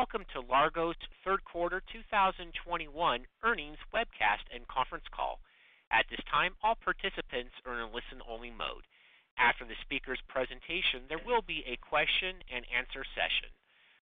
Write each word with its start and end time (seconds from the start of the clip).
Welcome 0.00 0.24
to 0.32 0.40
Largo's 0.40 0.96
third 1.28 1.44
quarter 1.44 1.84
2021 1.92 2.88
earnings 3.44 3.76
webcast 3.92 4.48
and 4.48 4.64
conference 4.64 5.04
call. 5.12 5.44
At 5.92 6.08
this 6.08 6.24
time, 6.32 6.56
all 6.64 6.72
participants 6.72 7.52
are 7.68 7.76
in 7.76 7.84
a 7.84 7.92
listen-only 7.92 8.48
mode. 8.48 8.88
After 9.36 9.68
the 9.68 9.76
speaker's 9.84 10.24
presentation, 10.24 11.04
there 11.12 11.20
will 11.20 11.44
be 11.44 11.68
a 11.68 11.76
question-and-answer 11.84 13.04
session. 13.12 13.52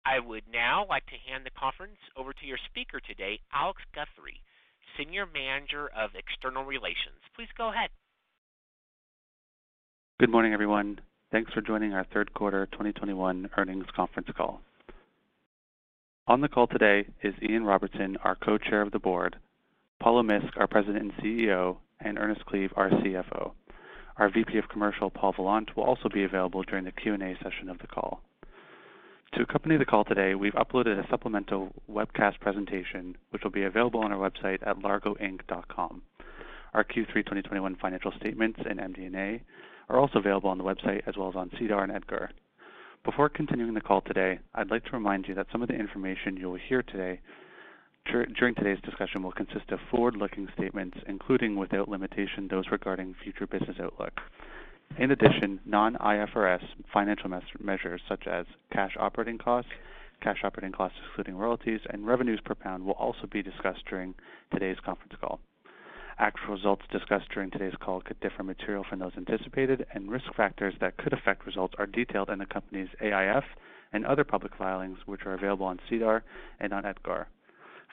I 0.04 0.20
would 0.20 0.44
now 0.52 0.84
like 0.92 1.08
to 1.08 1.24
hand 1.24 1.48
the 1.48 1.56
conference 1.56 2.04
over 2.20 2.36
to 2.36 2.46
your 2.46 2.60
speaker 2.68 3.00
today, 3.00 3.40
Alex 3.56 3.80
Guthrie, 3.96 4.44
Senior 5.00 5.24
Manager 5.24 5.88
of 5.96 6.20
External 6.20 6.68
Relations. 6.68 7.24
Please 7.32 7.56
go 7.56 7.72
ahead. 7.72 7.96
Good 10.20 10.36
morning, 10.36 10.52
everyone. 10.52 11.00
Thanks 11.32 11.56
for 11.56 11.64
joining 11.64 11.96
our 11.96 12.04
third 12.12 12.34
quarter 12.36 12.68
2021 12.76 13.56
earnings 13.56 13.88
conference 13.96 14.28
call. 14.36 14.60
On 16.30 16.42
the 16.42 16.50
call 16.50 16.68
today 16.68 17.08
is 17.24 17.34
Ian 17.42 17.64
Robertson, 17.64 18.18
our 18.22 18.36
Co-Chair 18.36 18.82
of 18.82 18.92
the 18.92 19.00
Board, 19.00 19.38
Paulo 20.02 20.22
Misk, 20.24 20.58
our 20.58 20.68
President 20.68 21.02
and 21.02 21.14
CEO, 21.24 21.78
and 22.02 22.18
Ernest 22.18 22.46
Cleave, 22.46 22.74
our 22.76 22.90
CFO. 22.90 23.54
Our 24.18 24.30
VP 24.30 24.58
of 24.58 24.68
Commercial, 24.68 25.10
Paul 25.10 25.32
Vollant, 25.32 25.74
will 25.78 25.86
also 25.86 26.10
be 26.14 26.26
available 26.26 26.64
during 26.64 26.84
the 26.84 26.92
Q&A 26.92 27.38
session 27.42 27.70
of 27.70 27.80
the 27.80 27.88
call. 27.88 28.20
To 29.36 29.42
accompany 29.44 29.78
the 29.78 29.86
call 29.86 30.04
today, 30.04 30.36
we've 30.36 30.52
uploaded 30.56 31.00
a 31.00 31.08
supplemental 31.10 31.72
webcast 31.90 32.42
presentation, 32.42 33.16
which 33.30 33.44
will 33.46 33.52
be 33.52 33.64
available 33.64 34.02
on 34.02 34.12
our 34.12 34.30
website 34.30 34.60
at 34.68 34.80
largoinc.com. 34.80 36.02
Our 36.74 36.84
Q3 36.84 37.14
2021 37.14 37.78
financial 37.78 38.12
statements 38.20 38.60
and 38.70 38.80
MD&A 38.82 39.42
are 39.88 39.98
also 39.98 40.20
available 40.20 40.50
on 40.50 40.58
the 40.58 40.66
website 40.66 41.04
as 41.08 41.16
well 41.16 41.30
as 41.30 41.38
on 41.38 41.52
SEDAR 41.58 41.84
and 41.84 41.94
EDGAR. 41.94 42.32
Before 43.08 43.30
continuing 43.30 43.74
the 43.74 43.80
call 43.80 44.02
today, 44.02 44.38
I'd 44.54 44.70
like 44.70 44.84
to 44.84 44.92
remind 44.92 45.30
you 45.30 45.34
that 45.36 45.48
some 45.50 45.62
of 45.62 45.70
the 45.70 45.74
information 45.74 46.36
you 46.36 46.50
will 46.50 46.60
hear 46.68 46.84
today 46.84 47.22
during 48.38 48.54
today's 48.54 48.82
discussion 48.84 49.24
will 49.24 49.32
consist 49.32 49.72
of 49.72 49.80
forward-looking 49.90 50.50
statements, 50.54 50.98
including, 51.08 51.56
without 51.56 51.88
limitation, 51.88 52.50
those 52.50 52.66
regarding 52.70 53.16
future 53.24 53.48
business 53.48 53.78
outlook. 53.82 54.12
In 55.00 55.12
addition, 55.12 55.62
non-IFRS 55.66 56.60
financial 56.92 57.32
measures 57.62 58.02
such 58.10 58.28
as 58.28 58.46
cash 58.74 58.92
operating 59.00 59.38
costs, 59.38 59.72
cash 60.22 60.40
operating 60.44 60.74
costs 60.74 60.98
excluding 61.06 61.38
royalties, 61.38 61.80
and 61.90 62.06
revenues 62.06 62.42
per 62.44 62.56
pound 62.56 62.84
will 62.86 62.92
also 62.94 63.26
be 63.32 63.42
discussed 63.42 63.86
during 63.90 64.16
today's 64.52 64.78
conference 64.84 65.14
call. 65.22 65.40
Actual 66.20 66.56
results 66.56 66.84
discussed 66.92 67.30
during 67.30 67.52
today's 67.52 67.76
call 67.80 68.02
could 68.02 68.20
differ 68.20 68.42
materially 68.42 68.86
from 68.90 68.98
those 69.00 69.16
anticipated, 69.18 69.86
and 69.94 70.10
risk 70.10 70.34
factors 70.36 70.74
that 70.80 70.98
could 70.98 71.14
affect 71.14 71.46
results 71.46 71.76
are 71.78 71.86
detailed 71.86 72.32
in 72.32 72.40
the 72.40 72.46
company's 72.46 72.90
AIF 73.00 73.44
and 73.94 74.04
other 74.04 74.24
public 74.24 74.56
filings, 74.56 74.98
which 75.06 75.26
are 75.28 75.36
available 75.36 75.68
on 75.68 75.80
SEDAR 75.88 76.24
and 76.60 76.74
on 76.74 76.86
EDGAR. 76.86 77.28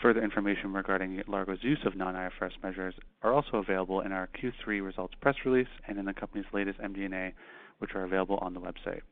Further 0.01 0.23
information 0.23 0.73
regarding 0.73 1.23
Largo's 1.27 1.63
use 1.63 1.85
of 1.85 1.97
non-IFRS 1.97 2.63
measures 2.63 2.95
are 3.23 3.33
also 3.33 3.59
available 3.59 4.01
in 4.01 4.11
our 4.11 4.29
Q3 4.29 4.83
results 4.83 5.15
press 5.21 5.37
release 5.45 5.69
and 5.87 5.99
in 5.99 6.07
the 6.07 6.15
company's 6.15 6.47
latest 6.53 6.81
MD&A, 6.81 7.35
which 7.79 7.95
are 7.95 8.05
available 8.05 8.39
on 8.39 8.55
the 8.55 8.61
website. 8.61 9.03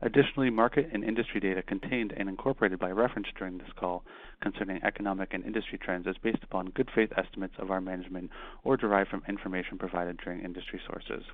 Additionally, 0.00 0.50
market 0.50 0.88
and 0.92 1.02
industry 1.02 1.40
data 1.40 1.62
contained 1.62 2.12
and 2.16 2.28
incorporated 2.28 2.78
by 2.78 2.90
reference 2.90 3.26
during 3.36 3.58
this 3.58 3.72
call 3.76 4.04
concerning 4.40 4.82
economic 4.84 5.34
and 5.34 5.44
industry 5.44 5.76
trends 5.76 6.06
is 6.06 6.16
based 6.18 6.42
upon 6.44 6.70
good 6.70 6.88
faith 6.94 7.12
estimates 7.16 7.54
of 7.58 7.70
our 7.70 7.80
management 7.80 8.30
or 8.62 8.76
derived 8.76 9.10
from 9.10 9.24
information 9.28 9.76
provided 9.76 10.16
during 10.18 10.40
industry 10.40 10.80
sources. 10.86 11.24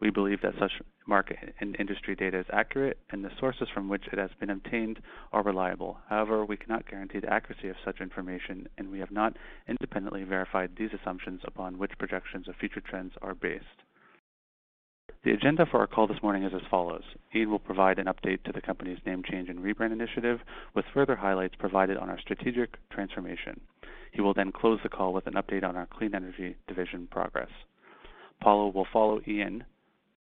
We 0.00 0.10
believe 0.10 0.42
that 0.42 0.58
such 0.58 0.82
market 1.06 1.54
and 1.60 1.76
industry 1.78 2.14
data 2.14 2.40
is 2.40 2.46
accurate 2.52 2.98
and 3.10 3.24
the 3.24 3.30
sources 3.38 3.68
from 3.72 3.88
which 3.88 4.06
it 4.12 4.18
has 4.18 4.30
been 4.38 4.50
obtained 4.50 5.00
are 5.32 5.42
reliable. 5.42 5.98
However, 6.08 6.44
we 6.44 6.58
cannot 6.58 6.86
guarantee 6.86 7.20
the 7.20 7.32
accuracy 7.32 7.68
of 7.68 7.76
such 7.84 8.00
information, 8.00 8.68
and 8.76 8.90
we 8.90 8.98
have 8.98 9.12
not 9.12 9.36
independently 9.66 10.24
verified 10.24 10.76
these 10.76 10.92
assumptions 10.92 11.40
upon 11.44 11.78
which 11.78 11.96
projections 11.98 12.48
of 12.48 12.56
future 12.56 12.82
trends 12.82 13.14
are 13.22 13.34
based. 13.34 13.83
The 15.24 15.32
agenda 15.32 15.64
for 15.64 15.80
our 15.80 15.86
call 15.86 16.06
this 16.06 16.22
morning 16.22 16.42
is 16.42 16.52
as 16.54 16.60
follows. 16.70 17.02
Ian 17.34 17.50
will 17.50 17.58
provide 17.58 17.98
an 17.98 18.08
update 18.08 18.42
to 18.42 18.52
the 18.52 18.60
company's 18.60 18.98
name 19.06 19.22
change 19.22 19.48
and 19.48 19.60
rebrand 19.60 19.90
initiative, 19.90 20.40
with 20.74 20.84
further 20.92 21.16
highlights 21.16 21.54
provided 21.58 21.96
on 21.96 22.10
our 22.10 22.20
strategic 22.20 22.76
transformation. 22.90 23.58
He 24.12 24.20
will 24.20 24.34
then 24.34 24.52
close 24.52 24.80
the 24.82 24.90
call 24.90 25.14
with 25.14 25.26
an 25.26 25.32
update 25.32 25.64
on 25.64 25.76
our 25.76 25.86
clean 25.86 26.14
energy 26.14 26.56
division 26.68 27.08
progress. 27.10 27.48
Paulo 28.42 28.68
will 28.68 28.86
follow 28.92 29.22
Ian 29.26 29.64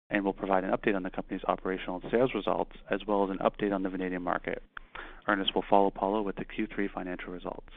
and 0.09 0.25
will 0.25 0.33
provide 0.33 0.63
an 0.63 0.71
update 0.71 0.95
on 0.95 1.03
the 1.03 1.11
company's 1.11 1.43
operational 1.47 2.01
and 2.01 2.11
sales 2.11 2.33
results, 2.33 2.71
as 2.89 3.01
well 3.05 3.23
as 3.23 3.29
an 3.29 3.37
update 3.37 3.75
on 3.75 3.83
the 3.83 3.89
vanadium 3.89 4.23
market. 4.23 4.63
Ernest 5.27 5.53
will 5.53 5.65
follow 5.69 5.91
Paulo 5.91 6.23
with 6.23 6.37
the 6.37 6.45
Q3 6.45 6.89
financial 6.91 7.31
results. 7.31 7.69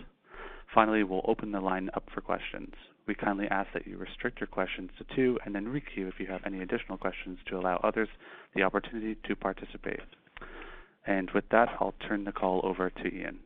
Finally, 0.74 1.02
we'll 1.02 1.24
open 1.26 1.50
the 1.50 1.60
line 1.60 1.90
up 1.94 2.04
for 2.14 2.20
questions. 2.20 2.72
We 3.06 3.14
kindly 3.14 3.46
ask 3.50 3.68
that 3.74 3.86
you 3.86 3.96
restrict 3.96 4.38
your 4.38 4.46
questions 4.46 4.90
to 4.98 5.16
two 5.16 5.38
and 5.44 5.54
then 5.54 5.66
re-queue 5.66 6.06
if 6.06 6.20
you 6.20 6.26
have 6.26 6.42
any 6.46 6.60
additional 6.60 6.96
questions 6.96 7.38
to 7.46 7.58
allow 7.58 7.80
others 7.82 8.08
the 8.54 8.62
opportunity 8.62 9.16
to 9.26 9.34
participate. 9.34 10.00
And 11.06 11.28
With 11.32 11.48
that, 11.50 11.70
I'll 11.80 11.94
turn 12.06 12.24
the 12.24 12.32
call 12.32 12.60
over 12.62 12.90
to 12.90 13.06
Ian. 13.06 13.40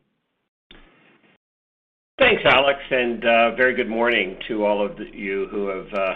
Thanks, 2.19 2.43
Alex, 2.45 2.79
and 2.91 3.25
uh, 3.25 3.55
very 3.55 3.73
good 3.75 3.89
morning 3.89 4.37
to 4.47 4.63
all 4.63 4.85
of 4.85 4.97
you 5.13 5.47
who 5.51 5.67
have 5.67 5.93
uh, 5.93 6.13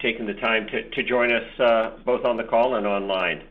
taken 0.00 0.26
the 0.26 0.34
time 0.34 0.66
to 0.92 1.02
join 1.02 1.32
us 1.32 1.60
uh, 1.60 1.90
both 2.04 2.24
on 2.24 2.36
the 2.36 2.44
call 2.44 2.76
and 2.76 2.86
online. 2.86 3.42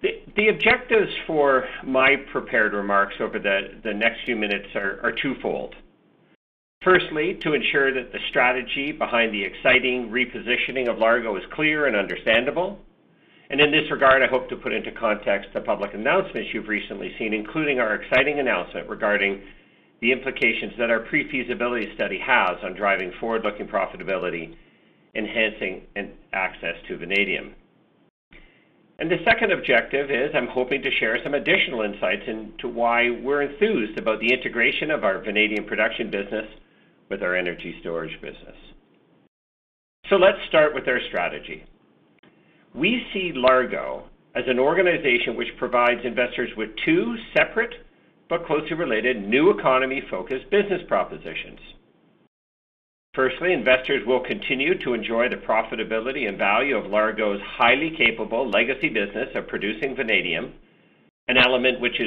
The 0.00 0.48
objectives 0.48 1.10
for 1.26 1.64
my 1.84 2.14
prepared 2.30 2.72
remarks 2.72 3.16
over 3.20 3.40
the 3.40 3.92
next 3.94 4.18
few 4.24 4.36
minutes 4.36 4.68
are 4.76 5.12
twofold. 5.20 5.74
Firstly, 6.88 7.34
to 7.42 7.52
ensure 7.52 7.92
that 7.92 8.12
the 8.12 8.18
strategy 8.30 8.92
behind 8.92 9.34
the 9.34 9.44
exciting 9.44 10.08
repositioning 10.08 10.88
of 10.88 10.96
Largo 10.96 11.36
is 11.36 11.42
clear 11.52 11.84
and 11.84 11.94
understandable. 11.94 12.78
And 13.50 13.60
In 13.60 13.70
this 13.70 13.90
regard, 13.90 14.22
I 14.22 14.26
hope 14.26 14.48
to 14.48 14.56
put 14.56 14.72
into 14.72 14.90
context 14.92 15.50
the 15.52 15.60
public 15.60 15.92
announcements 15.92 16.48
you've 16.54 16.68
recently 16.68 17.14
seen, 17.18 17.34
including 17.34 17.78
our 17.78 17.96
exciting 17.96 18.38
announcement 18.38 18.88
regarding 18.88 19.42
the 20.00 20.12
implications 20.12 20.72
that 20.78 20.88
our 20.88 21.00
pre-feasibility 21.00 21.94
study 21.94 22.18
has 22.20 22.56
on 22.62 22.72
driving 22.72 23.12
forward-looking 23.20 23.68
profitability, 23.68 24.56
enhancing 25.14 25.82
access 26.32 26.76
to 26.86 26.96
vanadium. 26.96 27.54
And 28.98 29.10
The 29.10 29.22
second 29.26 29.52
objective 29.52 30.10
is 30.10 30.30
I'm 30.34 30.48
hoping 30.48 30.80
to 30.80 30.90
share 30.92 31.22
some 31.22 31.34
additional 31.34 31.82
insights 31.82 32.26
into 32.26 32.66
why 32.66 33.10
we're 33.10 33.42
enthused 33.42 33.98
about 33.98 34.20
the 34.20 34.32
integration 34.32 34.90
of 34.90 35.04
our 35.04 35.18
vanadium 35.18 35.66
production 35.66 36.10
business 36.10 36.46
with 37.10 37.22
our 37.22 37.36
energy 37.36 37.76
storage 37.80 38.20
business. 38.20 38.56
So 40.10 40.16
let's 40.16 40.38
start 40.48 40.74
with 40.74 40.88
our 40.88 41.00
strategy. 41.08 41.64
We 42.74 43.02
see 43.12 43.32
Largo 43.34 44.04
as 44.34 44.44
an 44.46 44.58
organization 44.58 45.36
which 45.36 45.48
provides 45.58 46.00
investors 46.04 46.50
with 46.56 46.70
two 46.84 47.16
separate 47.36 47.74
but 48.28 48.46
closely 48.46 48.74
related 48.74 49.26
new 49.26 49.50
economy-focused 49.50 50.50
business 50.50 50.82
propositions. 50.86 51.58
Firstly, 53.14 53.52
investors 53.52 54.06
will 54.06 54.20
continue 54.20 54.78
to 54.84 54.94
enjoy 54.94 55.28
the 55.28 55.36
profitability 55.36 56.28
and 56.28 56.38
value 56.38 56.76
of 56.76 56.90
Largo's 56.90 57.40
highly 57.56 57.90
capable 57.96 58.48
legacy 58.48 58.90
business 58.90 59.28
of 59.34 59.48
producing 59.48 59.96
vanadium, 59.96 60.52
an 61.26 61.36
element 61.36 61.80
which 61.80 62.00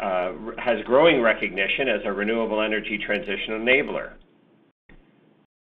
Uh, 0.00 0.32
has 0.58 0.84
growing 0.84 1.20
recognition 1.20 1.88
as 1.88 2.00
a 2.04 2.12
renewable 2.12 2.60
energy 2.62 2.98
transition 3.04 3.54
enabler. 3.54 4.12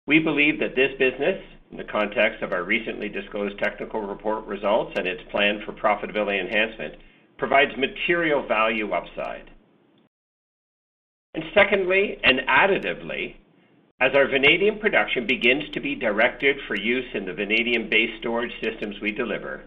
We 0.09 0.19
believe 0.19 0.59
that 0.59 0.75
this 0.75 0.91
business, 0.99 1.41
in 1.71 1.77
the 1.77 1.85
context 1.85 2.43
of 2.43 2.53
our 2.53 2.65
recently 2.65 3.09
disclosed 3.09 3.59
technical 3.61 4.03
report 4.03 4.45
results 4.47 4.93
and 4.97 5.07
its 5.07 5.23
plan 5.31 5.63
for 5.65 5.73
profitability 5.73 6.41
enhancement, 6.41 6.95
provides 7.39 7.77
material 7.77 8.45
value 8.47 8.91
upside. 8.91 9.51
And 11.35 11.45
Secondly, 11.55 12.19
and 12.25 12.41
additively, 12.49 13.37
as 14.01 14.17
our 14.17 14.27
vanadium 14.27 14.81
production 14.81 15.29
begins 15.29 15.71
to 15.75 15.81
be 15.81 15.95
directed 15.95 16.57
for 16.67 16.77
use 16.77 17.07
in 17.15 17.25
the 17.25 17.33
vanadium-based 17.33 18.19
storage 18.19 18.53
systems 18.61 18.97
we 19.01 19.13
deliver, 19.13 19.65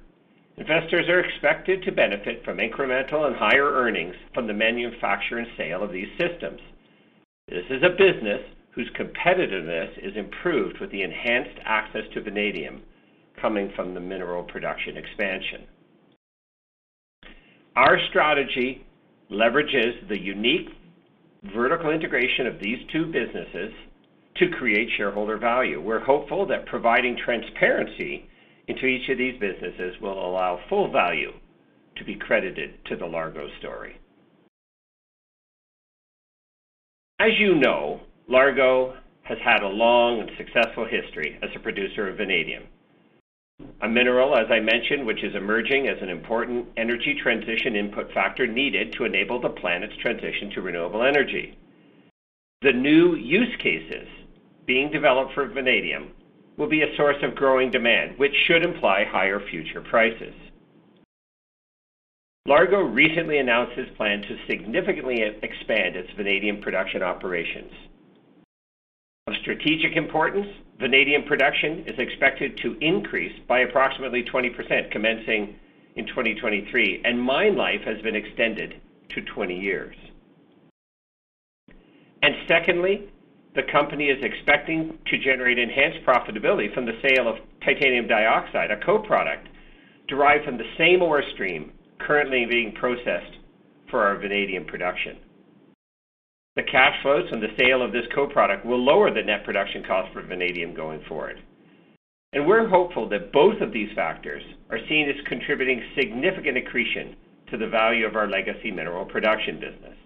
investors 0.57 1.07
are 1.07 1.19
expected 1.19 1.83
to 1.83 1.91
benefit 1.91 2.43
from 2.43 2.57
incremental 2.57 3.27
and 3.27 3.35
higher 3.35 3.71
earnings 3.71 4.15
from 4.33 4.47
the 4.47 4.53
manufacture 4.53 5.37
and 5.37 5.47
sale 5.57 5.83
of 5.83 5.91
these 5.91 6.07
systems. 6.17 6.59
This 7.47 7.65
is 7.69 7.83
a 7.83 7.89
business 7.89 8.41
whose 8.71 8.89
competitiveness 8.99 9.97
is 10.03 10.15
improved 10.15 10.79
with 10.79 10.91
the 10.91 11.01
enhanced 11.01 11.59
access 11.65 12.03
to 12.13 12.21
vanadium 12.21 12.81
coming 13.41 13.71
from 13.75 13.93
the 13.93 13.99
mineral 13.99 14.43
production 14.43 14.97
expansion. 14.97 15.63
Our 17.75 17.99
strategy 18.09 18.85
leverages 19.31 20.07
the 20.09 20.19
unique 20.19 20.69
vertical 21.53 21.91
integration 21.91 22.47
of 22.47 22.59
these 22.59 22.79
two 22.91 23.05
businesses 23.05 23.71
to 24.37 24.49
create 24.57 24.89
shareholder 24.97 25.37
value. 25.37 25.81
We're 25.81 26.03
hopeful 26.03 26.45
that 26.47 26.65
providing 26.65 27.17
transparency 27.23 28.27
into 28.67 28.85
each 28.85 29.09
of 29.09 29.17
these 29.17 29.39
businesses 29.39 29.99
will 30.01 30.25
allow 30.25 30.59
full 30.69 30.91
value 30.91 31.31
to 31.95 32.03
be 32.03 32.15
credited 32.15 32.73
to 32.85 32.95
the 32.95 33.05
Largo 33.05 33.47
story. 33.59 33.99
As 37.19 37.31
you 37.39 37.55
know, 37.55 38.01
Largo 38.27 38.95
has 39.23 39.37
had 39.43 39.63
a 39.63 39.67
long 39.67 40.21
and 40.21 40.29
successful 40.37 40.85
history 40.85 41.39
as 41.41 41.49
a 41.55 41.59
producer 41.59 42.07
of 42.09 42.17
vanadium, 42.17 42.63
a 43.81 43.89
mineral, 43.89 44.35
as 44.37 44.45
I 44.51 44.59
mentioned, 44.59 45.05
which 45.05 45.23
is 45.23 45.35
emerging 45.35 45.87
as 45.87 45.97
an 46.01 46.09
important 46.09 46.67
energy 46.77 47.17
transition 47.21 47.75
input 47.75 48.11
factor 48.13 48.45
needed 48.45 48.93
to 48.93 49.05
enable 49.05 49.41
the 49.41 49.49
planet's 49.49 49.95
transition 49.97 50.51
to 50.51 50.61
renewable 50.61 51.03
energy. 51.03 51.57
The 52.61 52.73
new 52.73 53.15
use 53.15 53.55
cases 53.57 54.07
being 54.65 54.91
developed 54.91 55.33
for 55.33 55.47
vanadium 55.47 56.11
will 56.57 56.67
be 56.67 56.81
a 56.81 56.95
source 56.97 57.17
of 57.21 57.35
growing 57.35 57.71
demand, 57.71 58.17
which 58.17 58.33
should 58.47 58.63
imply 58.63 59.05
higher 59.05 59.39
future 59.39 59.81
prices. 59.81 60.33
Largo 62.47 62.79
recently 62.81 63.39
announced 63.39 63.77
its 63.77 63.95
plan 63.97 64.21
to 64.21 64.37
significantly 64.47 65.21
expand 65.43 65.95
its 65.95 66.09
vanadium 66.15 66.61
production 66.61 67.03
operations. 67.03 67.71
Of 69.27 69.35
strategic 69.41 69.97
importance, 69.97 70.47
vanadium 70.79 71.23
production 71.23 71.83
is 71.85 71.99
expected 71.99 72.57
to 72.63 72.77
increase 72.79 73.37
by 73.47 73.59
approximately 73.59 74.23
20% 74.23 74.89
commencing 74.91 75.55
in 75.97 76.07
2023, 76.07 77.01
and 77.03 77.21
mine 77.21 77.57
life 77.57 77.81
has 77.85 78.01
been 78.01 78.15
extended 78.15 78.79
to 79.09 79.21
20 79.21 79.59
years. 79.59 79.95
And 82.21 82.35
Secondly, 82.47 83.09
the 83.57 83.71
company 83.71 84.05
is 84.05 84.21
expecting 84.21 84.99
to 85.07 85.17
generate 85.17 85.57
enhanced 85.57 86.05
profitability 86.05 86.71
from 86.75 86.85
the 86.85 87.01
sale 87.01 87.27
of 87.27 87.37
titanium 87.65 88.07
dioxide, 88.07 88.69
a 88.69 88.85
co-product 88.85 89.49
derived 90.07 90.45
from 90.45 90.57
the 90.57 90.73
same 90.77 91.01
ore 91.01 91.23
stream 91.33 91.71
currently 91.99 92.45
being 92.47 92.71
processed 92.73 93.39
for 93.89 94.03
our 94.03 94.15
vanadium 94.15 94.63
production. 94.63 95.17
The 96.55 96.63
cash 96.63 97.01
flows 97.01 97.27
from 97.29 97.41
the 97.41 97.55
sale 97.59 97.81
of 97.81 97.91
this 97.91 98.05
co-product 98.13 98.63
will 98.63 98.83
lower 98.83 99.11
the 99.11 99.23
net 99.23 99.43
production 99.43 99.83
cost 99.83 100.13
for 100.13 100.21
vanadium 100.21 100.75
going 100.75 101.01
forward. 101.09 101.41
And 102.33 102.45
We're 102.45 102.67
hopeful 102.67 103.09
that 103.09 103.31
both 103.31 103.59
of 103.59 103.73
these 103.73 103.89
factors 103.95 104.43
are 104.69 104.79
seen 104.87 105.09
as 105.09 105.27
contributing 105.27 105.81
significant 105.97 106.57
accretion 106.57 107.15
to 107.49 107.57
the 107.57 107.67
value 107.67 108.05
of 108.05 108.15
our 108.15 108.29
legacy 108.29 108.69
mineral 108.69 109.05
production 109.05 109.59
business. 109.59 109.96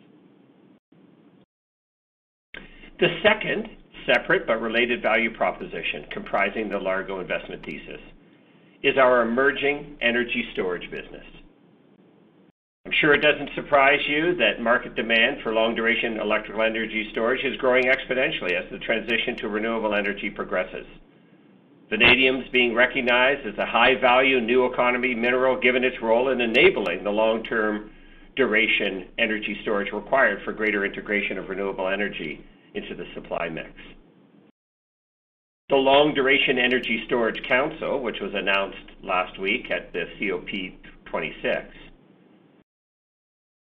The 3.01 3.19
second 3.24 3.68
separate 4.06 4.45
but 4.45 4.62
related 4.62 5.01
value 5.01 5.36
proposition 5.36 6.06
comprising 6.12 6.69
the 6.69 6.77
Largo 6.77 7.19
investment 7.19 7.65
thesis 7.65 8.00
is 8.83 8.95
our 8.95 9.24
emerging 9.24 9.98
energy 10.01 10.45
storage 10.53 10.88
business. 10.92 11.25
I'm 12.86 12.92
sure 12.92 13.15
it 13.15 13.24
doesn't 13.24 13.56
surprise 13.56 14.01
you 14.07 14.36
that 14.36 14.62
market 14.62 14.94
demand 14.94 15.42
for 15.42 15.51
long-duration 15.51 16.19
electrical 16.19 16.62
energy 16.62 17.09
storage 17.12 17.44
is 17.44 17.57
growing 17.57 17.86
exponentially 17.86 18.53
as 18.53 18.69
the 18.69 18.77
transition 18.77 19.36
to 19.38 19.50
renewable 19.50 19.95
energy 19.95 20.30
progresses. 20.30 20.86
Vanadium 21.89 22.42
is 22.42 22.50
being 22.50 22.75
recognized 22.75 23.48
as 23.48 23.57
a 23.57 23.65
high-value 23.65 24.42
new 24.42 24.68
economy 24.68 25.15
mineral, 25.15 25.59
given 25.59 25.83
its 25.83 26.00
role 26.03 26.30
in 26.30 26.39
enabling 26.39 27.03
the 27.03 27.09
long-term 27.09 27.89
duration 28.36 29.07
energy 29.18 29.57
storage 29.63 29.92
required 29.92 30.44
for 30.44 30.53
greater 30.53 30.86
integration 30.86 31.39
of 31.39 31.50
renewable 31.50 31.88
energy 31.88 32.45
into 32.73 32.95
the 32.95 33.06
supply 33.13 33.50
mix. 33.50 33.71
The 35.69 35.77
Long 35.77 36.13
Duration 36.13 36.57
Energy 36.59 37.03
Storage 37.06 37.41
Council, 37.47 38.01
which 38.01 38.19
was 38.19 38.33
announced 38.33 38.91
last 39.03 39.39
week 39.39 39.71
at 39.71 39.94
the 39.94 40.03
COP26, 40.19 41.68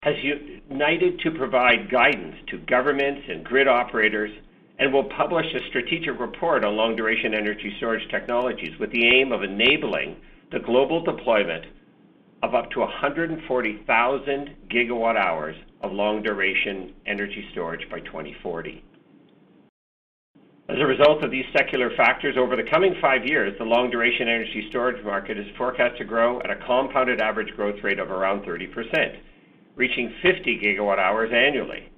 has 0.03 0.15
united 0.25 1.21
to 1.21 1.31
provide 1.33 1.91
guidance 1.91 2.37
to 2.49 2.59
governments 2.61 3.21
and 3.29 3.45
grid 3.45 3.69
operators 3.69 4.31
and 4.79 4.91
will 4.91 5.05
publish 5.05 5.45
a 5.55 5.69
strategic 5.69 6.19
report 6.19 6.65
on 6.65 6.75
long-duration 6.75 7.35
energy 7.35 7.75
storage 7.77 8.11
technologies 8.11 8.79
with 8.81 8.91
the 8.93 9.07
aim 9.07 9.31
of 9.31 9.43
enabling 9.43 10.17
the 10.53 10.59
global 10.61 11.05
deployment 11.05 11.67
of 12.43 12.55
up 12.55 12.71
to 12.71 12.81
140,000 12.81 14.57
gigawatt 14.71 15.17
hours 15.17 15.57
of 15.83 15.93
long-duration 15.93 16.95
energy 17.07 17.47
storage 17.53 17.87
by 17.91 18.01
2040. 18.01 18.83
As 20.71 20.79
a 20.79 20.87
result 20.87 21.25
of 21.25 21.33
these 21.33 21.47
secular 21.53 21.91
factors, 21.97 22.37
over 22.39 22.55
the 22.55 22.63
coming 22.63 22.95
five 23.01 23.27
years, 23.27 23.59
the 23.59 23.65
long-duration 23.65 24.29
energy 24.29 24.69
storage 24.71 25.05
market 25.05 25.37
is 25.37 25.47
forecast 25.59 25.99
to 25.99 26.05
grow 26.05 26.39
at 26.43 26.51
a 26.51 26.65
compounded 26.65 27.21
average 27.21 27.53
growth 27.57 27.83
rate 27.83 27.99
of 27.99 28.13
around 28.13 28.45
30%, 28.45 29.19
reaching 29.75 30.15
50 30.23 30.61
GWh 30.61 31.33
annually. 31.33 31.91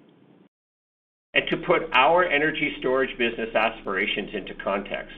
And 1.34 1.46
To 1.48 1.58
put 1.58 1.82
our 1.92 2.24
energy 2.24 2.74
storage 2.78 3.10
business 3.18 3.54
aspirations 3.54 4.30
into 4.32 4.54
context, 4.54 5.16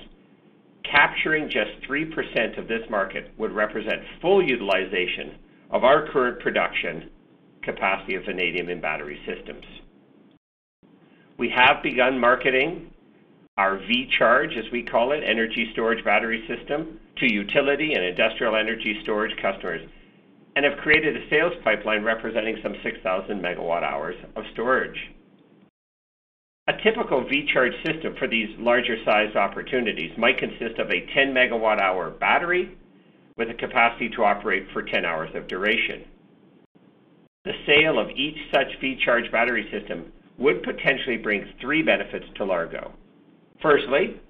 capturing 0.82 1.48
just 1.48 1.80
3% 1.88 2.58
of 2.58 2.66
this 2.66 2.82
market 2.90 3.30
would 3.38 3.52
represent 3.52 4.02
full 4.20 4.42
utilization 4.42 5.38
of 5.70 5.84
our 5.84 6.08
current 6.08 6.40
production 6.40 7.08
capacity 7.62 8.16
of 8.16 8.24
vanadium 8.24 8.68
in 8.68 8.80
battery 8.80 9.20
systems. 9.24 9.64
We 11.38 11.50
have 11.50 11.84
begun 11.84 12.18
marketing 12.18 12.90
our 13.56 13.78
VCHARGE, 13.78 14.58
as 14.58 14.70
we 14.72 14.82
call 14.82 15.12
it, 15.12 15.22
energy 15.24 15.68
storage 15.72 16.04
battery 16.04 16.44
system, 16.48 16.98
to 17.18 17.32
utility 17.32 17.94
and 17.94 18.04
industrial 18.04 18.56
energy 18.56 18.98
storage 19.02 19.36
customers 19.40 19.80
and 20.56 20.64
have 20.64 20.78
created 20.78 21.16
a 21.16 21.28
sales 21.30 21.52
pipeline 21.62 22.02
representing 22.02 22.56
some 22.62 22.74
6,000 22.82 23.40
megawatt-hours 23.40 24.16
of 24.36 24.44
storage. 24.52 24.98
A 26.66 26.72
typical 26.82 27.24
VCHARGE 27.24 27.74
system 27.84 28.14
for 28.18 28.26
these 28.26 28.48
larger-sized 28.58 29.36
opportunities 29.36 30.16
might 30.16 30.38
consist 30.38 30.78
of 30.78 30.90
a 30.90 31.06
10 31.14 31.34
megawatt-hour 31.34 32.10
battery 32.10 32.76
with 33.36 33.50
a 33.50 33.54
capacity 33.54 34.08
to 34.10 34.24
operate 34.24 34.66
for 34.72 34.82
10 34.82 35.04
hours 35.04 35.30
of 35.34 35.46
duration. 35.48 36.04
The 37.44 37.52
sale 37.66 37.98
of 37.98 38.10
each 38.10 38.38
such 38.52 38.80
VCHARGE 38.80 39.30
battery 39.30 39.68
system 39.70 40.12
would 40.38 40.62
potentially 40.62 41.18
bring 41.18 41.52
three 41.60 41.82
benefits 41.82 42.26
to 42.36 42.44
Largo. 42.44 42.92
Firstly, 43.64 44.20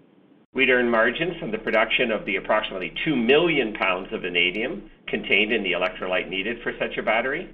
we'd 0.54 0.70
earn 0.70 0.88
margins 0.88 1.36
from 1.40 1.50
the 1.50 1.58
production 1.58 2.12
of 2.12 2.24
the 2.24 2.36
approximately 2.36 2.94
2 3.04 3.16
million 3.16 3.74
pounds 3.74 4.06
of 4.12 4.22
vanadium 4.22 4.88
contained 5.08 5.52
in 5.52 5.64
the 5.64 5.72
electrolyte 5.72 6.30
needed 6.30 6.58
for 6.62 6.72
such 6.78 6.96
a 6.96 7.02
battery. 7.02 7.52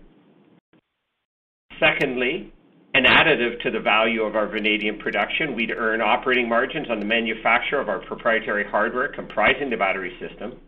Secondly, 1.81 2.53
an 2.93 3.05
additive 3.05 3.63
to 3.63 3.71
the 3.71 3.81
value 3.81 4.25
of 4.25 4.37
our 4.37 4.47
vanadium 4.47 4.99
production, 4.99 5.55
we'd 5.55 5.71
earn 5.71 6.03
operating 6.03 6.47
margins 6.47 6.91
on 6.91 7.01
the 7.01 7.07
manufacture 7.07 7.81
of 7.81 7.89
our 7.89 8.01
proprietary 8.01 8.67
hardware 8.71 9.09
comprising 9.09 9.71
the 9.71 9.77
battery 9.79 10.13
system. 10.21 10.61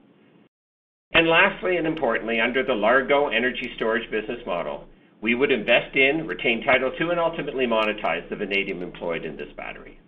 And 1.12 1.28
Lastly, 1.28 1.76
and 1.76 1.86
importantly, 1.86 2.40
under 2.40 2.64
the 2.64 2.72
Largo 2.72 3.28
energy 3.28 3.70
storage 3.76 4.10
business 4.10 4.40
model, 4.46 4.86
we 5.20 5.34
would 5.34 5.52
invest 5.52 5.94
in, 5.94 6.26
retain 6.26 6.64
title 6.64 6.90
to, 6.98 7.10
and 7.10 7.20
ultimately 7.20 7.66
monetize 7.66 8.26
the 8.30 8.36
vanadium 8.36 8.82
employed 8.82 9.26
in 9.26 9.36
this 9.36 9.52
battery. 9.58 9.98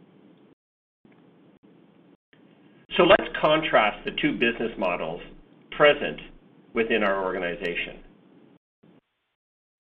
So 2.96 3.02
let's 3.02 3.36
contrast 3.40 4.04
the 4.04 4.12
two 4.22 4.32
business 4.32 4.72
models 4.78 5.20
present 5.72 6.20
within 6.74 7.02
our 7.02 7.24
organization. 7.24 7.98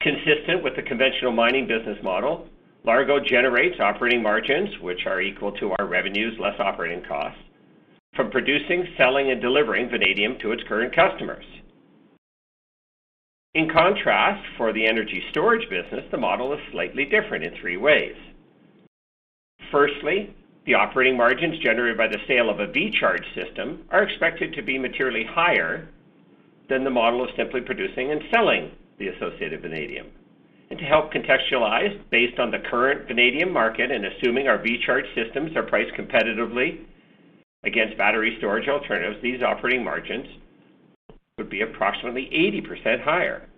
Consistent 0.00 0.62
with 0.62 0.74
the 0.76 0.82
conventional 0.82 1.32
mining 1.32 1.66
business 1.66 1.98
model, 2.02 2.48
Largo 2.84 3.18
generates 3.20 3.80
operating 3.80 4.22
margins, 4.22 4.68
which 4.80 5.06
are 5.06 5.20
equal 5.20 5.52
to 5.52 5.72
our 5.78 5.86
revenues 5.86 6.36
less 6.40 6.58
operating 6.58 7.04
costs, 7.04 7.40
from 8.14 8.30
producing, 8.30 8.84
selling, 8.98 9.30
and 9.30 9.40
delivering 9.40 9.88
vanadium 9.88 10.36
to 10.42 10.52
its 10.52 10.62
current 10.68 10.94
customers. 10.94 11.44
In 13.54 13.70
contrast, 13.72 14.44
for 14.58 14.72
the 14.72 14.84
energy 14.84 15.22
storage 15.30 15.68
business, 15.70 16.04
the 16.10 16.18
model 16.18 16.52
is 16.52 16.60
slightly 16.72 17.04
different 17.04 17.44
in 17.44 17.54
three 17.60 17.76
ways. 17.76 18.16
Firstly, 19.70 20.34
the 20.66 20.74
operating 20.74 21.16
margins 21.16 21.58
generated 21.58 21.98
by 21.98 22.08
the 22.08 22.18
sale 22.26 22.48
of 22.48 22.60
a 22.60 22.66
V-Charge 22.66 23.24
system 23.34 23.84
are 23.90 24.02
expected 24.02 24.54
to 24.54 24.62
be 24.62 24.78
materially 24.78 25.24
higher 25.24 25.88
than 26.68 26.84
the 26.84 26.90
model 26.90 27.22
of 27.22 27.30
simply 27.36 27.60
producing 27.60 28.10
and 28.10 28.22
selling 28.32 28.70
the 28.98 29.08
associated 29.08 29.60
vanadium. 29.60 30.06
And 30.70 30.78
to 30.78 30.84
help 30.84 31.12
contextualize, 31.12 32.00
based 32.10 32.38
on 32.38 32.50
the 32.50 32.58
current 32.70 33.06
vanadium 33.06 33.52
market 33.52 33.90
and 33.90 34.06
assuming 34.06 34.48
our 34.48 34.58
V-Charge 34.58 35.04
systems 35.14 35.54
are 35.56 35.62
priced 35.62 35.94
competitively 35.94 36.84
against 37.64 37.98
battery 37.98 38.34
storage 38.38 38.68
alternatives, 38.68 39.22
these 39.22 39.42
operating 39.42 39.84
margins 39.84 40.26
would 41.36 41.50
be 41.50 41.60
approximately 41.60 42.30
80% 42.32 43.02
higher. 43.02 43.48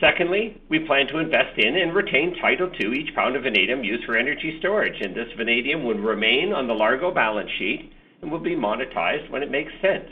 Secondly, 0.00 0.60
we 0.68 0.86
plan 0.86 1.08
to 1.08 1.18
invest 1.18 1.58
in 1.58 1.76
and 1.76 1.94
retain 1.94 2.36
title 2.40 2.70
to 2.70 2.92
each 2.92 3.14
pound 3.14 3.34
of 3.34 3.42
vanadium 3.42 3.82
used 3.82 4.04
for 4.04 4.16
energy 4.16 4.56
storage, 4.60 5.00
and 5.00 5.14
this 5.14 5.32
vanadium 5.36 5.84
would 5.84 5.98
remain 5.98 6.52
on 6.52 6.68
the 6.68 6.74
Largo 6.74 7.12
balance 7.12 7.50
sheet 7.58 7.92
and 8.22 8.30
will 8.30 8.38
be 8.38 8.54
monetized 8.54 9.28
when 9.30 9.42
it 9.42 9.50
makes 9.50 9.72
sense. 9.82 10.10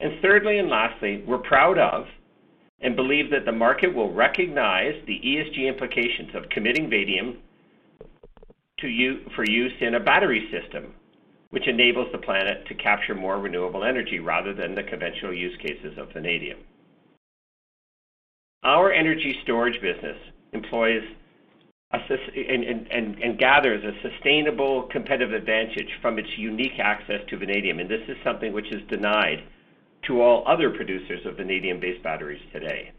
And 0.00 0.20
Thirdly 0.22 0.58
and 0.58 0.68
lastly, 0.68 1.24
we're 1.26 1.38
proud 1.38 1.78
of 1.78 2.06
and 2.80 2.94
believe 2.94 3.30
that 3.30 3.46
the 3.46 3.52
market 3.52 3.94
will 3.94 4.12
recognize 4.12 4.94
the 5.06 5.20
ESG 5.24 5.66
implications 5.66 6.34
of 6.34 6.48
committing 6.50 6.90
vanadium 6.90 7.38
for 9.34 9.44
use 9.46 9.72
in 9.80 9.94
a 9.94 10.00
battery 10.00 10.50
system, 10.52 10.92
which 11.50 11.66
enables 11.66 12.12
the 12.12 12.18
planet 12.18 12.66
to 12.66 12.74
capture 12.74 13.14
more 13.14 13.38
renewable 13.38 13.82
energy 13.82 14.18
rather 14.18 14.52
than 14.52 14.74
the 14.74 14.82
conventional 14.82 15.32
use 15.32 15.56
cases 15.62 15.96
of 15.96 16.12
vanadium. 16.12 16.58
Our 18.64 18.92
energy 18.92 19.36
storage 19.42 19.80
business 19.82 20.16
employs 20.52 21.02
and 21.92 23.38
gathers 23.38 23.84
a 23.84 23.92
sustainable 24.08 24.88
competitive 24.90 25.32
advantage 25.32 25.88
from 26.00 26.18
its 26.18 26.28
unique 26.36 26.78
access 26.80 27.20
to 27.28 27.36
vanadium, 27.36 27.78
and 27.78 27.88
this 27.88 28.00
is 28.08 28.16
something 28.24 28.52
which 28.52 28.72
is 28.72 28.82
denied 28.88 29.44
to 30.08 30.20
all 30.20 30.44
other 30.48 30.70
producers 30.70 31.24
of 31.24 31.36
vanadium-based 31.36 32.02
batteries 32.02 32.42
today. 32.52 32.90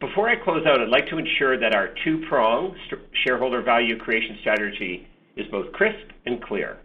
Before 0.00 0.28
I 0.28 0.36
close 0.36 0.66
out, 0.66 0.80
I'd 0.80 0.88
like 0.88 1.06
to 1.08 1.18
ensure 1.18 1.58
that 1.58 1.74
our 1.74 1.88
two-pronged 2.04 2.76
shareholder 3.24 3.62
value 3.62 3.98
creation 3.98 4.38
strategy 4.40 5.06
is 5.36 5.46
both 5.50 5.72
crisp 5.72 6.10
and 6.26 6.42
clear. 6.42 6.78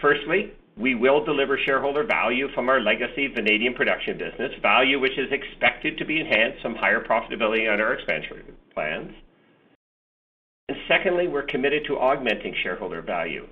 Firstly, 0.00 0.52
we 0.76 0.94
will 0.94 1.24
deliver 1.24 1.58
shareholder 1.58 2.04
value 2.04 2.48
from 2.54 2.68
our 2.68 2.80
legacy 2.80 3.28
vanadium 3.28 3.74
production 3.74 4.16
business, 4.16 4.52
value 4.62 4.98
which 4.98 5.18
is 5.18 5.30
expected 5.30 5.98
to 5.98 6.04
be 6.04 6.20
enhanced 6.20 6.62
from 6.62 6.74
higher 6.74 7.02
profitability 7.02 7.70
on 7.70 7.80
our 7.80 7.94
expansion 7.94 8.56
plans. 8.72 9.12
And 10.68 10.78
secondly, 10.88 11.28
we're 11.28 11.42
committed 11.42 11.84
to 11.86 11.98
augmenting 11.98 12.54
shareholder 12.62 13.02
value 13.02 13.46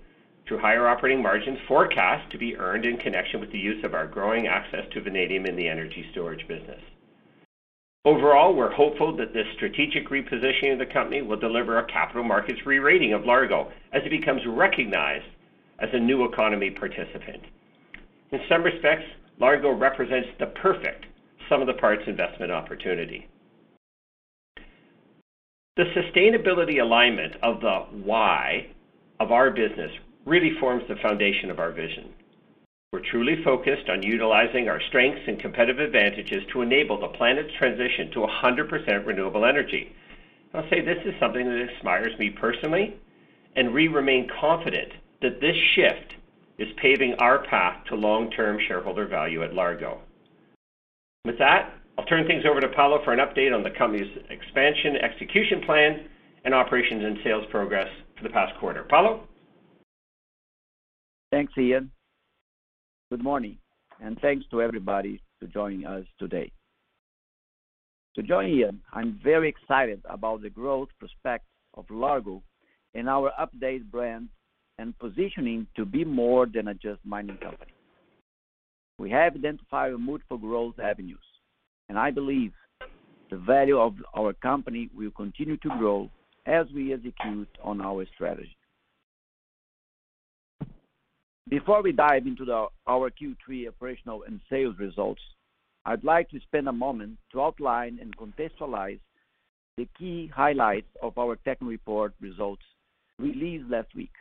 through 0.48 0.58
higher 0.58 0.88
operating 0.88 1.22
margins 1.22 1.58
forecast 1.68 2.30
to 2.32 2.38
be 2.38 2.56
earned 2.56 2.86
in 2.86 2.96
connection 2.96 3.40
with 3.40 3.52
the 3.52 3.58
use 3.58 3.84
of 3.84 3.94
our 3.94 4.06
growing 4.06 4.46
access 4.46 4.84
to 4.92 5.02
vanadium 5.02 5.44
in 5.44 5.56
the 5.56 5.68
energy 5.68 6.06
storage 6.12 6.46
business. 6.48 6.80
Overall, 8.06 8.54
we're 8.54 8.72
hopeful 8.72 9.14
that 9.18 9.34
this 9.34 9.46
strategic 9.56 10.08
repositioning 10.08 10.72
of 10.72 10.78
the 10.78 10.86
company 10.86 11.20
will 11.20 11.36
deliver 11.36 11.78
a 11.78 11.86
capital 11.86 12.24
markets 12.24 12.60
re-rating 12.64 13.12
of 13.12 13.26
Largo 13.26 13.70
as 13.92 14.02
it 14.06 14.10
becomes 14.10 14.40
recognized 14.46 15.26
as 15.80 15.88
a 15.92 15.98
new 15.98 16.24
economy 16.24 16.70
participant. 16.70 17.42
In 18.32 18.40
some 18.48 18.62
respects, 18.62 19.04
Largo 19.38 19.70
represents 19.70 20.28
the 20.38 20.46
perfect 20.46 21.06
sum 21.48 21.60
of 21.60 21.66
the 21.66 21.74
parts 21.74 22.02
investment 22.06 22.52
opportunity. 22.52 23.26
The 25.76 25.84
sustainability 25.96 26.80
alignment 26.80 27.34
of 27.42 27.60
the 27.60 27.86
why 28.04 28.66
of 29.18 29.32
our 29.32 29.50
business 29.50 29.90
really 30.26 30.52
forms 30.60 30.84
the 30.88 30.96
foundation 30.96 31.50
of 31.50 31.58
our 31.58 31.72
vision. 31.72 32.10
We're 32.92 33.08
truly 33.10 33.42
focused 33.44 33.88
on 33.88 34.02
utilizing 34.02 34.68
our 34.68 34.80
strengths 34.88 35.22
and 35.26 35.38
competitive 35.38 35.78
advantages 35.78 36.42
to 36.52 36.62
enable 36.62 37.00
the 37.00 37.16
planet's 37.16 37.54
transition 37.56 38.10
to 38.12 38.26
100% 38.26 39.06
renewable 39.06 39.44
energy. 39.44 39.94
I'll 40.52 40.68
say 40.68 40.80
this 40.80 40.98
is 41.04 41.14
something 41.20 41.44
that 41.44 41.70
inspires 41.70 42.18
me 42.18 42.30
personally, 42.30 42.96
and 43.54 43.72
we 43.72 43.86
remain 43.86 44.28
confident 44.40 44.92
that 45.22 45.40
this 45.40 45.56
shift 45.74 46.14
is 46.58 46.68
paving 46.80 47.14
our 47.18 47.44
path 47.46 47.84
to 47.88 47.94
long-term 47.94 48.58
shareholder 48.68 49.06
value 49.06 49.42
at 49.42 49.54
Largo. 49.54 50.00
With 51.24 51.38
that, 51.38 51.74
I'll 51.98 52.04
turn 52.06 52.26
things 52.26 52.44
over 52.50 52.60
to 52.60 52.68
Paulo 52.68 53.00
for 53.04 53.12
an 53.12 53.18
update 53.18 53.54
on 53.54 53.62
the 53.62 53.70
company's 53.70 54.10
expansion 54.30 54.96
execution 54.96 55.62
plan 55.66 56.08
and 56.44 56.54
operations 56.54 57.04
and 57.04 57.18
sales 57.24 57.44
progress 57.50 57.88
for 58.16 58.22
the 58.22 58.30
past 58.30 58.58
quarter. 58.58 58.86
Paulo? 58.88 59.26
Thanks, 61.30 61.52
Ian. 61.58 61.90
Good 63.10 63.22
morning, 63.22 63.58
and 64.00 64.18
thanks 64.20 64.46
to 64.50 64.62
everybody 64.62 65.20
for 65.38 65.46
joining 65.46 65.86
us 65.86 66.04
today. 66.18 66.50
To 68.16 68.22
join 68.22 68.48
Ian, 68.48 68.80
I'm 68.92 69.20
very 69.22 69.48
excited 69.48 70.00
about 70.08 70.42
the 70.42 70.50
growth 70.50 70.88
prospects 70.98 71.46
of 71.74 71.84
Largo 71.90 72.42
and 72.94 73.08
our 73.08 73.32
updated 73.38 73.90
brand 73.90 74.28
and 74.80 74.98
positioning 74.98 75.66
to 75.76 75.84
be 75.84 76.04
more 76.04 76.46
than 76.46 76.68
a 76.68 76.74
just 76.74 77.00
mining 77.04 77.36
company. 77.36 77.72
We 78.98 79.10
have 79.10 79.34
identified 79.36 79.92
multiple 79.98 80.38
growth 80.38 80.78
avenues, 80.78 81.18
and 81.88 81.98
I 81.98 82.10
believe 82.10 82.52
the 83.30 83.36
value 83.36 83.78
of 83.78 83.94
our 84.16 84.32
company 84.32 84.88
will 84.96 85.10
continue 85.10 85.56
to 85.58 85.68
grow 85.78 86.10
as 86.46 86.66
we 86.74 86.92
execute 86.92 87.48
on 87.62 87.80
our 87.80 88.06
strategy. 88.14 88.56
Before 91.48 91.82
we 91.82 91.92
dive 91.92 92.26
into 92.26 92.50
our 92.86 93.10
Q3 93.10 93.68
operational 93.68 94.22
and 94.26 94.40
sales 94.48 94.76
results, 94.78 95.22
I'd 95.84 96.04
like 96.04 96.28
to 96.30 96.40
spend 96.40 96.68
a 96.68 96.72
moment 96.72 97.18
to 97.32 97.42
outline 97.42 97.98
and 98.00 98.16
contextualize 98.16 99.00
the 99.76 99.88
key 99.98 100.30
highlights 100.34 100.88
of 101.02 101.16
our 101.18 101.36
technical 101.36 101.68
report 101.68 102.14
results 102.20 102.62
released 103.18 103.68
last 103.68 103.94
week. 103.94 104.12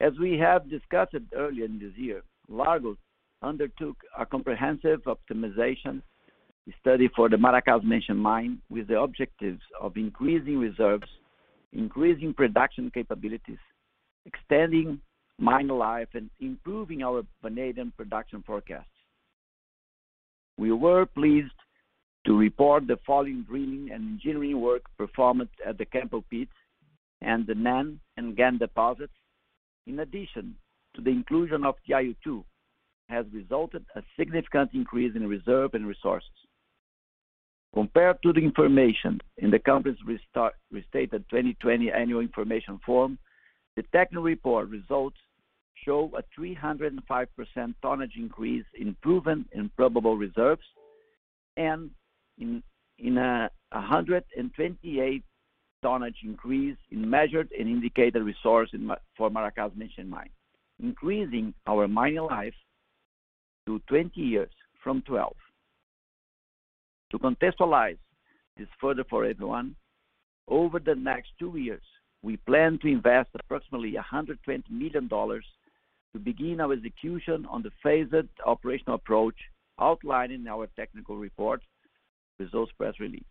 As 0.00 0.12
we 0.20 0.38
have 0.38 0.70
discussed 0.70 1.14
earlier 1.34 1.64
in 1.64 1.78
this 1.78 1.96
year, 1.96 2.22
Largo 2.48 2.96
undertook 3.42 3.96
a 4.16 4.24
comprehensive 4.24 5.00
optimization 5.04 6.02
study 6.80 7.08
for 7.16 7.28
the 7.28 7.36
Maracás 7.36 7.82
Menchen 7.82 8.16
Mine 8.16 8.60
with 8.70 8.88
the 8.88 9.00
objectives 9.00 9.60
of 9.80 9.96
increasing 9.96 10.58
reserves, 10.58 11.08
increasing 11.72 12.32
production 12.32 12.90
capabilities, 12.92 13.58
extending 14.26 15.00
mine 15.38 15.68
life, 15.68 16.08
and 16.14 16.30
improving 16.40 17.02
our 17.02 17.22
vanadium 17.42 17.92
production 17.96 18.42
forecasts. 18.46 18.86
We 20.58 20.72
were 20.72 21.06
pleased 21.06 21.52
to 22.26 22.36
report 22.36 22.86
the 22.86 22.98
following 23.06 23.44
drilling 23.48 23.90
and 23.92 24.02
engineering 24.08 24.60
work 24.60 24.82
performed 24.96 25.48
at 25.66 25.78
the 25.78 25.86
Campbell 25.86 26.24
Pit 26.30 26.48
and 27.22 27.46
the 27.46 27.54
NAN 27.54 28.00
and 28.16 28.36
GAN 28.36 28.58
deposits, 28.58 29.12
in 29.88 30.00
addition 30.00 30.54
to 30.94 31.02
the 31.02 31.10
inclusion 31.10 31.64
of 31.64 31.74
TiO2, 31.88 32.44
has 33.08 33.24
resulted 33.32 33.84
a 33.96 34.02
significant 34.18 34.70
increase 34.74 35.16
in 35.16 35.26
reserve 35.26 35.70
and 35.72 35.86
resources. 35.86 36.28
Compared 37.74 38.22
to 38.22 38.32
the 38.32 38.40
information 38.40 39.20
in 39.38 39.50
the 39.50 39.58
company's 39.58 39.98
restated 40.70 41.24
2020 41.30 41.90
annual 41.90 42.20
information 42.20 42.78
form, 42.84 43.18
the 43.76 43.82
technical 43.92 44.24
report 44.24 44.68
results 44.68 45.16
show 45.84 46.10
a 46.18 46.40
305% 46.40 47.74
tonnage 47.80 48.14
increase 48.16 48.64
in 48.78 48.96
proven 49.02 49.46
and 49.52 49.74
probable 49.76 50.16
reserves 50.16 50.62
and 51.56 51.90
in 52.38 52.62
a 53.16 53.48
128 53.72 55.24
tonnage 55.82 56.18
increase 56.24 56.76
in 56.90 57.08
measured 57.08 57.48
and 57.58 57.68
indicated 57.68 58.22
resource 58.22 58.70
for 59.16 59.30
Maracás 59.30 59.72
Menchen 59.76 60.08
Mine, 60.08 60.30
increasing 60.82 61.54
our 61.66 61.88
mining 61.88 62.22
life 62.22 62.54
to 63.66 63.80
20 63.88 64.20
years 64.20 64.50
from 64.82 65.02
12. 65.02 65.34
To 67.10 67.18
contextualize 67.18 67.98
this 68.56 68.68
further 68.80 69.04
for 69.08 69.24
everyone, 69.24 69.76
over 70.48 70.78
the 70.78 70.94
next 70.94 71.30
two 71.38 71.56
years, 71.56 71.82
we 72.22 72.36
plan 72.38 72.78
to 72.82 72.88
invest 72.88 73.30
approximately 73.34 73.94
$120 73.94 74.62
million 74.70 75.08
to 75.08 76.18
begin 76.22 76.60
our 76.60 76.72
execution 76.72 77.46
on 77.50 77.62
the 77.62 77.70
phased 77.82 78.14
operational 78.44 78.96
approach 78.96 79.36
outlined 79.80 80.32
in 80.32 80.48
our 80.48 80.66
technical 80.76 81.16
report 81.16 81.62
results 82.38 82.72
press 82.76 82.94
release. 82.98 83.22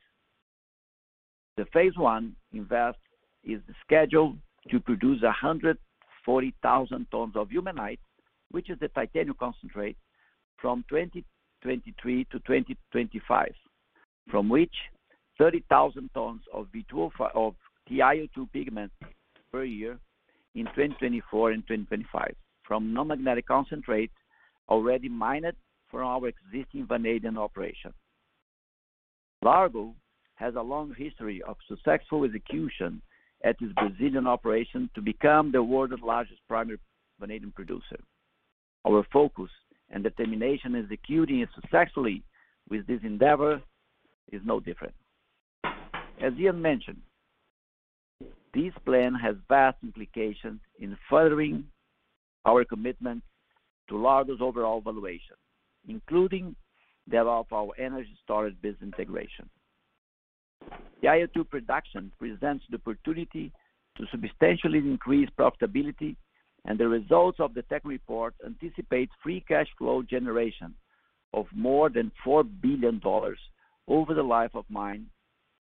The 1.58 1.66
phase 1.74 1.98
one 1.98 2.36
invest 2.54 3.00
is 3.44 3.60
scheduled 3.84 4.38
to 4.70 4.80
produce 4.80 5.22
140,000 5.24 7.08
tons 7.12 7.36
of 7.36 7.50
ilmenite, 7.50 8.00
which 8.52 8.70
is 8.70 8.78
the 8.80 8.90
titanium 8.90 9.36
concentrate, 9.40 9.98
from 10.62 10.86
2023 10.90 12.26
to 12.26 12.40
2025, 12.40 13.52
from 14.30 14.50
which 14.50 14.74
30,000 15.40 16.10
tons 16.14 16.42
of 16.54 16.68
TiO2 17.90 18.52
pigment 18.54 18.92
per 19.52 19.64
year 19.64 19.98
in 20.56 20.66
2024 20.66 21.52
and 21.52 21.64
2025, 21.64 22.36
from 22.64 22.94
non-magnetic 22.94 23.48
concentrate 23.48 24.12
already 24.70 25.10
mined 25.10 25.54
from 25.90 26.02
our 26.02 26.28
existing 26.28 26.86
vanadium 26.86 27.38
operation. 27.38 27.94
Largo 29.42 29.96
has 30.38 30.56
a 30.56 30.62
long 30.62 30.94
history 30.98 31.42
of 31.48 31.58
successful 31.68 32.24
execution 32.24 33.02
at 33.44 33.56
its 33.62 33.74
Brazilian 33.74 34.28
operation 34.28 34.90
to 34.96 35.02
become 35.02 35.52
the 35.52 35.62
world's 35.62 36.02
largest 36.04 36.40
primary 36.48 36.80
vanadium 37.20 37.52
producer. 37.52 38.00
Our 38.88 39.06
focus 39.12 39.50
and 39.90 40.04
determination 40.04 40.76
in 40.76 40.84
executing 40.84 41.42
it 41.42 41.50
successfully 41.60 42.24
with 42.70 42.86
this 42.88 43.00
endeavor 43.04 43.62
is 44.32 44.42
no 44.46 44.60
different. 44.60 44.94
As 46.22 46.34
Ian 46.40 46.62
mentioned, 46.62 47.02
this 48.54 48.74
plan 48.86 49.14
has 49.16 49.36
vast 49.50 49.78
implications 49.84 50.60
in 50.80 50.98
furthering 51.10 51.66
our 52.46 52.64
commitment 52.64 53.24
to 53.90 53.98
Largo's 53.98 54.42
overall 54.42 54.82
valuation, 54.82 55.36
including 55.88 56.56
that 57.10 57.26
of 57.26 57.46
our 57.52 57.70
energy 57.80 58.18
storage 58.24 58.56
business 58.62 58.82
integration. 58.84 59.50
TiO2 61.04 61.50
production 61.50 62.12
presents 62.20 62.66
the 62.70 62.78
opportunity 62.78 63.52
to 63.98 64.06
substantially 64.12 64.80
increase 64.80 65.30
profitability, 65.38 66.16
and 66.66 66.78
the 66.80 66.88
results 66.88 67.40
of 67.40 67.54
the 67.54 67.62
tech 67.64 67.82
report 67.86 68.34
anticipate 68.46 69.10
free 69.24 69.44
cash 69.48 69.68
flow 69.78 70.02
generation 70.02 70.74
of 71.34 71.46
more 71.56 71.90
than 71.90 72.12
$4 72.26 72.48
billion 72.62 73.02
over 73.88 74.14
the 74.14 74.24
life 74.24 74.52
of 74.54 74.66
mine, 74.70 75.06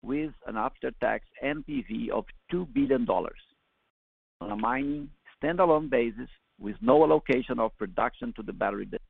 with 0.01 0.31
an 0.47 0.57
after-tax 0.57 1.25
NPV 1.43 2.09
of 2.09 2.25
$2 2.51 2.67
billion 2.73 3.07
on 3.09 4.51
a 4.51 4.55
mining 4.55 5.09
standalone 5.41 5.89
basis 5.89 6.29
with 6.59 6.75
no 6.81 7.03
allocation 7.03 7.59
of 7.59 7.77
production 7.77 8.33
to 8.35 8.43
the 8.43 8.53
battery 8.53 8.85
business. 8.85 9.01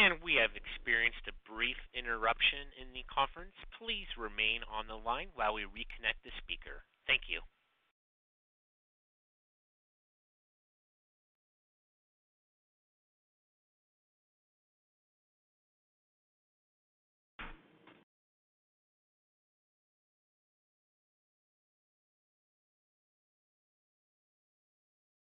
And 0.00 0.16
we 0.24 0.40
have 0.40 0.56
experienced 0.56 1.28
a 1.28 1.36
brief 1.44 1.76
interruption 1.92 2.72
in 2.80 2.88
the 2.96 3.04
conference. 3.04 3.52
Please 3.76 4.08
remain 4.16 4.64
on 4.64 4.88
the 4.88 4.96
line 4.96 5.28
while 5.34 5.52
we 5.52 5.68
reconnect 5.68 6.24
the 6.24 6.32
speaker. 6.40 6.88
Thank 7.06 7.28
you. 7.28 7.44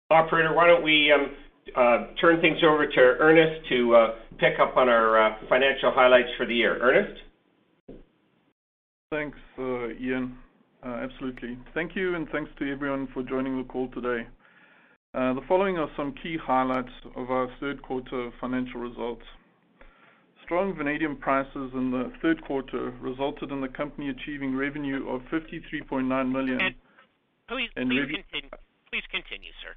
Operator, 0.09 0.53
why 0.53 0.65
don't 0.65 0.83
we 0.83 1.11
um, 1.11 1.29
uh, 1.75 2.07
turn 2.19 2.41
things 2.41 2.57
over 2.63 2.87
to 2.87 2.99
Ernest 3.19 3.69
to 3.69 3.95
uh, 3.95 4.07
pick 4.39 4.59
up 4.59 4.77
on 4.77 4.89
our 4.89 5.27
uh, 5.27 5.35
financial 5.49 5.91
highlights 5.93 6.29
for 6.37 6.45
the 6.45 6.53
year. 6.53 6.77
Ernest? 6.81 7.21
Thanks, 9.11 9.37
uh, 9.57 9.89
Ian. 9.89 10.37
Uh, 10.85 10.99
absolutely. 11.03 11.57
Thank 11.73 11.95
you, 11.95 12.15
and 12.15 12.27
thanks 12.29 12.51
to 12.59 12.71
everyone 12.71 13.07
for 13.13 13.23
joining 13.23 13.57
the 13.57 13.63
call 13.63 13.89
today. 13.89 14.27
The 15.13 15.41
following 15.47 15.77
are 15.77 15.89
some 15.95 16.13
key 16.21 16.37
highlights 16.41 16.91
of 17.15 17.29
our 17.29 17.47
third 17.59 17.81
quarter 17.83 18.31
financial 18.41 18.79
results. 18.79 19.23
Strong 20.43 20.75
vanadium 20.75 21.15
prices 21.15 21.71
in 21.73 21.91
the 21.91 22.11
third 22.21 22.43
quarter 22.43 22.91
resulted 22.99 23.51
in 23.51 23.61
the 23.61 23.67
company 23.69 24.09
achieving 24.09 24.55
revenue 24.55 25.07
of 25.09 25.21
$53.9 25.31 26.31
million. 26.31 26.59
Please 27.47 27.69
continue, 29.11 29.51
sir. 29.61 29.75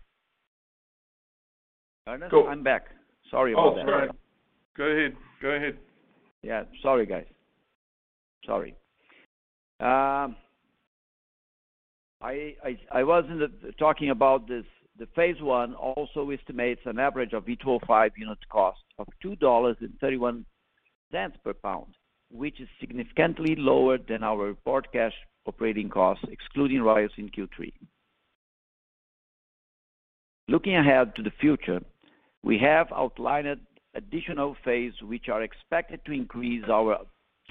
Ernest, 2.08 2.34
I'm 2.48 2.62
back. 2.62 2.86
Sorry 3.30 3.52
about 3.52 3.78
oh, 3.78 3.86
that. 3.86 4.16
Oh, 4.78 4.84
ahead. 4.84 5.16
Go 5.40 5.48
ahead. 5.48 5.78
Yeah. 6.42 6.64
Sorry, 6.82 7.06
guys. 7.06 7.26
Sorry. 8.44 8.74
Um, 9.80 10.36
I 12.20 12.54
I, 12.64 12.78
I 12.92 13.02
was 13.04 13.24
talking 13.78 14.10
about 14.10 14.48
this. 14.48 14.64
The 14.98 15.06
phase 15.14 15.40
one 15.40 15.74
also 15.74 16.30
estimates 16.30 16.80
an 16.86 16.98
average 16.98 17.34
of 17.34 17.44
V2O5 17.44 18.10
unit 18.16 18.38
cost 18.50 18.80
of 18.98 19.06
$2.31 19.22 20.44
per 21.44 21.52
pound, 21.52 21.94
which 22.30 22.60
is 22.60 22.68
significantly 22.80 23.56
lower 23.58 23.98
than 23.98 24.22
our 24.22 24.38
report 24.38 24.90
cash 24.92 25.12
operating 25.46 25.90
costs, 25.90 26.24
excluding 26.30 26.80
royalties 26.80 27.10
in 27.18 27.28
Q3. 27.28 27.72
Looking 30.48 30.76
ahead 30.76 31.14
to 31.16 31.22
the 31.22 31.32
future, 31.40 31.80
we 32.42 32.58
have 32.58 32.86
outlined 32.92 33.58
additional 33.96 34.56
phase 34.64 34.92
which 35.02 35.28
are 35.28 35.42
expected 35.42 36.00
to 36.04 36.12
increase 36.12 36.64
our 36.70 36.98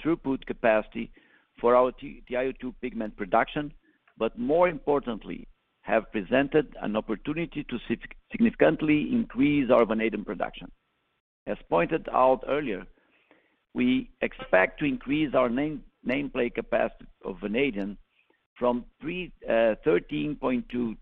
throughput 0.04 0.46
capacity 0.46 1.12
for 1.60 1.76
our 1.76 1.92
TiO2 1.92 2.74
pigment 2.82 3.16
production, 3.18 3.74
but 4.18 4.38
more 4.38 4.70
importantly, 4.70 5.48
have 5.82 6.12
presented 6.12 6.76
an 6.82 6.96
opportunity 6.96 7.64
to 7.70 7.78
significantly 8.32 9.10
increase 9.12 9.70
our 9.70 9.86
vanadium 9.86 10.26
production. 10.26 10.72
As 11.48 11.58
pointed 11.70 12.08
out 12.12 12.44
earlier, 12.48 12.86
we 13.74 14.10
expect 14.22 14.80
to 14.80 14.86
increase 14.86 15.36
our 15.36 15.50
nameplate 15.50 16.56
capacity 16.56 17.06
of 17.24 17.40
vanadium 17.40 17.98
from 18.58 18.86
13.2 19.04 20.92
uh, 20.92 20.96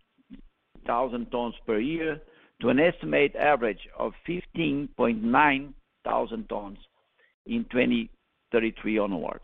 thousand 0.86 1.32
tons 1.32 1.56
per 1.65 1.79
year 1.79 2.19
to 2.63 2.69
an 2.69 2.80
estimated 2.80 3.36
average 3.36 3.89
of 3.99 4.13
15.9 4.26 5.73
thousand 6.06 6.47
tons 6.47 6.78
in 7.45 7.65
2033 7.65 8.97
onwards. 8.97 9.43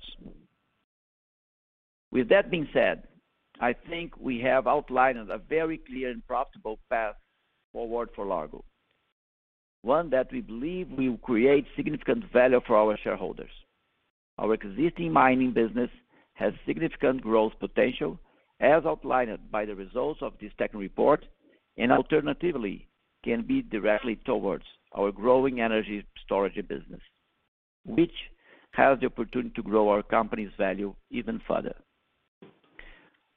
With 2.11 2.29
that 2.29 2.49
being 2.49 2.67
said, 2.73 3.03
I 3.59 3.73
think 3.73 4.13
we 4.17 4.39
have 4.39 4.67
outlined 4.67 5.17
a 5.29 5.37
very 5.37 5.79
clear 5.79 6.11
and 6.11 6.25
profitable 6.25 6.79
path 6.89 7.15
forward 7.73 8.09
for 8.15 8.25
Largo, 8.25 8.63
one 9.81 10.09
that 10.11 10.31
we 10.31 10.39
believe 10.39 10.87
will 10.89 11.17
create 11.17 11.65
significant 11.75 12.23
value 12.31 12.61
for 12.65 12.77
our 12.77 12.97
shareholders. 13.03 13.51
Our 14.37 14.53
existing 14.53 15.11
mining 15.11 15.51
business 15.51 15.89
has 16.35 16.53
significant 16.65 17.21
growth 17.21 17.51
potential, 17.59 18.17
as 18.61 18.85
outlined 18.85 19.37
by 19.51 19.65
the 19.65 19.75
results 19.75 20.21
of 20.21 20.33
this 20.39 20.51
technical 20.57 20.79
report, 20.79 21.25
and 21.77 21.91
alternatively, 21.91 22.88
can 23.23 23.41
be 23.41 23.61
directly 23.61 24.17
towards 24.25 24.63
our 24.93 25.11
growing 25.11 25.61
energy 25.61 26.05
storage 26.25 26.55
business, 26.67 27.01
which 27.85 28.13
has 28.71 28.99
the 28.99 29.07
opportunity 29.07 29.51
to 29.55 29.63
grow 29.63 29.89
our 29.89 30.03
company's 30.03 30.51
value 30.57 30.93
even 31.09 31.41
further. 31.47 31.75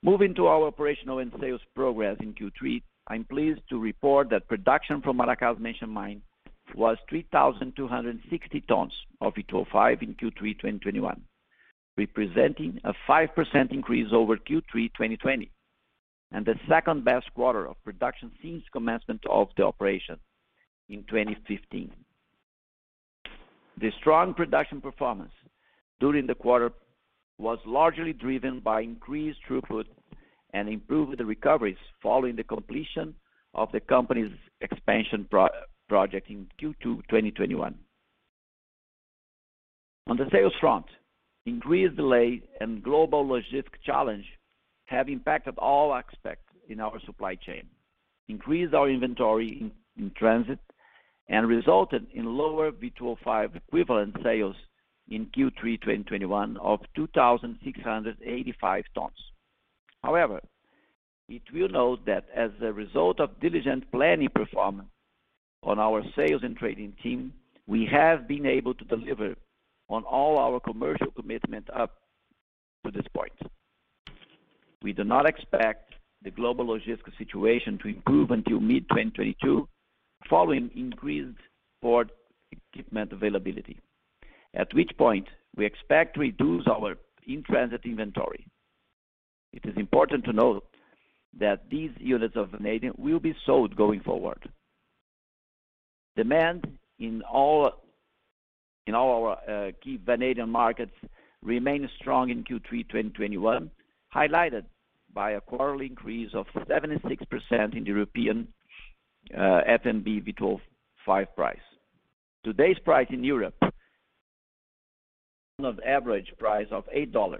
Moving 0.02 0.34
to 0.34 0.46
our 0.46 0.66
operational 0.66 1.18
and 1.18 1.32
sales 1.40 1.60
progress 1.74 2.16
in 2.20 2.34
Q3, 2.34 2.82
I'm 3.08 3.24
pleased 3.24 3.60
to 3.68 3.78
report 3.78 4.30
that 4.30 4.48
production 4.48 5.00
from 5.00 5.18
Maracás 5.18 5.58
Menchen 5.58 5.88
Mine 5.88 6.22
was 6.74 6.96
3,260 7.08 8.60
tons 8.62 8.92
of 9.20 9.34
V2O5 9.34 10.02
in 10.02 10.14
Q3 10.14 10.38
2021, 10.38 11.20
representing 11.96 12.80
a 12.84 12.92
5% 13.08 13.72
increase 13.72 14.08
over 14.12 14.36
Q3 14.36 14.72
2020, 14.72 15.50
and 16.32 16.46
the 16.46 16.54
second-best 16.68 17.32
quarter 17.34 17.66
of 17.66 17.82
production 17.84 18.30
since 18.42 18.62
commencement 18.72 19.22
of 19.30 19.48
the 19.56 19.62
operation 19.62 20.18
in 20.88 21.04
2015. 21.04 21.92
The 23.80 23.90
strong 24.00 24.34
production 24.34 24.80
performance 24.80 25.32
during 26.00 26.26
the 26.26 26.34
quarter 26.34 26.72
was 27.38 27.58
largely 27.66 28.12
driven 28.12 28.60
by 28.60 28.80
increased 28.80 29.40
throughput 29.48 29.84
and 30.54 30.68
improved 30.68 31.20
recoveries 31.20 31.76
following 32.02 32.36
the 32.36 32.44
completion 32.44 33.14
of 33.54 33.70
the 33.72 33.80
company's 33.80 34.32
expansion 34.60 35.28
project 35.88 36.30
in 36.30 36.46
Q2 36.60 36.82
2021. 37.08 37.74
On 40.08 40.16
the 40.16 40.28
sales 40.32 40.52
front, 40.60 40.86
increased 41.46 41.96
delay 41.96 42.42
and 42.60 42.82
global 42.82 43.26
logistics 43.26 43.78
challenge 43.84 44.24
have 44.86 45.08
impacted 45.08 45.54
all 45.58 45.94
aspects 45.94 46.52
in 46.68 46.80
our 46.80 47.00
supply 47.06 47.34
chain, 47.34 47.62
increased 48.28 48.74
our 48.74 48.88
inventory 48.88 49.72
in 49.96 50.10
transit, 50.16 50.58
and 51.28 51.48
resulted 51.48 52.06
in 52.12 52.36
lower 52.36 52.72
V2O5 52.72 53.56
equivalent 53.56 54.16
sales 54.22 54.56
in 55.10 55.26
Q3 55.26 55.80
2021 55.80 56.56
of 56.58 56.80
2,685 56.94 58.84
tons. 58.94 59.10
However, 60.02 60.40
it 61.28 61.42
will 61.52 61.68
note 61.68 62.04
that 62.06 62.26
as 62.34 62.50
a 62.60 62.72
result 62.72 63.20
of 63.20 63.40
diligent 63.40 63.90
planning 63.92 64.28
performance 64.34 64.88
on 65.62 65.78
our 65.78 66.02
sales 66.16 66.42
and 66.42 66.56
trading 66.56 66.94
team, 67.02 67.32
we 67.66 67.86
have 67.90 68.26
been 68.26 68.46
able 68.46 68.74
to 68.74 68.84
deliver 68.84 69.34
on 69.88 70.04
all 70.04 70.38
our 70.38 70.58
commercial 70.60 71.10
commitment 71.12 71.68
up 71.74 71.92
to 72.84 72.90
this 72.90 73.06
point. 73.14 73.32
We 74.82 74.92
do 74.92 75.04
not 75.04 75.26
expect 75.26 75.94
the 76.22 76.30
global 76.30 76.66
logistics 76.66 77.16
situation 77.18 77.78
to 77.78 77.88
improve 77.88 78.30
until 78.30 78.60
mid-2022, 78.60 79.66
following 80.28 80.70
increased 80.74 81.38
port 81.80 82.10
equipment 82.52 83.12
availability, 83.12 83.78
at 84.54 84.72
which 84.74 84.90
point 84.96 85.28
we 85.56 85.66
expect 85.66 86.14
to 86.14 86.20
reduce 86.20 86.66
our 86.66 86.96
in-transit 87.26 87.80
inventory. 87.84 88.46
It 89.52 89.64
is 89.64 89.76
important 89.76 90.24
to 90.24 90.32
note 90.32 90.64
that 91.38 91.68
these 91.70 91.90
units 91.98 92.36
of 92.36 92.50
vanadium 92.50 92.94
will 92.98 93.20
be 93.20 93.34
sold 93.46 93.76
going 93.76 94.00
forward. 94.00 94.48
Demand 96.16 96.78
in 96.98 97.22
all 97.22 97.72
our 98.92 99.38
uh, 99.48 99.72
key 99.82 99.98
vanadium 100.04 100.50
markets 100.50 100.94
remained 101.42 101.88
strong 101.98 102.30
in 102.30 102.44
Q3 102.44 102.88
2021, 102.88 103.70
highlighted 104.14 104.64
by 105.14 105.32
a 105.32 105.40
quarterly 105.40 105.86
increase 105.86 106.30
of 106.34 106.46
76% 106.68 107.76
in 107.76 107.84
the 107.84 107.90
European 107.90 108.48
uh, 109.36 109.60
FeB 109.84 110.24
V2O5 110.26 111.26
price. 111.34 111.56
Today's 112.44 112.78
price 112.84 113.06
in 113.10 113.22
Europe, 113.22 113.54
an 115.58 115.78
average 115.86 116.32
price 116.38 116.66
of 116.70 116.84
$8. 116.96 117.38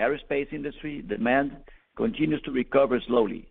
Aerospace 0.00 0.52
industry 0.52 1.02
demand 1.02 1.56
continues 1.96 2.40
to 2.42 2.50
recover 2.50 3.00
slowly, 3.06 3.46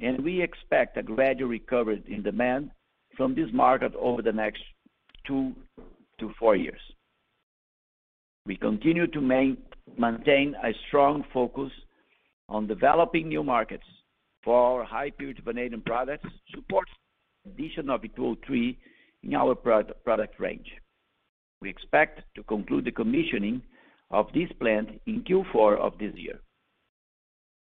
and 0.00 0.24
we 0.24 0.40
expect 0.40 0.96
a 0.96 1.02
gradual 1.02 1.48
recovery 1.48 2.02
in 2.08 2.22
demand 2.22 2.70
from 3.16 3.34
this 3.34 3.48
market 3.52 3.92
over 3.96 4.22
the 4.22 4.32
next 4.32 4.62
two 5.26 5.52
to 6.18 6.32
four 6.38 6.56
years. 6.56 6.80
We 8.46 8.56
continue 8.56 9.06
to 9.08 9.20
maintain 9.20 10.54
a 10.64 10.72
strong 10.88 11.24
focus 11.34 11.70
on 12.50 12.66
developing 12.66 13.28
new 13.28 13.42
markets 13.42 13.84
for 14.44 14.56
our 14.56 14.84
high-purity 14.84 15.40
vanadium 15.42 15.80
products, 15.80 16.28
supporting 16.54 16.94
the 17.44 17.50
addition 17.52 17.88
of 17.88 18.02
V2O3 18.02 18.76
in 19.22 19.34
our 19.34 19.54
product 19.54 20.40
range. 20.40 20.66
We 21.62 21.70
expect 21.70 22.22
to 22.34 22.42
conclude 22.42 22.84
the 22.84 22.90
commissioning 22.90 23.62
of 24.10 24.26
this 24.34 24.50
plant 24.58 25.00
in 25.06 25.22
Q4 25.22 25.78
of 25.78 25.96
this 25.98 26.12
year. 26.16 26.40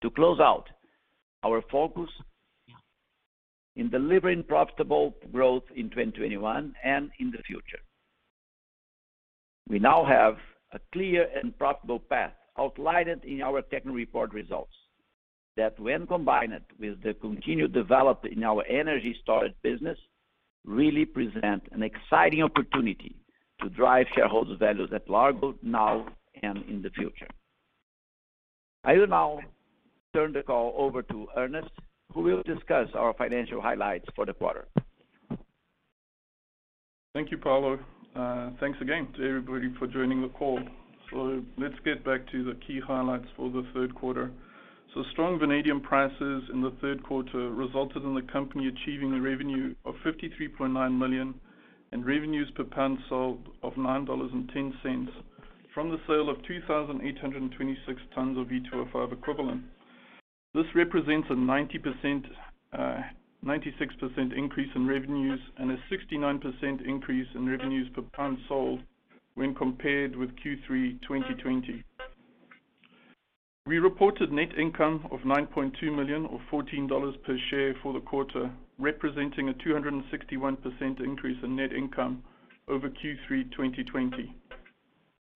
To 0.01 0.09
close 0.09 0.39
out, 0.39 0.65
our 1.43 1.61
focus 1.71 2.09
in 3.75 3.89
delivering 3.89 4.43
profitable 4.43 5.15
growth 5.31 5.63
in 5.75 5.89
2021 5.89 6.73
and 6.83 7.11
in 7.19 7.31
the 7.31 7.43
future. 7.45 7.79
We 9.69 9.79
now 9.79 10.03
have 10.05 10.37
a 10.73 10.79
clear 10.91 11.27
and 11.35 11.57
profitable 11.57 11.99
path 11.99 12.33
outlined 12.57 13.23
in 13.23 13.41
our 13.41 13.61
technical 13.61 13.95
report 13.95 14.33
results 14.33 14.73
that 15.57 15.79
when 15.79 16.05
combined 16.05 16.59
with 16.79 17.01
the 17.01 17.13
continued 17.13 17.73
development 17.73 18.35
in 18.35 18.43
our 18.43 18.65
energy 18.65 19.15
storage 19.21 19.53
business, 19.63 19.97
really 20.65 21.05
present 21.05 21.63
an 21.71 21.83
exciting 21.83 22.43
opportunity 22.43 23.15
to 23.61 23.69
drive 23.69 24.05
shareholder 24.13 24.57
values 24.57 24.89
at 24.93 25.09
Largo 25.09 25.55
now 25.61 26.05
and 26.43 26.63
in 26.67 26.81
the 26.81 26.89
future. 26.89 27.27
I 28.83 28.93
will 28.97 29.07
now 29.07 29.39
turn 30.13 30.33
the 30.33 30.43
call 30.43 30.73
over 30.77 31.01
to 31.03 31.27
Ernest, 31.37 31.71
who 32.13 32.21
will 32.21 32.43
discuss 32.43 32.89
our 32.93 33.13
financial 33.13 33.61
highlights 33.61 34.05
for 34.15 34.25
the 34.25 34.33
quarter. 34.33 34.67
Thank 37.13 37.31
you, 37.31 37.37
Paulo. 37.37 37.79
Uh, 38.15 38.51
thanks 38.59 38.77
again 38.81 39.07
to 39.17 39.27
everybody 39.27 39.73
for 39.79 39.87
joining 39.87 40.21
the 40.21 40.29
call. 40.29 40.59
So 41.11 41.43
let's 41.57 41.75
get 41.83 42.03
back 42.03 42.29
to 42.31 42.43
the 42.43 42.55
key 42.65 42.79
highlights 42.85 43.27
for 43.35 43.49
the 43.49 43.65
third 43.73 43.93
quarter. 43.95 44.31
So 44.93 45.03
strong 45.11 45.37
vanadium 45.37 45.81
prices 45.81 46.43
in 46.53 46.61
the 46.61 46.73
third 46.81 47.03
quarter 47.03 47.51
resulted 47.51 48.03
in 48.03 48.15
the 48.15 48.21
company 48.21 48.67
achieving 48.67 49.13
a 49.13 49.21
revenue 49.21 49.75
of 49.83 49.95
53.9 50.05 50.97
million 50.97 51.33
and 51.91 52.05
revenues 52.05 52.49
per 52.55 52.63
pound 52.63 52.97
sold 53.09 53.49
of 53.61 53.73
$9.10 53.73 55.07
from 55.73 55.89
the 55.89 55.99
sale 56.07 56.29
of 56.29 56.41
2,826 56.47 58.01
tons 58.15 58.37
of 58.37 58.47
V2O5 58.47 59.11
equivalent. 59.11 59.63
This 60.53 60.65
represents 60.73 61.27
a 61.29 61.33
96% 61.33 62.23
uh, 62.73 63.01
increase 64.35 64.69
in 64.75 64.87
revenues 64.87 65.39
and 65.57 65.71
a 65.71 65.77
69% 65.91 66.87
increase 66.87 67.27
in 67.35 67.45
revenues 67.45 67.89
per 67.93 68.01
pound 68.13 68.37
sold 68.47 68.79
when 69.35 69.53
compared 69.53 70.15
with 70.15 70.29
Q3 70.37 71.01
2020. 71.01 71.83
We 73.67 73.79
reported 73.79 74.31
net 74.31 74.57
income 74.57 75.07
of 75.11 75.21
9.2 75.21 75.95
million 75.95 76.25
or 76.27 76.39
$14 76.51 77.23
per 77.23 77.37
share 77.49 77.73
for 77.81 77.93
the 77.93 77.99
quarter, 77.99 78.51
representing 78.77 79.49
a 79.49 79.53
261% 79.53 80.99
increase 81.03 81.37
in 81.43 81.55
net 81.55 81.73
income 81.73 82.23
over 82.67 82.89
Q3 82.89 83.51
2020. 83.51 84.35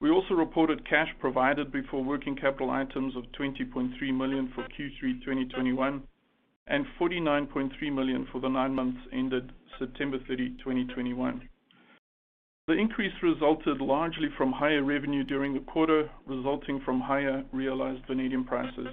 We 0.01 0.09
also 0.11 0.35
reported 0.35 0.87
cash 0.87 1.09
provided 1.19 1.71
before 1.71 2.03
working 2.03 2.35
capital 2.35 2.69
items 2.69 3.15
of 3.17 3.23
20.3 3.37 3.91
million 4.15 4.51
for 4.55 4.63
Q3 4.63 5.19
2021 5.25 6.03
and 6.67 6.85
49.3 7.01 7.93
million 7.93 8.27
for 8.31 8.39
the 8.39 8.47
nine 8.47 8.73
months 8.73 8.99
ended 9.11 9.51
September 9.79 10.19
30, 10.27 10.51
2021. 10.59 11.48
The 12.69 12.77
increase 12.77 13.13
resulted 13.23 13.81
largely 13.81 14.29
from 14.37 14.51
higher 14.51 14.83
revenue 14.83 15.23
during 15.23 15.55
the 15.55 15.59
quarter, 15.59 16.07
resulting 16.27 16.79
from 16.81 17.01
higher 17.01 17.43
realized 17.51 18.05
vanadium 18.05 18.45
prices. 18.45 18.89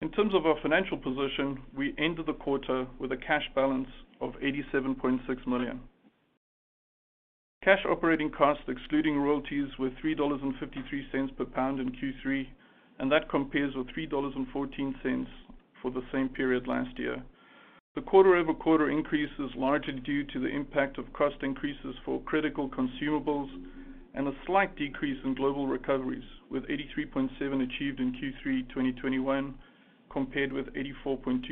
In 0.00 0.10
terms 0.12 0.34
of 0.34 0.46
our 0.46 0.58
financial 0.62 0.96
position, 0.96 1.60
we 1.76 1.94
ended 1.98 2.24
the 2.24 2.32
quarter 2.32 2.86
with 2.98 3.12
a 3.12 3.18
cash 3.18 3.50
balance 3.54 3.90
of 4.22 4.32
87.6 4.42 5.46
million. 5.46 5.80
Cash 7.62 7.84
operating 7.84 8.30
costs, 8.30 8.64
excluding 8.66 9.18
royalties, 9.18 9.68
were 9.78 9.90
$3.53 10.02 11.36
per 11.36 11.44
pound 11.44 11.80
in 11.80 11.90
Q3, 11.90 12.46
and 12.98 13.12
that 13.12 13.28
compares 13.28 13.74
with 13.76 13.88
$3.14 13.88 15.26
for 15.82 15.90
the 15.90 16.02
same 16.12 16.30
period 16.30 16.66
last 16.66 16.98
year. 16.98 17.22
The 17.94 18.02
quarter-over-quarter 18.02 18.90
increase 18.90 19.30
is 19.38 19.50
largely 19.56 20.00
due 20.00 20.24
to 20.24 20.38
the 20.38 20.48
impact 20.48 20.98
of 20.98 21.12
cost 21.12 21.36
increases 21.42 21.96
for 22.04 22.20
critical 22.22 22.68
consumables 22.68 23.50
and 24.14 24.28
a 24.28 24.32
slight 24.46 24.76
decrease 24.76 25.18
in 25.24 25.34
global 25.34 25.66
recoveries, 25.66 26.24
with 26.50 26.64
83.7 26.64 27.28
achieved 27.62 28.00
in 28.00 28.12
Q3 28.12 28.68
2021 28.68 29.54
compared 30.10 30.52
with 30.52 30.66
84.2% 30.74 31.42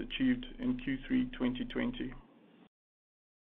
achieved 0.00 0.46
in 0.58 0.78
Q3 0.78 1.32
2020. 1.32 2.12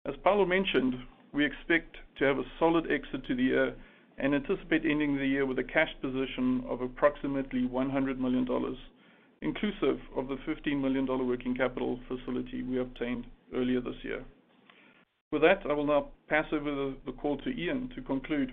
As 0.06 0.14
Paulo 0.22 0.44
mentioned, 0.44 0.94
we 1.32 1.44
expect 1.44 1.96
to 2.18 2.24
have 2.24 2.38
a 2.38 2.44
solid 2.58 2.90
exit 2.90 3.26
to 3.26 3.34
the 3.34 3.42
year 3.42 3.74
and 4.18 4.34
anticipate 4.34 4.84
ending 4.84 5.16
the 5.16 5.26
year 5.26 5.44
with 5.44 5.58
a 5.58 5.64
cash 5.64 5.90
position 6.00 6.62
of 6.68 6.80
approximately 6.80 7.62
$100 7.62 8.18
million, 8.18 8.46
inclusive 9.44 10.00
of 10.16 10.26
the 10.28 10.36
$15 10.48 10.80
million 10.80 11.06
working 11.06 11.54
capital 11.54 12.00
facility 12.08 12.62
we 12.62 12.80
obtained 12.80 13.26
earlier 13.54 13.80
this 13.80 13.94
year. 14.02 14.24
With 15.30 15.42
that, 15.42 15.60
I 15.68 15.74
will 15.74 15.86
now 15.86 16.08
pass 16.28 16.46
over 16.52 16.94
the 17.04 17.12
call 17.12 17.36
to 17.38 17.50
Ian 17.50 17.90
to 17.94 18.02
conclude. 18.02 18.52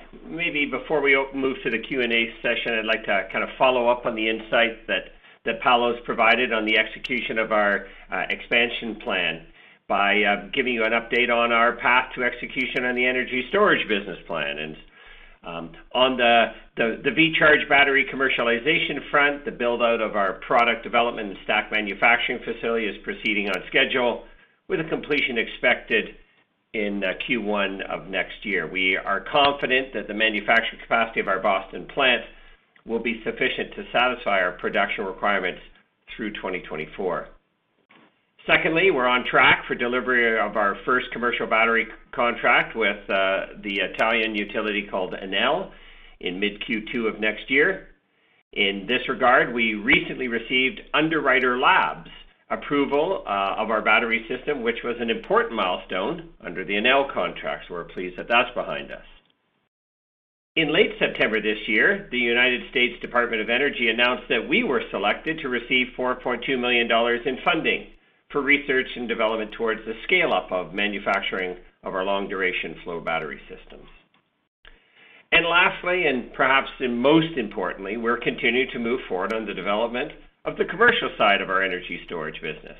maybe 0.27 0.65
before 0.65 1.01
we 1.01 1.17
move 1.33 1.57
to 1.63 1.69
the 1.69 1.79
Q&A 1.79 2.33
session, 2.41 2.77
I'd 2.79 2.85
like 2.85 3.05
to 3.05 3.27
kind 3.31 3.43
of 3.43 3.49
follow 3.57 3.89
up 3.89 4.05
on 4.05 4.15
the 4.15 4.29
insight 4.29 4.87
that, 4.87 5.11
Paulo's 5.63 5.99
provided 6.05 6.53
on 6.53 6.65
the 6.65 6.77
execution 6.77 7.39
of 7.39 7.51
our 7.51 7.87
uh, 8.11 8.25
expansion 8.29 8.97
plan 9.03 9.47
by 9.87 10.21
uh, 10.21 10.47
giving 10.53 10.73
you 10.73 10.83
an 10.83 10.91
update 10.91 11.31
on 11.31 11.51
our 11.51 11.77
path 11.77 12.13
to 12.13 12.23
execution 12.23 12.85
on 12.85 12.95
the 12.95 13.05
energy 13.05 13.45
storage 13.49 13.87
business 13.89 14.19
plan. 14.27 14.59
And 14.59 14.75
um, 15.43 15.71
on 15.93 16.17
the, 16.17 16.53
VCharge 16.77 17.67
battery 17.67 18.07
commercialization 18.13 19.09
front, 19.09 19.43
the 19.43 19.51
build 19.51 19.81
out 19.81 19.99
of 19.99 20.15
our 20.15 20.33
product 20.45 20.83
development 20.83 21.29
and 21.29 21.37
stack 21.43 21.71
manufacturing 21.71 22.39
facility 22.45 22.85
is 22.85 22.95
proceeding 23.03 23.49
on 23.49 23.55
schedule 23.67 24.25
with 24.67 24.79
a 24.79 24.83
completion 24.89 25.37
expected 25.39 26.15
in 26.73 27.03
uh, 27.03 27.13
Q1 27.27 27.81
of 27.89 28.07
next 28.07 28.45
year. 28.45 28.67
We 28.67 28.97
are 28.97 29.19
confident 29.19 29.93
that 29.93 30.07
the 30.07 30.13
manufacturing 30.13 30.81
capacity 30.81 31.19
of 31.19 31.27
our 31.27 31.39
Boston 31.39 31.85
plant 31.93 32.23
will 32.85 32.99
be 32.99 33.21
sufficient 33.23 33.75
to 33.75 33.83
satisfy 33.91 34.41
our 34.41 34.53
production 34.53 35.05
requirements 35.05 35.61
through 36.15 36.33
2024. 36.33 37.27
Secondly, 38.47 38.89
we're 38.89 39.07
on 39.07 39.23
track 39.29 39.65
for 39.67 39.75
delivery 39.75 40.39
of 40.39 40.57
our 40.57 40.75
first 40.83 41.11
commercial 41.11 41.45
battery 41.45 41.87
contract 42.11 42.75
with 42.75 42.97
uh, 43.09 43.47
the 43.63 43.79
Italian 43.81 44.33
utility 44.33 44.87
called 44.89 45.13
Enel 45.13 45.71
in 46.21 46.39
mid 46.39 46.61
Q2 46.61 47.07
of 47.07 47.19
next 47.19 47.51
year. 47.51 47.89
In 48.53 48.85
this 48.87 49.07
regard, 49.07 49.53
we 49.53 49.75
recently 49.75 50.27
received 50.27 50.81
Underwriter 50.93 51.59
Labs 51.59 52.09
approval 52.51 53.23
uh, 53.25 53.55
of 53.57 53.71
our 53.71 53.81
battery 53.81 54.25
system, 54.27 54.61
which 54.61 54.83
was 54.83 54.97
an 54.99 55.09
important 55.09 55.53
milestone 55.53 56.29
under 56.45 56.65
the 56.65 56.73
Enel 56.73 57.11
contracts. 57.11 57.69
We're 57.69 57.85
pleased 57.85 58.17
that 58.17 58.27
that's 58.27 58.53
behind 58.53 58.91
us. 58.91 59.05
In 60.57 60.73
late 60.73 60.91
September 60.99 61.41
this 61.41 61.65
year, 61.67 62.09
the 62.11 62.17
United 62.17 62.69
States 62.71 62.99
Department 63.01 63.41
of 63.41 63.49
Energy 63.49 63.87
announced 63.87 64.27
that 64.27 64.49
we 64.49 64.63
were 64.63 64.83
selected 64.91 65.39
to 65.39 65.47
receive 65.47 65.87
$4.2 65.97 66.59
million 66.59 66.91
in 67.25 67.37
funding 67.45 67.87
for 68.31 68.41
research 68.41 68.87
and 68.97 69.07
development 69.07 69.51
towards 69.57 69.79
the 69.85 69.93
scale-up 70.03 70.51
of 70.51 70.73
manufacturing 70.73 71.55
of 71.83 71.95
our 71.95 72.03
long-duration 72.03 72.75
flow 72.83 72.99
battery 72.99 73.39
systems. 73.47 73.87
And 75.31 75.45
lastly, 75.45 76.07
and 76.07 76.33
perhaps 76.33 76.67
most 76.81 77.37
importantly, 77.37 77.95
we're 77.95 78.19
continuing 78.19 78.67
to 78.73 78.79
move 78.79 78.99
forward 79.07 79.31
on 79.31 79.45
the 79.45 79.53
development 79.53 80.11
of 80.43 80.57
the 80.57 80.65
commercial 80.65 81.09
side 81.17 81.39
of 81.39 81.49
our 81.49 81.61
energy 81.61 82.01
storage 82.05 82.41
business. 82.41 82.77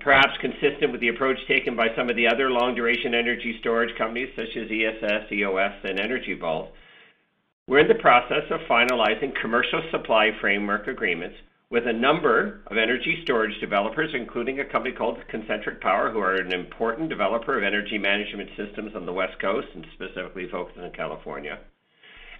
Perhaps 0.00 0.38
consistent 0.40 0.92
with 0.92 1.00
the 1.00 1.08
approach 1.08 1.36
taken 1.48 1.74
by 1.74 1.88
some 1.96 2.08
of 2.08 2.16
the 2.16 2.26
other 2.28 2.50
long-duration 2.50 3.14
energy 3.14 3.56
storage 3.60 3.96
companies 3.98 4.28
such 4.36 4.56
as 4.56 4.70
ESS, 4.70 5.32
EOS, 5.32 5.72
and 5.82 5.98
Energy 5.98 6.34
Vault, 6.34 6.70
we're 7.66 7.80
in 7.80 7.88
the 7.88 7.94
process 7.94 8.44
of 8.50 8.60
finalizing 8.68 9.34
commercial 9.40 9.82
supply 9.90 10.30
framework 10.40 10.86
agreements 10.86 11.36
with 11.70 11.86
a 11.86 11.92
number 11.92 12.60
of 12.68 12.76
energy 12.76 13.20
storage 13.24 13.58
developers, 13.60 14.10
including 14.14 14.60
a 14.60 14.64
company 14.64 14.94
called 14.94 15.18
Concentric 15.28 15.80
Power, 15.80 16.10
who 16.10 16.20
are 16.20 16.36
an 16.36 16.52
important 16.52 17.08
developer 17.08 17.56
of 17.56 17.64
energy 17.64 17.98
management 17.98 18.50
systems 18.56 18.92
on 18.94 19.06
the 19.06 19.12
West 19.12 19.40
Coast 19.40 19.68
and 19.74 19.86
specifically 19.94 20.48
focused 20.50 20.78
in 20.78 20.90
California 20.92 21.58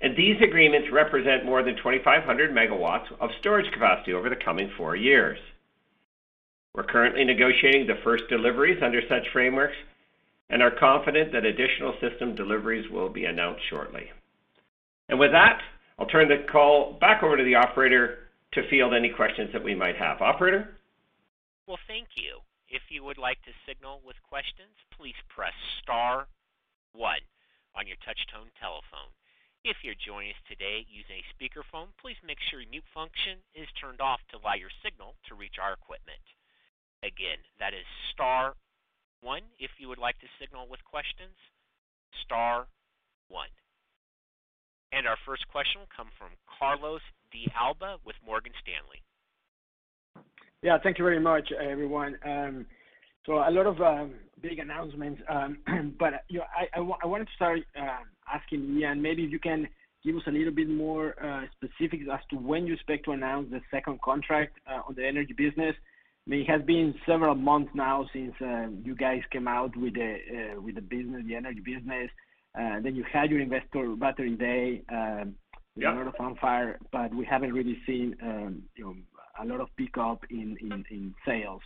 and 0.01 0.17
these 0.17 0.37
agreements 0.43 0.89
represent 0.93 1.45
more 1.45 1.63
than 1.63 1.77
2,500 1.77 2.51
megawatts 2.51 3.07
of 3.21 3.31
storage 3.41 3.71
capacity 3.73 4.13
over 4.13 4.29
the 4.29 4.37
coming 4.37 4.71
four 4.77 4.97
years. 4.97 5.39
We're 6.75 6.85
currently 6.85 7.25
negotiating 7.25 7.87
the 7.87 8.01
first 8.03 8.25
deliveries 8.29 8.83
under 8.83 9.01
such 9.09 9.29
frameworks 9.33 9.77
and 10.51 10.63
are 10.63 10.71
confident 10.71 11.33
that 11.33 11.45
additional 11.45 11.95
system 12.01 12.35
deliveries 12.35 12.91
will 12.91 13.09
be 13.09 13.25
announced 13.25 13.63
shortly. 13.71 14.11
And 15.09 15.19
with 15.19 15.33
that, 15.33 15.61
I'll 15.99 16.07
turn 16.07 16.29
the 16.29 16.45
call 16.51 16.95
back 17.01 17.23
over 17.23 17.37
to 17.37 17.45
the 17.45 17.55
operator 17.55 18.29
to 18.53 18.69
field 18.69 18.95
any 18.95 19.11
questions 19.11 19.51
that 19.53 19.63
we 19.63 19.75
might 19.75 19.97
have. 19.97 20.21
Operator? 20.21 20.77
Well, 21.67 21.79
thank 21.87 22.09
you. 22.17 22.39
If 22.69 22.83
you 22.91 23.05
would 23.05 23.19
like 23.19 23.41
to 23.43 23.53
signal 23.67 24.01
with 24.05 24.17
questions, 24.29 24.75
please 24.97 25.15
press 25.29 25.55
star 25.83 26.27
one 26.93 27.23
on 27.77 27.87
your 27.87 27.97
touch-tone 28.05 28.51
telephone. 28.61 29.11
If 29.65 29.81
you're 29.81 29.97
joining 29.97 30.29
us 30.29 30.45
today 30.45 30.85
using 30.93 31.25
a 31.25 31.31
speakerphone, 31.33 31.89
please 31.97 32.21
make 32.21 32.37
sure 32.53 32.61
your 32.61 32.69
mute 32.69 32.85
function 32.93 33.41
is 33.57 33.65
turned 33.81 33.97
off 33.97 34.21
to 34.29 34.37
allow 34.37 34.53
your 34.61 34.69
signal 34.85 35.17
to 35.25 35.33
reach 35.33 35.57
our 35.57 35.73
equipment. 35.73 36.21
Again, 37.01 37.41
that 37.57 37.73
is 37.73 37.89
star 38.13 38.61
one 39.25 39.41
if 39.57 39.73
you 39.81 39.89
would 39.89 39.97
like 39.97 40.21
to 40.21 40.29
signal 40.37 40.69
with 40.69 40.85
questions, 40.85 41.33
star 42.21 42.69
one. 43.33 43.49
And 44.93 45.09
our 45.09 45.17
first 45.25 45.49
question 45.49 45.81
will 45.81 45.97
come 45.97 46.13
from 46.21 46.37
Carlos 46.45 47.01
de 47.33 47.49
Alba 47.57 47.97
with 48.05 48.21
Morgan 48.21 48.53
Stanley. 48.61 49.01
Yeah, 50.61 50.77
thank 50.77 51.01
you 51.01 51.09
very 51.09 51.21
much, 51.21 51.49
everyone. 51.57 52.21
Um, 52.21 52.67
so 53.27 53.35
a 53.35 53.51
lot 53.51 53.67
of 53.67 53.81
um, 53.81 54.15
big 54.41 54.59
announcements, 54.59 55.21
um, 55.29 55.59
but 55.99 56.25
you 56.29 56.39
know, 56.39 56.45
I, 56.57 56.65
I, 56.75 56.79
w- 56.79 56.97
I 57.03 57.07
wanted 57.07 57.27
to 57.27 57.35
start 57.35 57.61
um, 57.77 58.05
asking 58.33 58.77
Ian, 58.79 59.01
maybe 59.01 59.25
if 59.25 59.31
you 59.31 59.39
can 59.39 59.69
give 60.05 60.17
us 60.17 60.23
a 60.27 60.31
little 60.31 60.53
bit 60.53 60.69
more 60.69 61.15
uh, 61.25 61.47
specifics 61.57 62.05
as 62.13 62.21
to 62.31 62.37
when 62.37 62.67
you 62.67 62.75
expect 62.75 63.07
to 63.07 63.13
announce 63.13 63.51
the 63.51 63.61
second 63.71 64.01
contract 64.03 64.59
uh, 64.71 64.81
on 64.87 64.95
the 64.95 65.07
energy 65.07 65.33
business. 65.33 65.75
I 66.27 66.31
mean, 66.31 66.41
it 66.41 66.49
has 66.49 66.63
been 66.63 66.95
several 67.07 67.35
months 67.35 67.71
now 67.75 68.07
since 68.13 68.35
uh, 68.41 68.69
you 68.83 68.95
guys 68.95 69.21
came 69.31 69.49
out 69.49 69.77
with 69.77 69.95
the 69.95 70.17
uh, 70.57 70.61
with 70.61 70.75
the 70.75 70.81
business, 70.81 71.23
the 71.27 71.35
energy 71.35 71.61
business. 71.61 72.11
Uh, 72.59 72.81
then 72.83 72.95
you 72.95 73.05
had 73.11 73.31
your 73.31 73.41
investor 73.41 73.95
battery 73.97 74.37
day, 74.37 74.83
um, 74.93 75.35
with 75.77 75.87
a 75.87 75.93
lot 75.93 76.07
of 76.07 76.15
fanfare, 76.15 76.79
but 76.93 77.13
we 77.15 77.25
haven't 77.25 77.53
really 77.53 77.79
seen 77.87 78.17
um, 78.23 78.63
you 78.77 78.85
know 78.85 78.95
a 79.43 79.45
lot 79.45 79.61
of 79.61 79.69
pickup 79.77 80.23
in, 80.31 80.57
in, 80.61 80.85
in 80.91 81.15
sales. 81.27 81.61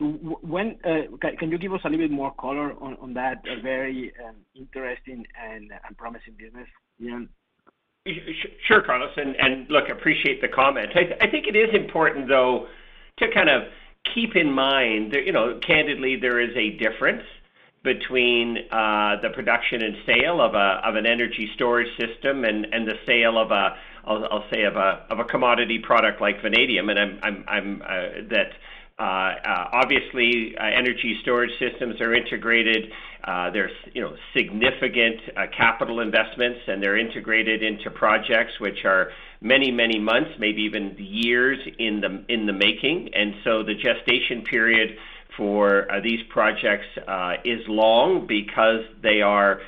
When 0.00 0.78
uh, 0.84 1.16
can 1.38 1.50
you 1.50 1.58
give 1.58 1.74
us 1.74 1.80
a 1.84 1.88
little 1.88 2.08
bit 2.08 2.10
more 2.10 2.32
color 2.40 2.72
on 2.80 3.12
that 3.14 3.42
very 3.62 4.12
um, 4.26 4.36
interesting 4.54 5.26
and 5.38 5.70
promising 5.98 6.34
business, 6.38 6.68
Ian? 7.00 7.28
Sure, 8.66 8.80
Carlos. 8.80 9.10
And 9.16 9.68
look, 9.68 9.90
appreciate 9.90 10.40
the 10.40 10.48
comment. 10.48 10.88
I 10.96 11.26
think 11.26 11.46
it 11.46 11.54
is 11.54 11.74
important, 11.74 12.28
though, 12.28 12.66
to 13.18 13.26
kind 13.34 13.50
of 13.50 13.64
keep 14.14 14.36
in 14.36 14.50
mind 14.50 15.12
that, 15.12 15.26
you 15.26 15.32
know, 15.32 15.60
candidly, 15.66 16.16
there 16.16 16.40
is 16.40 16.56
a 16.56 16.70
difference 16.78 17.24
between 17.82 18.56
uh, 18.70 19.16
the 19.22 19.30
production 19.34 19.82
and 19.82 19.96
sale 20.06 20.40
of 20.40 20.54
an 20.54 21.06
energy 21.06 21.50
storage 21.54 21.88
system 21.98 22.44
and 22.44 22.66
the 22.88 22.94
sale 23.06 23.38
of 23.38 23.50
a, 23.50 23.76
I'll 24.04 24.44
say, 24.50 24.64
of 24.64 24.76
a 24.76 25.24
commodity 25.24 25.78
product 25.78 26.22
like 26.22 26.40
vanadium. 26.40 26.88
And 26.88 27.20
I'm 27.22 27.82
uh, 27.82 28.28
that 28.30 28.52
Uh, 29.00 29.02
uh, 29.02 29.64
obviously, 29.72 30.54
uh, 30.60 30.62
energy 30.62 31.18
storage 31.22 31.50
systems 31.58 31.98
are 32.02 32.12
integrated. 32.12 32.92
Uh, 33.24 33.50
there's, 33.50 33.70
you 33.94 34.02
know, 34.02 34.14
significant 34.36 35.20
capital 35.56 36.00
investments, 36.00 36.60
and 36.66 36.82
they're 36.82 36.98
integrated 36.98 37.62
into 37.62 37.90
projects 37.90 38.52
which 38.60 38.84
are 38.84 39.08
many, 39.40 39.70
many 39.70 39.98
months, 39.98 40.30
maybe 40.38 40.60
even 40.62 40.94
years 40.98 41.58
in 41.78 42.02
the 42.02 42.52
making. 42.52 43.08
And 43.14 43.34
so 43.42 43.62
the 43.62 43.74
gestation 43.74 44.42
period 44.42 44.90
for 45.34 45.86
these 46.04 46.20
projects 46.28 46.86
is 47.44 47.60
long 47.68 48.26
because 48.26 48.84
they 49.02 49.22
are 49.22 49.60
uh, 49.60 49.64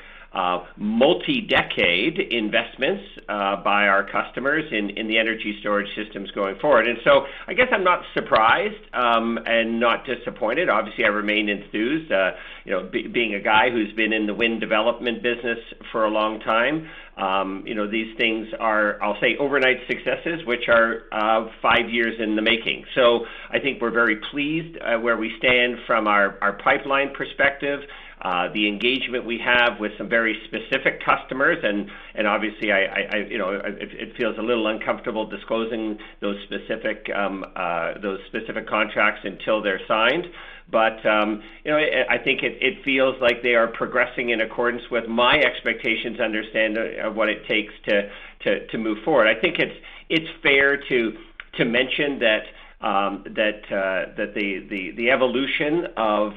multi-decade 0.77 2.17
investments 2.17 3.03
uh, 3.29 3.57
by 3.57 3.87
our 3.87 4.03
customers 4.03 4.63
in, 4.71 5.07
the 5.07 5.17
energy 5.17 5.57
storage 5.59 5.93
systems 5.95 6.31
going 6.31 6.57
forward. 6.59 6.87
And 6.87 6.97
so 7.03 7.25
I 7.47 7.53
guess 7.53 7.67
I'm 7.71 7.83
not 7.83 8.01
surprised 8.13 8.81
um, 8.93 9.37
and 9.45 9.79
not 9.79 10.05
disappointed. 10.05 10.69
Obviously, 10.69 11.05
I 11.05 11.09
remain 11.09 11.49
enthused. 11.49 12.11
Uh, 12.11 12.31
you 12.65 12.71
know, 12.71 12.89
be, 12.89 13.07
being 13.07 13.35
a 13.35 13.41
guy 13.41 13.69
who's 13.69 13.93
been 13.93 14.13
in 14.13 14.25
the 14.25 14.33
wind 14.33 14.59
development 14.59 15.21
business 15.21 15.59
for 15.91 16.05
a 16.05 16.09
long 16.09 16.39
time, 16.39 16.89
um, 17.17 17.63
you 17.67 17.75
know, 17.75 17.87
these 17.89 18.17
things 18.17 18.47
are, 18.59 19.01
I'll 19.03 19.19
say, 19.21 19.37
overnight 19.37 19.77
successes, 19.87 20.45
which 20.45 20.67
are 20.67 21.03
uh, 21.11 21.49
five 21.61 21.89
years 21.89 22.19
in 22.19 22.35
the 22.35 22.41
making. 22.41 22.85
So 22.95 23.25
I 23.51 23.59
think 23.59 23.81
we're 23.81 23.91
very 23.91 24.15
pleased 24.31 24.77
where 25.01 25.17
we 25.17 25.31
stand 25.37 25.77
from 25.85 26.07
our, 26.07 26.37
our 26.41 26.53
pipeline 26.53 27.13
perspective. 27.13 27.81
The 28.23 28.67
engagement 28.67 29.25
we 29.25 29.37
have 29.39 29.79
with 29.79 29.91
some 29.97 30.07
very 30.07 30.39
specific 30.45 31.03
customers, 31.03 31.57
and 31.63 31.89
and 32.15 32.27
obviously, 32.27 32.71
I 32.71 33.25
you 33.29 33.37
know, 33.37 33.51
it 33.63 34.15
feels 34.17 34.37
a 34.37 34.41
little 34.41 34.67
uncomfortable 34.67 35.25
disclosing 35.25 35.97
those 36.21 36.37
specific 36.43 37.09
um 37.15 37.43
uh 37.55 37.99
those 38.01 38.19
specific 38.27 38.67
contracts 38.67 39.21
until 39.23 39.61
they're 39.61 39.81
signed. 39.87 40.25
But 40.71 41.05
um 41.05 41.43
you 41.65 41.71
know, 41.71 41.77
I 41.77 42.17
think 42.17 42.43
it 42.43 42.83
feels 42.83 43.15
like 43.21 43.43
they 43.43 43.55
are 43.55 43.67
progressing 43.67 44.29
in 44.29 44.41
accordance 44.41 44.83
with 44.89 45.07
my 45.07 45.37
expectations 45.39 46.17
to 46.17 46.23
understand 46.23 46.77
what 47.15 47.27
it 47.29 47.45
takes 47.47 47.73
to 47.87 48.67
to 48.67 48.77
move 48.77 48.99
forward. 49.03 49.27
I 49.27 49.39
think 49.39 49.59
it's 49.59 49.75
it's 50.09 50.29
fair 50.41 50.77
to 50.77 51.17
to 51.57 51.65
mention 51.65 52.19
that 52.19 52.43
um 52.81 53.23
that 53.35 53.63
uh 53.69 54.13
that 54.15 54.33
the 54.33 55.11
evolution 55.11 55.87
of 55.97 56.33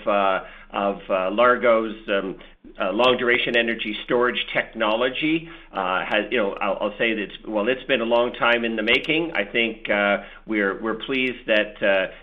Uh, 0.72 1.30
Largo's 1.30 1.94
um, 2.08 2.36
Uh, 2.78 2.92
long-duration 2.92 3.56
energy 3.56 3.96
storage 4.04 4.38
technology 4.52 5.48
uh, 5.72 6.04
has, 6.04 6.24
you 6.30 6.36
know, 6.36 6.52
I'll 6.60 6.92
say 6.98 7.14
that 7.14 7.48
while 7.48 7.68
it's 7.68 7.82
been 7.84 8.02
a 8.02 8.10
long 8.16 8.34
time 8.34 8.66
in 8.66 8.76
the 8.76 8.82
making, 8.82 9.32
I 9.34 9.44
think 9.50 9.88
uh, 9.88 10.18
we're 10.46 10.74
we're 10.82 11.00
pleased 11.08 11.42
that 11.46 11.72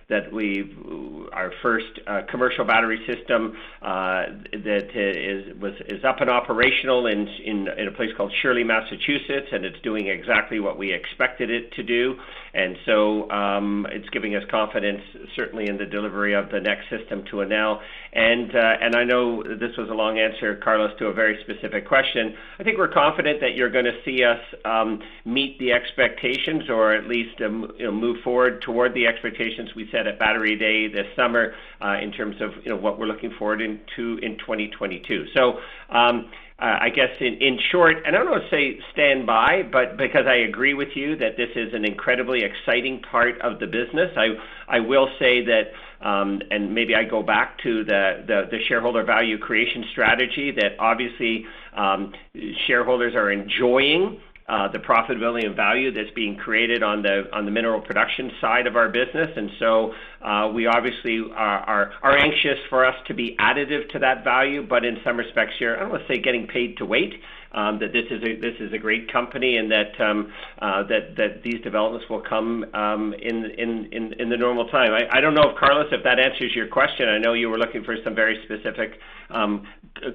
that 0.09 0.31
we 0.31 0.47
our 1.31 1.51
first 1.63 1.91
commercial 2.29 2.65
battery 2.65 2.99
system 3.11 3.41
that 3.81 4.89
is 4.93 5.59
was 5.59 5.73
is 5.87 6.03
up 6.03 6.17
and 6.21 6.29
operational 6.29 7.07
in 7.07 7.67
a 7.67 7.95
place 7.99 8.11
called 8.15 8.31
Shirley, 8.41 8.63
Massachusetts, 8.63 9.49
and 9.51 9.65
it's 9.65 9.81
doing 9.81 10.05
exactly 10.07 10.59
what 10.59 10.75
we 10.77 10.93
expected 10.93 11.49
it 11.49 11.71
to 11.73 11.83
do. 11.83 12.15
And 12.55 12.77
so 12.85 13.29
um, 13.31 13.87
it's 13.89 14.09
giving 14.09 14.35
us 14.35 14.43
confidence, 14.51 15.01
certainly 15.35 15.65
in 15.67 15.77
the 15.77 15.87
delivery 15.87 16.33
of 16.35 16.51
the 16.51 16.59
next 16.59 16.85
system 16.95 17.23
to 17.31 17.37
Enel. 17.37 17.79
And 18.13 18.51
and 18.53 18.95
I 18.95 19.03
know 19.11 19.41
this 19.41 19.75
was 19.77 19.89
a 19.89 19.97
long 20.03 20.19
answer, 20.19 20.42
Carlos, 20.63 20.91
to 20.99 21.07
a 21.07 21.13
very 21.13 21.39
specific 21.43 21.87
question. 21.87 22.35
I 22.59 22.63
think 22.63 22.77
we're 22.77 22.91
confident 22.91 23.39
that 23.39 23.55
you're 23.55 23.69
gonna 23.69 23.97
see 24.03 24.23
us 24.23 24.39
um, 24.65 25.01
meet 25.25 25.57
the 25.59 25.71
expectations 25.71 26.69
or 26.69 26.93
at 26.93 27.07
least, 27.07 27.41
um, 27.41 27.71
move 27.79 28.17
forward 28.23 28.61
toward 28.61 28.93
the 28.93 29.07
expectations 29.07 29.69
we 29.75 29.89
set 29.91 30.07
at 30.07 30.19
Battery 30.19 30.57
Day 30.57 30.87
this 30.87 31.07
summer, 31.15 31.53
uh, 31.81 31.97
in 32.01 32.11
terms 32.11 32.35
of, 32.41 32.51
what 32.81 32.99
we're 32.99 33.07
looking 33.07 33.31
forward 33.39 33.59
to 33.95 34.19
in 34.21 34.37
2022. 34.37 35.25
Um, 35.89 36.29
I 36.59 36.89
guess 36.89 37.09
in 37.19 37.59
short, 37.71 37.97
and 38.05 38.15
I 38.15 38.19
don't 38.19 38.31
wanna 38.31 38.49
say 38.49 38.79
stand 38.93 39.25
by, 39.25 39.63
but 39.63 39.97
because 39.97 40.27
I 40.27 40.35
agree 40.35 40.73
with 40.73 40.95
you 40.95 41.17
that 41.17 41.35
this 41.35 41.49
is 41.55 41.73
an 41.73 41.83
incredibly 41.83 42.43
exciting 42.43 43.01
part 43.01 43.41
of 43.41 43.59
the 43.59 43.67
business, 43.67 44.15
I 44.69 44.79
will 44.79 45.09
say 45.19 45.43
that, 45.45 45.73
Um, 46.03 46.41
and 46.51 46.75
maybe 46.75 46.95
I 46.95 47.05
go 47.05 47.23
back 47.23 47.59
to 47.63 47.83
the 47.85 48.47
the 48.51 48.59
shareholder 48.67 49.03
value 49.03 49.37
creation 49.37 49.85
strategy, 49.91 50.51
that 50.51 50.73
obviously, 50.79 51.45
um, 51.75 52.13
shareholders 52.67 53.15
are 53.15 53.31
enjoying 53.31 54.19
uh, 54.49 54.67
the 54.71 54.79
profitability 54.79 55.45
and 55.45 55.55
value 55.55 55.93
that's 55.93 56.13
being 56.15 56.35
created 56.35 56.83
on 56.83 57.01
the 57.01 57.23
on 57.31 57.45
the 57.45 57.51
mineral 57.51 57.79
production 57.79 58.29
side 58.41 58.67
of 58.67 58.75
our 58.75 58.89
business. 58.89 59.29
And 59.35 59.49
so 59.57 59.93
uh, 60.21 60.51
we 60.53 60.67
obviously 60.67 61.21
are 61.33 61.59
are 61.59 61.91
are 62.03 62.17
anxious 62.17 62.59
for 62.69 62.85
us 62.85 62.95
to 63.07 63.13
be 63.13 63.37
additive 63.39 63.89
to 63.91 63.99
that 63.99 64.23
value, 64.25 64.67
but 64.67 64.83
in 64.83 64.97
some 65.03 65.15
respects 65.15 65.53
here, 65.57 65.75
I 65.77 65.79
don't 65.79 65.91
wanna 65.91 66.03
say 66.09 66.19
getting 66.19 66.47
paid 66.47 66.77
to 66.77 66.85
wait, 66.85 67.13
that 67.53 67.91
this 67.93 68.05
is 68.09 68.21
a 68.23 68.35
this 68.39 68.55
is 68.59 68.73
a 68.73 68.77
great 68.77 69.11
company 69.11 69.57
and 69.57 69.71
that 69.71 69.99
um, 69.99 70.31
uh, 70.59 70.83
that 70.83 71.15
that 71.17 71.43
these 71.43 71.61
developments 71.63 72.09
will 72.09 72.21
come 72.21 72.65
um, 72.73 73.13
in 73.21 73.45
in 73.57 73.85
in 73.91 74.13
in 74.19 74.29
the 74.29 74.37
normal 74.37 74.67
time. 74.69 74.91
I 74.91 75.17
I 75.17 75.21
don't 75.21 75.33
know 75.33 75.49
if, 75.49 75.57
Carlos, 75.57 75.87
if 75.91 76.03
that 76.03 76.19
answers 76.19 76.55
your 76.55 76.67
question. 76.67 77.07
I 77.09 77.17
know 77.17 77.33
you 77.33 77.49
were 77.49 77.57
looking 77.57 77.83
for 77.83 77.95
some 78.03 78.15
very 78.15 78.41
specific 78.45 78.99
um, 79.29 79.67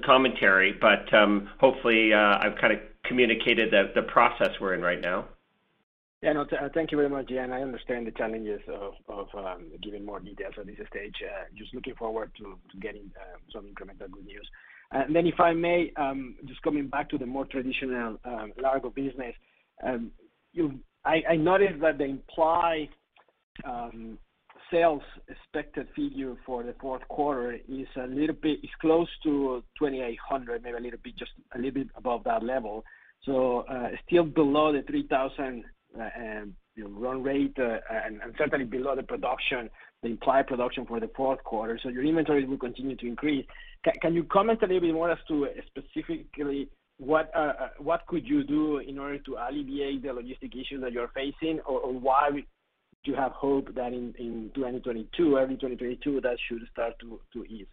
commentary, 0.05 0.73
but 0.79 1.11
um, 1.13 1.49
hopefully 1.59 2.13
uh, 2.13 2.37
I've 2.41 2.57
kind 2.59 2.73
of 2.73 2.79
communicated 3.05 3.71
the 3.71 3.91
the 3.95 4.03
process 4.03 4.49
we're 4.59 4.73
in 4.73 4.81
right 4.81 5.01
now. 5.01 5.25
Yeah, 6.21 6.33
no, 6.33 6.45
thank 6.73 6.91
you 6.91 6.97
very 6.97 7.07
much, 7.07 7.31
Ian. 7.31 7.53
I 7.53 7.61
understand 7.61 8.05
the 8.05 8.11
challenges 8.11 8.59
of 8.67 8.93
of 9.07 9.27
um 9.33 9.71
giving 9.81 10.05
more 10.05 10.19
details 10.19 10.55
at 10.57 10.65
this 10.65 10.75
stage. 10.89 11.15
Just 11.57 11.73
looking 11.73 11.95
forward 11.95 12.31
to 12.37 12.59
to 12.71 12.77
getting 12.81 13.09
some 13.53 13.63
incremental 13.63 14.11
good 14.11 14.25
news. 14.25 14.47
Then 14.91 15.27
if 15.27 15.39
I 15.39 15.53
may, 15.53 15.91
um, 15.97 16.35
just 16.45 16.61
coming 16.61 16.87
back 16.87 17.09
to 17.09 17.17
the 17.17 17.25
more 17.25 17.45
traditional 17.45 18.17
um, 18.25 18.53
Largo 18.61 18.89
business, 18.89 19.35
um, 19.85 20.11
I 21.05 21.35
noticed 21.35 21.79
that 21.81 21.97
the 21.97 22.05
implied 22.05 22.89
sales 24.71 25.01
expected 25.27 25.87
figure 25.95 26.35
for 26.45 26.63
the 26.63 26.75
fourth 26.79 27.07
quarter 27.07 27.53
is 27.53 27.87
a 27.97 28.07
little 28.07 28.35
bit 28.35 28.59
close 28.81 29.07
to 29.23 29.63
2,800, 29.77 30.63
maybe 30.63 30.77
a 30.77 30.79
little 30.79 30.99
bit, 31.03 31.17
just 31.17 31.31
a 31.55 31.57
little 31.57 31.71
bit 31.71 31.87
above 31.95 32.23
that 32.25 32.43
level. 32.43 32.83
So 33.23 33.65
uh 33.69 33.89
still 34.07 34.23
below 34.23 34.71
the 34.71 34.83
3,000 34.83 35.65
uh, 35.99 36.09
run 36.77 37.23
rate, 37.23 37.57
uh, 37.59 37.77
and 37.89 38.21
certainly 38.37 38.65
below 38.65 38.95
the 38.95 39.03
production, 39.03 39.69
the 40.01 40.09
implied 40.09 40.47
production 40.47 40.85
for 40.85 40.99
the 40.99 41.09
fourth 41.15 41.43
quarter. 41.43 41.79
So 41.81 41.89
your 41.89 42.03
inventory 42.03 42.45
will 42.45 42.57
continue 42.57 42.95
to 42.95 43.07
increase. 43.07 43.45
Can 44.01 44.13
you 44.13 44.23
comment 44.25 44.61
a 44.61 44.65
little 44.65 44.81
bit 44.81 44.93
more 44.93 45.11
as 45.11 45.17
to 45.27 45.45
uh, 45.45 45.49
specifically 45.67 46.69
what 46.97 47.31
uh, 47.33 47.69
what 47.77 48.05
could 48.07 48.27
you 48.27 48.43
do 48.43 48.79
in 48.79 48.99
order 48.99 49.17
to 49.19 49.37
alleviate 49.37 50.03
the 50.03 50.09
logistic 50.09 50.53
issues 50.53 50.81
that 50.81 50.91
you're 50.91 51.09
facing? 51.09 51.59
Or 51.61 51.93
why 51.93 52.29
do 52.31 53.11
you 53.11 53.15
have 53.15 53.31
hope 53.31 53.73
that 53.75 53.93
in 53.93 54.51
2022, 54.53 55.37
early 55.37 55.55
2022, 55.55 56.21
that 56.21 56.37
should 56.47 56.61
start 56.71 56.95
to 56.99 57.45
ease? 57.45 57.67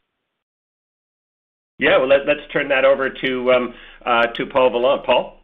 Yeah. 1.78 1.98
Well, 1.98 2.08
let's 2.08 2.52
turn 2.52 2.68
that 2.68 2.84
over 2.84 3.10
to 3.10 3.52
um, 3.52 3.74
Paul 4.04 4.70
Vollant. 4.70 5.04
Paul? 5.04 5.35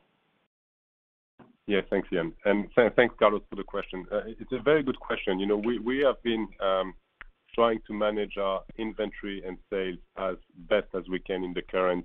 Yeah. 1.66 1.80
Thanks, 1.90 2.08
Ian. 2.12 2.32
And 2.44 2.68
thanks, 2.96 3.14
Carlos, 3.18 3.42
for 3.48 3.56
the 3.56 3.62
question. 3.64 4.04
Uh, 4.10 4.22
It's 4.26 4.52
a 4.52 4.60
very 4.60 4.82
good 4.82 4.98
question. 4.98 5.38
You 5.38 5.46
know, 5.46 5.56
we 5.56 5.78
we 5.78 5.98
have 6.00 6.20
been 6.22 6.48
um, 6.60 6.94
trying 7.54 7.80
to 7.86 7.92
manage 7.92 8.36
our 8.36 8.62
inventory 8.78 9.42
and 9.46 9.58
sales 9.70 9.98
as 10.16 10.36
best 10.68 10.88
as 10.94 11.04
we 11.08 11.18
can 11.18 11.44
in 11.44 11.52
the 11.54 11.62
current 11.62 12.04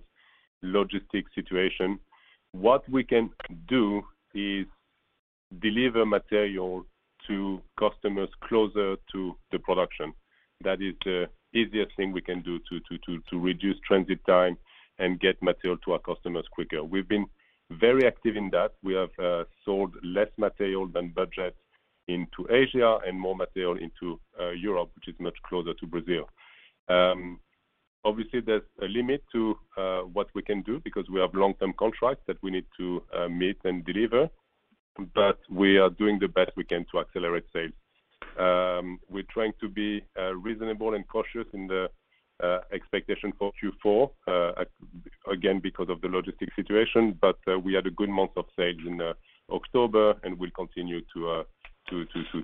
logistics 0.61 1.31
situation. 1.33 1.99
What 2.51 2.87
we 2.89 3.03
can 3.03 3.29
do 3.67 4.03
is 4.33 4.65
deliver 5.61 6.05
material 6.05 6.85
to 7.27 7.61
customers 7.79 8.29
closer 8.47 8.95
to 9.11 9.35
the 9.51 9.59
production. 9.59 10.13
That 10.63 10.81
is 10.81 10.95
the 11.03 11.29
easiest 11.53 11.95
thing 11.95 12.11
we 12.11 12.21
can 12.21 12.41
do 12.41 12.59
to 12.69 12.79
to 12.87 12.97
to, 13.05 13.21
to 13.29 13.39
reduce 13.39 13.77
transit 13.87 14.19
time 14.25 14.57
and 14.99 15.19
get 15.19 15.41
material 15.41 15.77
to 15.85 15.93
our 15.93 15.99
customers 15.99 16.45
quicker. 16.51 16.83
We've 16.83 17.07
been 17.07 17.27
very 17.71 18.05
active 18.05 18.35
in 18.35 18.49
that. 18.51 18.73
We 18.83 18.93
have 18.95 19.09
uh, 19.19 19.43
sold 19.65 19.95
less 20.03 20.29
material 20.37 20.87
than 20.87 21.09
budget 21.09 21.55
into 22.07 22.47
Asia 22.49 22.99
and 23.05 23.19
more 23.19 23.35
material 23.35 23.77
into 23.77 24.19
uh, 24.39 24.51
Europe, 24.51 24.91
which 24.95 25.07
is 25.07 25.15
much 25.19 25.35
closer 25.47 25.73
to 25.73 25.85
Brazil. 25.85 26.29
Um, 26.87 27.39
obviously, 28.05 28.39
there's 28.39 28.61
a 28.81 28.85
limit 28.85 29.23
to 29.33 29.57
uh, 29.77 29.99
what 30.01 30.27
we 30.33 30.41
can 30.41 30.61
do 30.61 30.79
because 30.83 31.05
we 31.09 31.19
have 31.19 31.33
long-term 31.33 31.73
contracts 31.77 32.23
that 32.27 32.41
we 32.41 32.51
need 32.51 32.65
to 32.77 33.01
meet 33.29 33.57
and 33.65 33.85
deliver, 33.85 34.29
but 35.13 35.39
we 35.49 35.77
are 35.77 35.89
doing 35.89 36.17
the 36.19 36.29
best 36.29 36.51
we 36.55 36.63
can 36.63 36.85
to 36.91 36.99
accelerate 36.99 37.45
sales. 37.51 37.73
Um, 38.39 38.99
we're 39.09 39.23
trying 39.29 39.53
to 39.59 39.67
be 39.67 40.01
reasonable 40.35 40.93
and 40.93 41.05
cautious 41.09 41.47
in 41.53 41.67
the 41.67 41.89
Uh, 42.43 42.59
expectation 42.71 43.33
for 43.39 43.51
Q4, 43.57 44.11
uh, 44.27 44.63
again, 45.31 45.59
because 45.59 45.89
of 45.89 45.99
the 46.01 46.07
logistics 46.07 46.55
situation. 46.55 47.17
But 47.19 47.39
uh 47.47 47.57
we 47.57 47.73
had 47.73 47.87
a 47.87 47.89
good 47.89 48.09
month 48.09 48.33
of 48.37 48.45
sales 48.55 48.77
in 48.85 49.01
uh, 49.01 49.13
October, 49.51 50.13
and 50.21 50.37
we'll 50.37 50.51
continue 50.51 51.01
to 51.15 51.43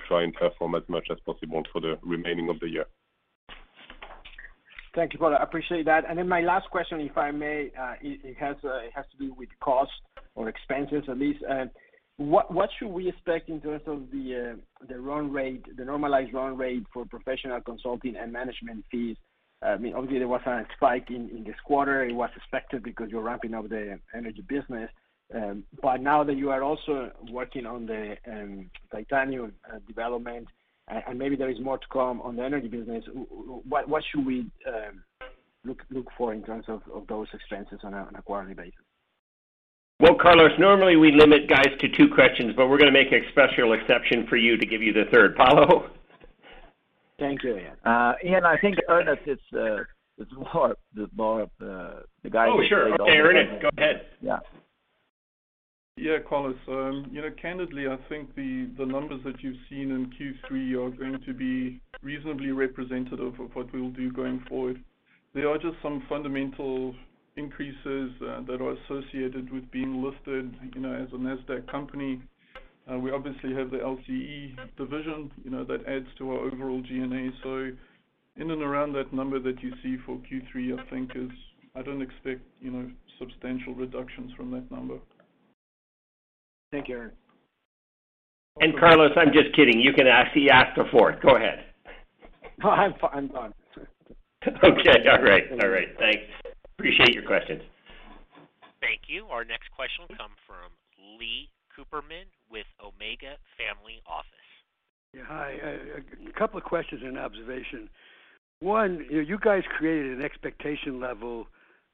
try 0.08 0.24
and 0.24 0.34
perform 0.34 0.74
as 0.74 0.82
much 0.88 1.10
as 1.12 1.20
possible 1.28 1.62
for 1.72 1.80
the 1.80 2.00
remaining 2.02 2.50
of 2.50 2.60
the 2.60 2.70
year. 2.70 2.86
Thank 4.96 5.14
you, 5.14 5.20
Paul. 5.20 5.36
I 5.36 5.44
appreciate 5.44 5.86
that. 5.86 6.10
And 6.10 6.18
then 6.18 6.28
my 6.28 6.42
last 6.42 6.72
question, 6.72 7.00
if 7.00 7.16
I 7.16 7.30
may, 7.30 7.70
it 8.02 8.38
has 8.38 8.56
uh 8.64 8.78
it 8.88 8.94
has 8.96 9.06
to 9.12 9.18
do 9.24 9.36
with 9.36 9.50
cost 9.60 9.92
or 10.34 10.50
expenses 10.50 11.04
at 11.08 11.20
least. 11.20 11.44
What 12.18 12.52
what 12.52 12.70
should 12.80 12.90
we 12.90 13.10
expect 13.10 13.50
in 13.50 13.62
terms 13.62 13.84
of 13.86 14.10
the 14.12 14.60
the 14.88 15.00
run 15.00 15.32
rate, 15.32 15.66
the 15.78 15.86
normalized 15.86 16.34
run 16.34 16.58
rate 16.58 16.86
for 16.92 17.06
professional 17.06 17.62
consulting 17.62 18.16
and 18.16 18.34
management 18.34 18.86
fees? 18.90 19.18
I 19.64 19.78
mean, 19.78 19.94
obviously, 19.94 20.20
there 20.20 20.28
was 20.28 20.42
a 20.46 20.66
spike 20.76 21.10
in 21.10 21.44
this 21.46 21.56
quarter. 21.66 22.04
It 22.04 22.14
was 22.14 22.30
expected 22.36 22.84
because 22.84 23.10
you're 23.10 23.22
ramping 23.22 23.54
up 23.54 23.70
the 23.70 24.00
energy 24.14 24.42
business. 24.42 24.90
Um, 25.34 25.64
but 25.82 26.02
now 26.02 26.24
that 26.24 26.38
you 26.38 26.52
are 26.52 26.64
also 26.64 27.12
working 27.32 27.66
on 27.66 27.86
the 27.86 28.18
um, 28.30 28.70
titanium 28.92 29.54
uh, 29.72 29.80
development, 29.88 30.48
and 30.88 31.18
maybe 31.18 31.36
there 31.36 31.50
is 31.50 31.60
more 31.62 31.78
to 31.78 31.88
come 31.92 32.22
on 32.22 32.36
the 32.36 32.44
energy 32.44 32.68
business, 32.68 33.06
what 33.14 34.04
should 34.12 34.26
we 34.26 34.52
um, 34.68 35.04
look 35.64 36.08
for 36.18 36.34
in 36.34 36.44
terms 36.44 36.66
of 36.68 36.82
those 37.08 37.28
expenses 37.34 37.80
on 37.84 37.94
a 37.94 38.22
quarterly 38.22 38.54
basis? 38.54 38.74
Well, 40.00 40.16
Carlos, 40.16 40.52
normally 40.60 40.98
we 40.98 41.14
limit 41.14 41.48
guys 41.48 41.70
to 41.80 41.88
two 41.88 42.14
questions, 42.14 42.54
but 42.58 42.68
we're 42.68 42.78
gonna 42.78 42.92
make 42.92 43.14
a 43.14 43.22
special 43.30 43.74
exception 43.74 44.28
for 44.28 44.36
you 44.36 44.58
to 44.58 44.66
give 44.66 44.82
you 44.82 44.92
the 44.92 45.06
third. 45.12 45.36
Paulo? 45.36 45.90
Thank 47.20 47.44
you, 47.44 47.58
Ian. 47.58 47.76
Ian, 48.26 48.46
I 48.46 48.58
think 48.60 48.78
Ernest 48.90 49.22
is 49.28 49.40
it's 50.18 50.32
more 50.54 50.76
the 50.96 51.10
more 51.16 51.44
uh, 51.44 52.02
the 52.24 52.30
guy. 52.30 52.48
Oh, 52.48 52.62
sure. 52.68 52.94
Okay, 52.94 53.18
Ernest, 53.18 53.62
go 53.62 53.70
ahead. 53.78 54.02
Yeah. 54.22 54.40
Yeah, 55.96 56.18
Carlos. 56.28 56.56
Um, 56.68 57.08
you 57.12 57.22
know, 57.22 57.30
candidly, 57.40 57.88
I 57.88 57.98
think 58.10 58.36
the 58.36 58.70
the 58.78 58.86
numbers 58.86 59.22
that 59.26 59.42
you've 59.44 59.58
seen 59.70 59.92
in 59.92 60.12
Q3 60.12 60.74
are 60.74 60.96
going 60.96 61.20
to 61.26 61.34
be 61.34 61.80
reasonably 62.02 62.52
representative 62.52 63.40
of 63.40 63.56
what 63.56 63.72
we'll 63.74 63.92
do 63.92 64.12
going 64.12 64.44
forward. 64.50 64.84
There 65.34 65.50
are 65.50 65.58
just 65.58 65.78
some 65.82 66.04
fundamental 66.10 66.94
increases 67.38 68.12
uh, 68.22 68.42
that 68.48 68.60
are 68.62 68.76
associated 68.86 69.52
with 69.52 69.70
being 69.72 70.04
listed, 70.04 70.56
you 70.76 70.82
know, 70.82 70.94
as 70.94 71.10
a 71.12 71.16
Nasdaq 71.16 71.70
company. 71.70 72.22
Uh, 72.92 72.98
we 72.98 73.12
obviously 73.12 73.54
have 73.54 73.72
the 73.72 73.78
LCE 73.78 74.76
division, 74.78 75.32
you 75.44 75.52
know, 75.52 75.64
that 75.64 75.86
adds 75.88 76.08
to 76.18 76.32
our 76.32 76.40
overall 76.40 76.82
G&A. 76.82 77.30
So 77.42 77.72
in 78.36 78.52
and 78.52 78.62
around 78.62 78.94
that 78.94 79.14
number 79.14 79.40
that 79.40 79.62
you 79.62 79.72
see 79.82 79.98
for 80.06 80.18
Q3, 80.18 80.80
I 80.80 80.90
think 80.90 81.12
is, 81.16 81.30
I 81.76 81.82
don't 81.82 82.02
expect, 82.02 82.42
you 82.60 82.72
know, 82.72 82.90
substantial 83.20 83.74
reductions 83.74 84.32
from 84.36 84.52
that 84.52 84.70
number. 84.70 84.98
Thank 86.72 86.90
you, 86.90 86.98
Aaron. 86.98 87.12
And 88.60 88.78
Carlos, 88.78 89.12
I'm 89.16 89.32
just 89.32 89.56
kidding. 89.56 89.80
You 89.80 89.94
can 89.94 90.08
ask, 90.08 90.32
he 90.34 90.50
asked 90.50 90.76
before. 90.76 91.18
Go 91.22 91.38
ahead. 91.38 91.66
No, 92.64 92.70
I'm 92.70 92.94
I'm 93.12 93.28
done. 93.28 93.54
Okay. 94.46 95.08
All 95.10 95.24
right. 95.24 95.44
All 95.64 95.70
right. 95.70 95.88
Thanks. 95.98 96.28
Appreciate 96.78 97.14
your 97.14 97.24
questions. 97.24 97.62
Thank 98.82 99.08
you. 99.08 99.26
Our 99.28 99.46
next 99.46 99.72
question 99.72 100.04
will 100.04 100.18
come 100.18 100.36
from 100.46 100.76
Lee 101.18 101.48
Cooperman 101.74 102.30
with 102.52 102.66
Omega 102.80 103.38
Family 103.58 104.02
Office. 104.08 104.30
Yeah, 105.14 105.24
hi. 105.28 105.58
A, 106.30 106.40
couple 106.40 106.58
of 106.58 106.64
questions 106.64 107.02
and 107.04 107.18
observation. 107.18 107.90
One, 108.60 109.06
you, 109.10 109.18
know, 109.18 109.28
you 109.28 109.38
guys 109.38 109.64
created 109.78 110.18
an 110.18 110.24
expectation 110.24 111.00
level 111.00 111.48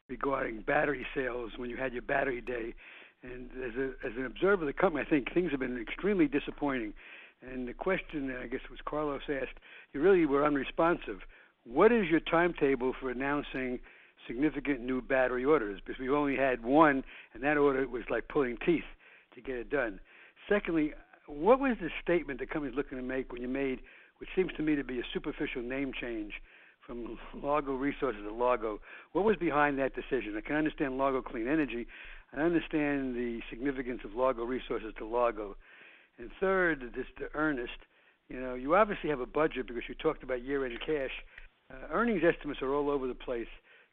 regarding 0.07 0.61
battery 0.61 1.05
sales 1.15 1.51
when 1.57 1.69
you 1.69 1.77
had 1.77 1.93
your 1.93 2.01
battery 2.01 2.41
day. 2.41 2.73
And 3.23 3.49
as, 3.57 3.75
a, 3.75 4.07
as 4.07 4.13
an 4.17 4.25
observer 4.25 4.63
of 4.63 4.67
the 4.67 4.73
company, 4.73 5.03
I 5.05 5.09
think 5.09 5.33
things 5.33 5.51
have 5.51 5.59
been 5.59 5.79
extremely 5.79 6.27
disappointing. 6.27 6.93
And 7.41 7.67
the 7.67 7.73
question, 7.73 8.33
I 8.41 8.47
guess, 8.47 8.61
was 8.69 8.79
Carlos 8.85 9.21
asked, 9.29 9.59
you 9.93 10.01
really 10.01 10.25
were 10.25 10.45
unresponsive. 10.45 11.19
What 11.65 11.91
is 11.91 12.05
your 12.09 12.19
timetable 12.21 12.93
for 12.99 13.09
announcing 13.09 13.79
significant 14.27 14.81
new 14.81 15.01
battery 15.01 15.43
orders? 15.43 15.81
Because 15.85 15.99
we 15.99 16.09
only 16.09 16.35
had 16.35 16.63
one, 16.63 17.03
and 17.33 17.43
that 17.43 17.57
order 17.57 17.87
was 17.87 18.03
like 18.09 18.27
pulling 18.27 18.57
teeth 18.65 18.83
to 19.39 19.47
get 19.47 19.59
it 19.59 19.69
done. 19.69 19.99
Secondly, 20.47 20.93
what 21.27 21.59
was 21.59 21.77
the 21.81 21.89
statement 22.01 22.39
the 22.39 22.45
company's 22.45 22.75
looking 22.75 22.97
to 22.97 23.03
make 23.03 23.31
when 23.31 23.41
you 23.41 23.47
made 23.47 23.79
what 24.19 24.27
seems 24.35 24.51
to 24.57 24.63
me 24.63 24.75
to 24.75 24.83
be 24.83 24.99
a 24.99 25.03
superficial 25.13 25.61
name 25.61 25.91
change 25.99 26.33
from 26.85 27.17
Largo 27.41 27.73
Resources 27.73 28.21
to 28.27 28.33
Largo? 28.33 28.79
What 29.13 29.23
was 29.23 29.37
behind 29.37 29.79
that 29.79 29.95
decision? 29.95 30.35
I 30.37 30.41
can 30.41 30.55
understand 30.55 30.97
Largo 30.97 31.21
Clean 31.21 31.47
Energy. 31.47 31.87
I 32.35 32.41
understand 32.41 33.15
the 33.15 33.39
significance 33.49 34.01
of 34.03 34.13
Largo 34.13 34.43
Resources 34.43 34.93
to 34.97 35.05
Largo. 35.05 35.55
And 36.17 36.29
third, 36.39 36.91
this 36.95 37.05
to 37.19 37.29
Ernest, 37.33 37.79
you 38.27 38.39
know, 38.39 38.55
you 38.55 38.75
obviously 38.75 39.09
have 39.09 39.21
a 39.21 39.25
budget 39.25 39.67
because 39.67 39.83
you 39.87 39.95
talked 39.95 40.21
about 40.21 40.43
year-end 40.43 40.79
cash. 40.85 41.11
Uh, 41.71 41.87
earnings 41.91 42.21
estimates 42.27 42.61
are 42.61 42.73
all 42.73 42.89
over 42.89 43.07
the 43.07 43.15
place. 43.15 43.47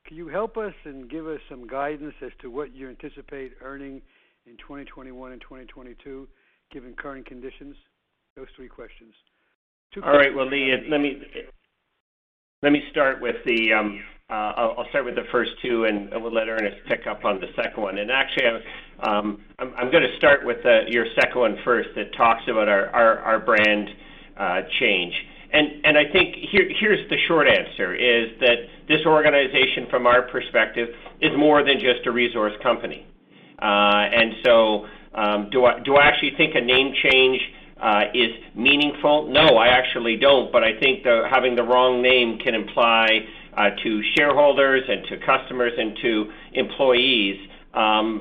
Can 0.07 0.17
you 0.17 0.29
help 0.29 0.57
us 0.57 0.75
and 0.85 1.09
give 1.09 1.27
us 1.27 1.41
some 1.49 1.67
guidance 1.67 2.15
as 2.23 2.33
to 2.41 2.51
what 2.51 2.75
you 2.75 2.89
anticipate 2.89 3.53
earning 3.61 4.03
in 4.47 4.57
2021 4.59 5.33
and 5.33 5.41
2022, 5.41 6.29
given 6.73 6.95
current 6.95 7.27
conditions? 7.27 7.77
Those 8.37 8.47
three 8.57 8.69
questions. 8.69 9.15
Two 9.95 10.03
All 10.03 10.17
right. 10.17 10.35
Well, 10.35 10.49
Lee, 10.49 10.73
let 10.91 11.01
me 11.01 11.23
let 12.63 12.73
me 12.73 12.83
start 12.91 13.21
with 13.21 13.37
the. 13.45 13.73
Um, 13.73 14.01
uh, 14.29 14.83
start 14.91 15.05
with 15.05 15.15
the 15.15 15.27
first 15.31 15.53
two, 15.63 15.85
and 15.85 16.11
we'll 16.21 16.35
let 16.35 16.49
Ernest 16.49 16.79
pick 16.89 17.07
up 17.07 17.25
on 17.25 17.41
the 17.41 17.47
second 17.55 17.81
one. 17.81 17.99
And 17.99 18.11
actually, 18.11 18.45
um, 19.05 19.45
I'm, 19.61 19.89
to 19.93 20.17
start 20.19 20.45
with 20.45 20.59
your 20.89 21.07
second 21.15 21.39
one 21.39 21.57
first, 21.65 21.91
that 21.95 22.13
talks 22.17 22.43
about 22.49 22.69
our 22.69 23.39
brand 23.39 23.89
uh, 24.37 24.63
change. 24.81 25.15
And 25.53 25.85
and 25.85 25.97
I 25.97 26.11
think 26.11 26.35
here 26.51 26.69
here's 26.81 27.09
the 27.09 27.17
short 27.29 27.47
answer: 27.47 27.95
is 27.95 28.31
that 28.41 28.57
this 28.89 29.07
organization, 29.07 29.87
from 29.89 30.07
our 30.07 30.23
perspective, 30.23 30.89
is 31.21 31.31
more 31.39 31.65
than 31.65 31.79
just 31.79 32.05
a 32.07 32.11
resource 32.11 32.53
company. 32.63 33.07
Uh, 33.59 34.05
and 34.13 34.35
so, 34.45 34.87
um, 35.15 35.49
do 35.51 35.65
I 35.65 35.81
do 35.81 35.97
I 35.97 36.07
actually 36.07 36.33
think 36.37 36.55
a 36.55 36.61
name 36.61 36.93
change 37.03 37.41
uh, 37.81 38.05
is 38.15 38.31
meaningful? 38.55 39.29
No, 39.29 39.57
I 39.57 39.69
actually 39.69 40.17
don't. 40.17 40.53
But 40.53 40.63
I 40.63 40.79
think 40.79 41.05
the, 41.05 41.27
having 41.31 41.57
the 41.57 41.63
wrong 41.63 42.03
name 42.03 42.39
can 42.39 42.55
imply 42.55 43.09
uh, 43.57 43.71
to 43.83 44.03
shareholders 44.17 44.83
and 44.89 45.07
to 45.09 45.25
customers 45.25 45.73
and 45.79 45.97
to 46.03 46.33
employees, 46.53 47.37
um, 47.73 48.21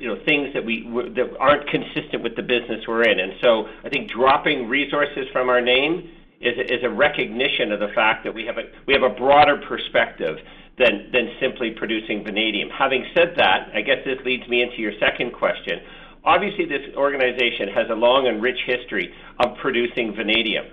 you 0.00 0.08
know, 0.08 0.16
things 0.24 0.54
that 0.54 0.64
we 0.64 0.88
that 1.14 1.36
aren't 1.38 1.68
consistent 1.68 2.22
with 2.22 2.36
the 2.36 2.42
business 2.42 2.80
we're 2.88 3.02
in. 3.02 3.20
And 3.20 3.32
so, 3.42 3.66
I 3.84 3.88
think 3.90 4.10
dropping 4.10 4.68
resources 4.68 5.26
from 5.32 5.50
our 5.50 5.60
name 5.60 6.10
is 6.40 6.82
a, 6.82 6.88
recognition 6.88 7.70
of 7.70 7.80
the 7.80 7.92
fact 7.94 8.24
that 8.24 8.34
we 8.34 8.46
have 8.46 8.56
a 8.56 8.62
we 8.86 8.94
have 8.94 9.02
a 9.02 9.14
broader 9.14 9.60
perspective 9.68 10.38
than 10.78 11.10
than 11.12 11.34
simply 11.40 11.72
producing 11.72 12.24
vanadium. 12.24 12.70
Having 12.70 13.04
said 13.14 13.34
that, 13.36 13.68
I 13.74 13.82
guess 13.82 13.98
this 14.04 14.18
leads 14.24 14.48
me 14.48 14.62
into 14.62 14.78
your 14.78 14.92
second 14.98 15.32
question. 15.32 15.80
Obviously, 16.24 16.64
this 16.64 16.94
organization 16.96 17.68
has 17.74 17.86
a 17.90 17.94
long 17.94 18.26
and 18.26 18.42
rich 18.42 18.58
history 18.66 19.12
of 19.40 19.56
producing 19.60 20.14
vanadium. 20.14 20.64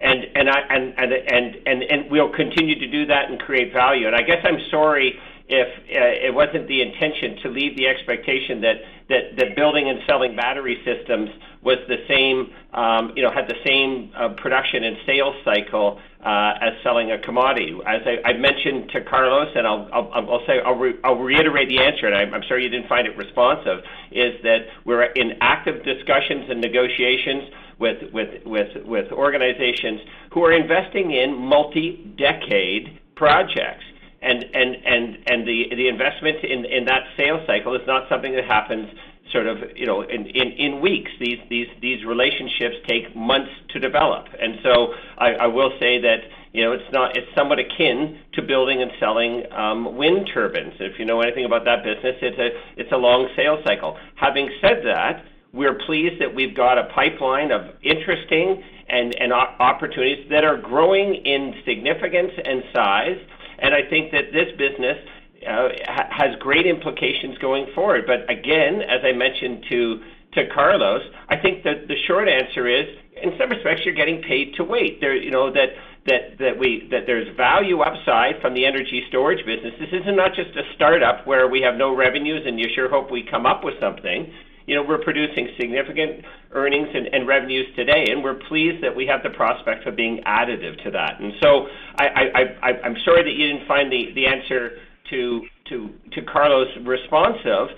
And 0.00 0.24
and 0.34 0.50
I 0.50 0.60
and 0.68 0.94
and 0.98 1.12
and 1.12 1.56
and, 1.66 1.82
and 1.82 2.10
we'll 2.10 2.32
continue 2.32 2.78
to 2.78 2.86
do 2.86 3.06
that 3.06 3.30
and 3.30 3.40
create 3.40 3.72
value. 3.72 4.06
And 4.06 4.14
I 4.14 4.22
guess 4.22 4.44
I'm 4.44 4.60
sorry 4.70 5.18
if 5.48 5.68
uh, 5.68 6.26
it 6.26 6.34
wasn't 6.34 6.66
the 6.66 6.82
intention 6.82 7.36
to 7.42 7.48
leave 7.48 7.76
the 7.76 7.86
expectation 7.86 8.60
that, 8.62 8.76
that, 9.08 9.36
that 9.38 9.54
building 9.54 9.88
and 9.88 10.00
selling 10.06 10.34
battery 10.34 10.82
systems 10.84 11.30
was 11.62 11.78
the 11.86 11.98
same, 12.08 12.50
um, 12.74 13.12
you 13.14 13.22
know, 13.22 13.30
had 13.30 13.46
the 13.48 13.58
same 13.64 14.10
uh, 14.16 14.30
production 14.40 14.82
and 14.82 14.96
sales 15.06 15.36
cycle 15.44 16.00
uh, 16.24 16.54
as 16.60 16.72
selling 16.82 17.12
a 17.12 17.18
commodity. 17.18 17.78
As 17.86 18.02
I, 18.06 18.30
I 18.30 18.32
mentioned 18.34 18.90
to 18.90 19.02
Carlos, 19.02 19.48
and 19.54 19.66
I'll, 19.66 19.88
I'll, 19.92 20.30
I'll 20.30 20.46
say, 20.46 20.58
I'll, 20.64 20.74
re, 20.74 20.94
I'll 21.04 21.18
reiterate 21.18 21.68
the 21.68 21.78
answer, 21.78 22.06
and 22.06 22.16
I'm, 22.16 22.34
I'm 22.34 22.42
sorry 22.48 22.64
you 22.64 22.68
didn't 22.68 22.88
find 22.88 23.06
it 23.06 23.16
responsive, 23.16 23.84
is 24.10 24.34
that 24.42 24.66
we're 24.84 25.04
in 25.04 25.38
active 25.40 25.84
discussions 25.84 26.50
and 26.50 26.60
negotiations 26.60 27.44
with, 27.78 28.12
with, 28.12 28.44
with, 28.44 28.84
with 28.84 29.12
organizations 29.12 30.00
who 30.32 30.42
are 30.44 30.52
investing 30.52 31.12
in 31.12 31.34
multi-decade 31.34 32.98
projects 33.14 33.84
and 34.22 34.44
and 34.54 34.76
and 34.84 35.18
and 35.26 35.46
the 35.46 35.74
the 35.74 35.88
investment 35.88 36.44
in 36.44 36.84
that 36.86 37.04
sales 37.16 37.46
cycle 37.46 37.74
is 37.74 37.86
not 37.86 38.08
something 38.08 38.34
that 38.34 38.44
happens 38.44 38.88
sort 39.32 39.46
of 39.46 39.58
you 39.74 39.86
know 39.86 40.02
in 40.02 40.80
weeks. 40.80 41.10
These 41.20 41.38
these 41.48 41.68
these 41.80 42.04
relationships 42.04 42.76
take 42.86 43.14
months 43.14 43.50
to 43.70 43.80
develop, 43.80 44.26
and 44.40 44.58
so 44.62 44.94
I, 45.18 45.46
will 45.46 45.72
say 45.78 46.00
that 46.00 46.20
you 46.52 46.64
know 46.64 46.72
it's 46.72 46.92
not 46.92 47.16
it's 47.16 47.28
somewhat 47.34 47.58
akin 47.58 48.18
to 48.34 48.42
building 48.42 48.82
and 48.82 48.90
selling 48.98 49.44
um, 49.52 49.96
wind 49.96 50.30
turbines. 50.32 50.74
If 50.80 50.98
you 50.98 51.04
know 51.04 51.20
anything 51.20 51.44
about 51.44 51.64
that 51.64 51.84
business, 51.84 52.16
it's 52.22 52.38
a 52.38 52.80
it's 52.80 52.92
a 52.92 52.96
long 52.96 53.28
sales 53.36 53.60
cycle. 53.66 53.96
Having 54.16 54.50
said 54.60 54.82
that. 54.84 55.24
We're 55.52 55.78
pleased 55.86 56.20
that 56.20 56.34
we've 56.34 56.54
got 56.54 56.76
a 56.76 56.84
pipeline 56.94 57.50
of 57.50 57.76
interesting 57.82 58.62
and, 58.90 59.14
and 59.18 59.32
opportunities 59.32 60.28
that 60.28 60.44
are 60.44 60.58
growing 60.58 61.14
in 61.14 61.54
significance 61.64 62.32
and 62.44 62.62
size 62.74 63.16
and 63.58 63.74
I 63.74 63.88
think 63.88 64.12
that 64.12 64.32
this 64.32 64.50
business 64.58 64.98
uh, 65.46 65.68
has 66.10 66.36
great 66.40 66.66
implications 66.66 67.38
going 67.38 67.66
forward. 67.74 68.04
But 68.06 68.30
again, 68.30 68.82
as 68.82 69.00
I 69.04 69.12
mentioned 69.12 69.64
to 69.70 70.00
to 70.34 70.48
Carlos, 70.52 71.00
I 71.28 71.36
think 71.36 71.64
that 71.64 71.88
the 71.88 71.96
short 72.06 72.28
answer 72.28 72.68
is, 72.68 72.84
in 73.22 73.32
some 73.38 73.48
respects, 73.48 73.82
you're 73.86 73.94
getting 73.94 74.20
paid 74.20 74.54
to 74.56 74.64
wait. 74.64 75.00
There, 75.00 75.16
you 75.16 75.30
know 75.30 75.50
that 75.52 75.68
that 76.06 76.38
that 76.38 76.58
we 76.58 76.88
that 76.90 77.04
there's 77.06 77.34
value 77.36 77.80
upside 77.80 78.40
from 78.40 78.54
the 78.54 78.66
energy 78.66 79.04
storage 79.08 79.44
business. 79.46 79.72
This 79.78 80.00
isn't 80.00 80.16
not 80.16 80.34
just 80.34 80.50
a 80.56 80.62
startup 80.74 81.26
where 81.26 81.48
we 81.48 81.60
have 81.62 81.76
no 81.76 81.94
revenues 81.94 82.42
and 82.46 82.58
you 82.58 82.66
sure 82.74 82.90
hope 82.90 83.10
we 83.10 83.22
come 83.22 83.46
up 83.46 83.64
with 83.64 83.74
something 83.80 84.32
you 84.66 84.74
know, 84.74 84.82
we're 84.82 85.02
producing 85.02 85.48
significant 85.58 86.24
earnings 86.52 86.88
and, 86.92 87.26
revenues 87.26 87.66
today, 87.76 88.06
and 88.08 88.22
we're 88.22 88.38
pleased 88.48 88.82
that 88.82 88.94
we 88.94 89.06
have 89.06 89.22
the 89.22 89.30
prospect 89.30 89.86
of 89.86 89.96
being 89.96 90.20
additive 90.26 90.82
to 90.84 90.90
that. 90.90 91.20
And 91.20 91.32
so 91.42 91.66
I'm 91.98 92.96
sorry 93.04 93.22
that 93.22 93.32
you 93.32 93.46
didn't 93.52 93.66
find 93.66 93.90
the, 93.90 94.12
the 94.14 94.26
answer 94.26 94.78
to, 95.10 95.42
to, 95.70 95.90
to 96.12 96.22
Carlos 96.22 96.68
responsive, 96.84 97.76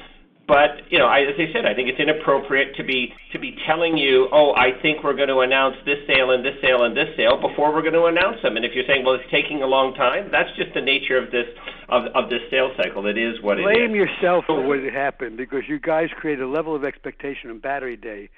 but 0.48 0.90
you 0.90 0.98
know, 0.98 1.06
I, 1.06 1.20
as 1.20 1.36
I 1.36 1.52
said, 1.52 1.66
I 1.66 1.74
think 1.74 1.90
it's 1.90 2.00
inappropriate 2.00 2.74
to 2.76 2.82
be 2.82 3.12
to 3.32 3.38
be 3.38 3.54
telling 3.66 3.98
you, 3.98 4.28
oh, 4.32 4.54
I 4.56 4.72
think 4.80 5.04
we're 5.04 5.14
going 5.14 5.28
to 5.28 5.40
announce 5.40 5.76
this 5.84 5.98
sale 6.08 6.30
and 6.30 6.42
this 6.42 6.56
sale 6.62 6.84
and 6.84 6.96
this 6.96 7.14
sale 7.16 7.36
before 7.36 7.72
we're 7.72 7.82
going 7.82 8.00
to 8.00 8.06
announce 8.06 8.40
them. 8.42 8.56
And 8.56 8.64
if 8.64 8.72
you're 8.74 8.88
saying, 8.88 9.04
well, 9.04 9.14
it's 9.14 9.30
taking 9.30 9.62
a 9.62 9.66
long 9.66 9.92
time, 9.92 10.30
that's 10.32 10.48
just 10.56 10.72
the 10.72 10.80
nature 10.80 11.18
of 11.18 11.30
this 11.30 11.44
of, 11.90 12.06
of 12.16 12.30
this 12.30 12.40
sales 12.50 12.72
cycle. 12.78 13.06
It 13.06 13.18
is 13.18 13.42
what 13.42 13.58
Blame 13.58 13.68
it 13.68 13.72
is. 13.72 13.76
Blame 13.76 13.94
yourself 13.94 14.44
for 14.46 14.66
what 14.66 14.80
happened 14.90 15.36
because 15.36 15.68
you 15.68 15.78
guys 15.78 16.08
created 16.16 16.42
a 16.42 16.48
level 16.48 16.74
of 16.74 16.82
expectation 16.82 17.50
on 17.50 17.60
Battery 17.60 17.96
Day. 17.96 18.30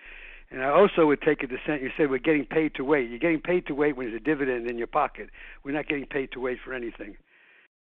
And 0.51 0.65
I 0.65 0.71
also 0.71 1.07
would 1.07 1.23
take 1.23 1.45
a 1.45 1.47
dissent. 1.47 1.81
You 1.81 1.91
said 1.97 2.11
we're 2.11 2.19
getting 2.19 2.45
paid 2.45 2.75
to 2.75 2.85
wait. 2.85 3.09
You're 3.09 3.21
getting 3.21 3.41
paid 3.41 3.69
to 3.69 3.75
wait 3.75 3.97
when 3.97 4.09
there's 4.09 4.21
a 4.21 4.25
dividend 4.25 4.69
in 4.69 4.79
your 4.79 4.89
pocket. 4.89 5.31
We're 5.65 5.79
not 5.79 5.87
getting 5.87 6.07
paid 6.07 6.33
to 6.33 6.41
wait 6.41 6.59
for 6.65 6.75
anything. 6.75 7.17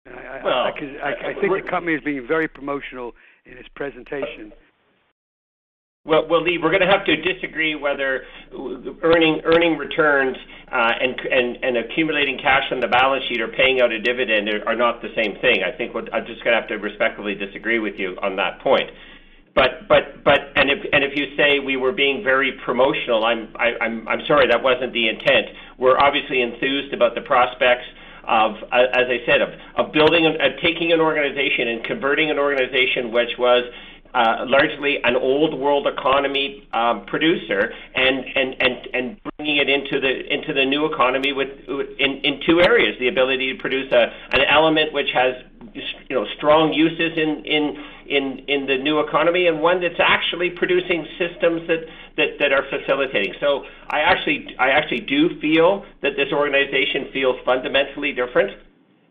I, 0.06 0.42
well, 0.44 0.54
I, 0.54 0.72
I, 1.04 1.32
I 1.32 1.34
think 1.40 1.54
the 1.54 1.70
company 1.70 1.96
is 1.96 2.02
being 2.04 2.26
very 2.28 2.48
promotional 2.48 3.14
in 3.50 3.58
its 3.58 3.70
presentation. 3.76 4.52
Well, 6.06 6.26
well, 6.30 6.42
Lee, 6.42 6.58
we're 6.58 6.72
going 6.72 6.88
to 6.88 6.88
have 6.88 7.06
to 7.06 7.16
disagree 7.18 7.76
whether 7.76 8.24
earning 9.04 9.42
earning 9.44 9.78
returns 9.78 10.38
uh, 10.72 10.92
and 11.02 11.20
and 11.20 11.58
and 11.62 11.78
accumulating 11.78 12.38
cash 12.38 12.64
on 12.72 12.80
the 12.80 12.88
balance 12.88 13.26
sheet 13.28 13.42
or 13.42 13.50
paying 13.50 13.82
out 13.82 13.92
a 13.92 14.00
dividend 14.00 14.48
are, 14.48 14.70
are 14.70 14.76
not 14.76 15.02
the 15.02 15.10
same 15.16 15.36
thing. 15.42 15.64
I 15.68 15.76
think 15.76 15.92
I'm 15.96 16.26
just 16.26 16.44
going 16.46 16.56
to 16.56 16.62
have 16.62 16.70
to 16.70 16.76
respectfully 16.76 17.36
disagree 17.36 17.80
with 17.80 17.96
you 17.98 18.16
on 18.22 18.38
that 18.38 18.62
point. 18.62 18.90
But 19.54 19.90
but 19.90 20.24
but 20.24 20.56
and 20.56 20.70
if 20.70 20.80
and 20.94 21.04
if 21.04 21.12
you 21.18 21.36
say 21.36 21.60
we 21.60 21.76
were 21.76 21.92
being 21.92 22.24
very 22.24 22.54
promotional, 22.64 23.26
I'm 23.26 23.52
I, 23.58 23.74
I'm 23.82 24.08
I'm 24.08 24.22
sorry 24.28 24.48
that 24.48 24.64
wasn't 24.64 24.94
the 24.94 25.10
intent. 25.10 25.48
We're 25.78 26.00
obviously 26.00 26.42
enthused 26.42 26.94
about 26.94 27.16
the 27.16 27.22
prospects 27.22 27.84
of, 28.28 28.56
as 28.72 29.08
I 29.08 29.20
said, 29.26 29.42
of, 29.42 29.50
of 29.76 29.92
building, 29.94 30.26
uh, 30.26 30.50
taking 30.62 30.92
an 30.92 31.00
organization 31.00 31.68
and 31.70 31.84
converting 31.84 32.30
an 32.30 32.38
organization 32.38 33.12
which 33.12 33.38
was 33.38 33.64
uh, 34.14 34.46
largely 34.48 34.98
an 35.04 35.16
old 35.16 35.58
world 35.58 35.88
economy 35.88 36.68
um, 36.74 37.06
producer 37.06 37.72
and, 37.96 38.26
and, 38.36 38.56
and, 38.60 38.88
and 38.94 39.20
bringing 39.38 39.58
it 39.58 39.70
into 39.70 40.00
the, 40.00 40.34
into 40.34 40.54
the 40.54 40.66
new 40.66 40.86
economy 40.86 41.34
with, 41.34 41.50
in, 42.00 42.22
in 42.24 42.40
two 42.46 42.62
areas, 42.62 42.96
the 43.00 43.08
ability 43.08 43.54
to 43.54 43.60
produce 43.60 43.92
a, 43.92 44.12
an 44.32 44.42
element 44.50 44.94
which 44.94 45.10
has 45.14 45.36
you 46.10 46.16
know, 46.16 46.26
strong 46.38 46.74
uses 46.74 47.18
in, 47.18 47.46
in, 47.46 47.76
in, 48.08 48.40
in 48.48 48.66
the 48.68 48.78
new 48.78 49.00
economy 49.00 49.48
and 49.48 49.62
one 49.62 49.82
that's 49.82 50.00
actually 50.00 50.50
producing 50.52 51.06
systems 51.18 51.68
that, 51.68 51.86
that, 52.18 52.40
that 52.40 52.52
are 52.52 52.64
facilitating. 52.70 53.34
So 53.40 53.64
I 53.90 54.00
actually, 54.00 54.56
I 54.60 54.70
actually 54.70 55.02
do 55.02 55.40
feel 55.40 55.86
that 56.02 56.12
this 56.16 56.32
organization 56.32 57.10
feels 57.14 57.38
fundamentally 57.46 58.14
different 58.14 58.58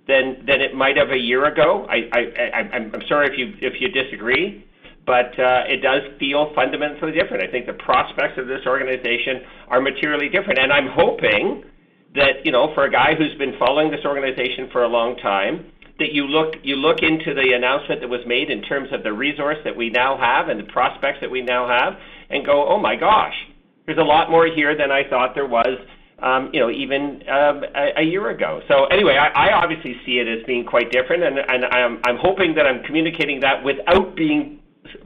than, 0.07 0.45
than 0.47 0.61
it 0.61 0.75
might 0.75 0.97
have 0.97 1.11
a 1.11 1.19
year 1.19 1.47
ago. 1.47 1.87
I, 1.89 2.09
I, 2.13 2.21
I, 2.53 2.61
I'm 2.77 3.03
sorry 3.09 3.29
if 3.29 3.39
you, 3.39 3.55
if 3.61 3.81
you 3.81 3.89
disagree 3.89 4.65
but 5.07 5.39
uh, 5.39 5.63
it 5.69 5.83
does 5.83 6.03
feel 6.19 6.53
fundamentally 6.55 7.13
different. 7.13 7.41
I 7.41 7.47
think 7.47 7.67
the 7.67 7.75
prospects 7.75 8.39
of 8.39 8.49
this 8.49 8.67
organization 8.67 9.41
are 9.69 9.81
materially 9.81 10.29
different, 10.29 10.59
and 10.59 10.73
I'm 10.73 10.89
hoping 10.89 11.63
that 12.17 12.45
you 12.45 12.51
know, 12.51 12.75
for 12.75 12.85
a 12.85 12.91
guy 12.91 13.15
who's 13.17 13.37
been 13.39 13.55
following 13.59 13.91
this 13.91 14.05
organization 14.05 14.69
for 14.73 14.83
a 14.83 14.89
long 14.89 15.17
time, 15.19 15.71
that 15.99 16.13
you 16.13 16.25
look 16.25 16.55
you 16.63 16.77
look 16.77 16.99
into 17.03 17.35
the 17.35 17.53
announcement 17.55 18.01
that 18.01 18.09
was 18.09 18.21
made 18.27 18.51
in 18.51 18.63
terms 18.63 18.89
of 18.93 19.03
the 19.03 19.13
resource 19.13 19.59
that 19.65 19.77
we 19.77 19.91
now 19.91 20.17
have 20.19 20.49
and 20.49 20.61
the 20.61 20.71
prospects 20.73 21.19
that 21.21 21.31
we 21.31 21.43
now 21.43 21.67
have, 21.67 21.95
and 22.31 22.45
go, 22.45 22.69
oh 22.69 22.79
my 22.79 22.97
gosh, 22.97 23.35
there's 23.87 23.99
a 23.99 24.05
lot 24.05 24.31
more 24.31 24.47
here 24.47 24.77
than 24.77 24.91
I 24.91 25.09
thought 25.09 25.35
there 25.35 25.47
was. 25.47 25.79
Um, 26.19 26.49
you 26.51 26.61
know, 26.61 26.71
even 26.71 27.21
um, 27.29 27.63
a, 27.77 28.01
a 28.01 28.03
year 28.03 28.31
ago. 28.31 28.63
So 28.69 28.87
anyway, 28.87 29.19
I, 29.21 29.51
I 29.51 29.53
obviously 29.53 30.01
see 30.07 30.13
it 30.13 30.27
as 30.27 30.47
being 30.47 30.65
quite 30.65 30.91
different, 30.91 31.23
and, 31.23 31.37
and 31.39 31.67
I'm, 31.67 32.01
I'm 32.07 32.17
hoping 32.17 32.55
that 32.55 32.65
I'm 32.67 32.83
communicating 32.85 33.41
that 33.41 33.63
without 33.63 34.17
being 34.17 34.61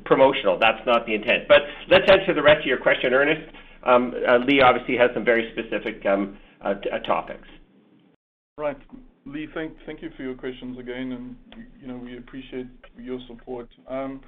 promotional. 0.05 0.57
That's 0.57 0.85
not 0.87 1.07
the 1.07 1.15
intent. 1.15 1.49
But 1.49 1.63
let's 1.89 2.09
answer 2.09 2.33
the 2.33 2.43
rest 2.43 2.61
of 2.61 2.67
your 2.67 2.79
question, 2.79 3.13
Ernest. 3.13 3.51
Um, 3.83 4.15
uh, 4.29 4.39
Lee 4.39 4.61
obviously 4.61 4.97
has 4.99 5.11
some 5.15 5.25
very 5.25 5.51
specific 5.53 6.05
um, 6.07 6.39
uh, 6.65 6.75
uh, 6.93 6.99
topics. 7.01 7.49
Right. 8.61 8.77
Lee, 9.25 9.49
thank 9.55 10.03
you 10.03 10.11
for 10.19 10.23
your 10.23 10.35
questions 10.35 10.79
again, 10.79 11.13
and 11.13 11.65
you 11.81 11.89
know 11.89 11.97
we 11.97 12.19
appreciate 12.19 12.67
your 12.99 13.19
support. 13.27 13.67
Um, 13.89 14.21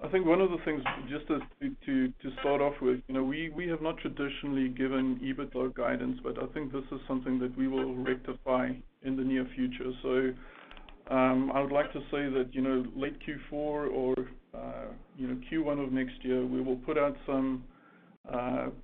I 0.00 0.06
think 0.06 0.26
one 0.26 0.40
of 0.40 0.50
the 0.50 0.58
things, 0.64 0.80
just 1.10 1.26
to, 1.26 1.40
to 1.86 2.30
start 2.38 2.60
off 2.60 2.74
with, 2.80 3.00
you 3.08 3.14
know, 3.14 3.24
we 3.24 3.66
have 3.68 3.82
not 3.82 3.98
traditionally 3.98 4.68
given 4.68 5.18
EBITDA 5.24 5.74
guidance, 5.74 6.20
but 6.22 6.40
I 6.40 6.46
think 6.52 6.72
this 6.72 6.84
is 6.92 7.00
something 7.08 7.40
that 7.40 7.56
we 7.58 7.66
will 7.66 7.96
rectify 7.96 8.70
in 9.02 9.16
the 9.16 9.24
near 9.24 9.44
future. 9.56 9.90
So 10.02 11.12
um, 11.12 11.50
I 11.52 11.60
would 11.60 11.72
like 11.72 11.92
to 11.94 12.00
say 12.12 12.28
that, 12.28 12.50
you 12.52 12.60
know, 12.60 12.84
late 12.94 13.16
Q4 13.26 13.52
or, 13.52 14.14
uh, 14.54 14.84
you 15.16 15.26
know, 15.26 15.40
Q1 15.50 15.84
of 15.84 15.92
next 15.92 16.22
year, 16.22 16.46
we 16.46 16.60
will 16.60 16.76
put 16.76 16.96
out 16.96 17.16
some 17.26 17.64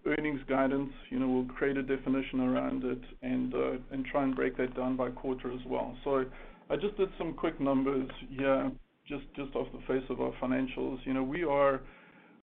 earnings 0.07 0.41
guidance. 0.49 0.93
You 1.11 1.19
know, 1.19 1.29
we'll 1.29 1.57
create 1.57 1.77
a 1.77 1.83
definition 1.83 2.41
around 2.41 2.85
it 2.85 3.01
and 3.23 3.55
uh, 3.55 3.97
try 4.11 4.25
and 4.25 4.35
break 4.35 4.57
that 4.59 4.77
down 4.77 4.97
by 4.97 5.11
quarter 5.11 5.53
as 5.53 5.61
well. 5.67 5.97
So 6.05 6.25
I 6.69 6.77
just 6.77 6.97
did 6.97 7.09
some 7.19 7.35
quick 7.35 7.61
numbers 7.61 8.09
here, 8.31 8.71
just 9.07 9.25
just 9.37 9.55
off 9.55 9.69
the 9.73 9.81
face 9.87 10.05
of 10.11 10.21
our 10.21 10.33
financials. 10.43 10.99
You 11.05 11.15
know, 11.15 11.23
we 11.23 11.45
are 11.45 11.81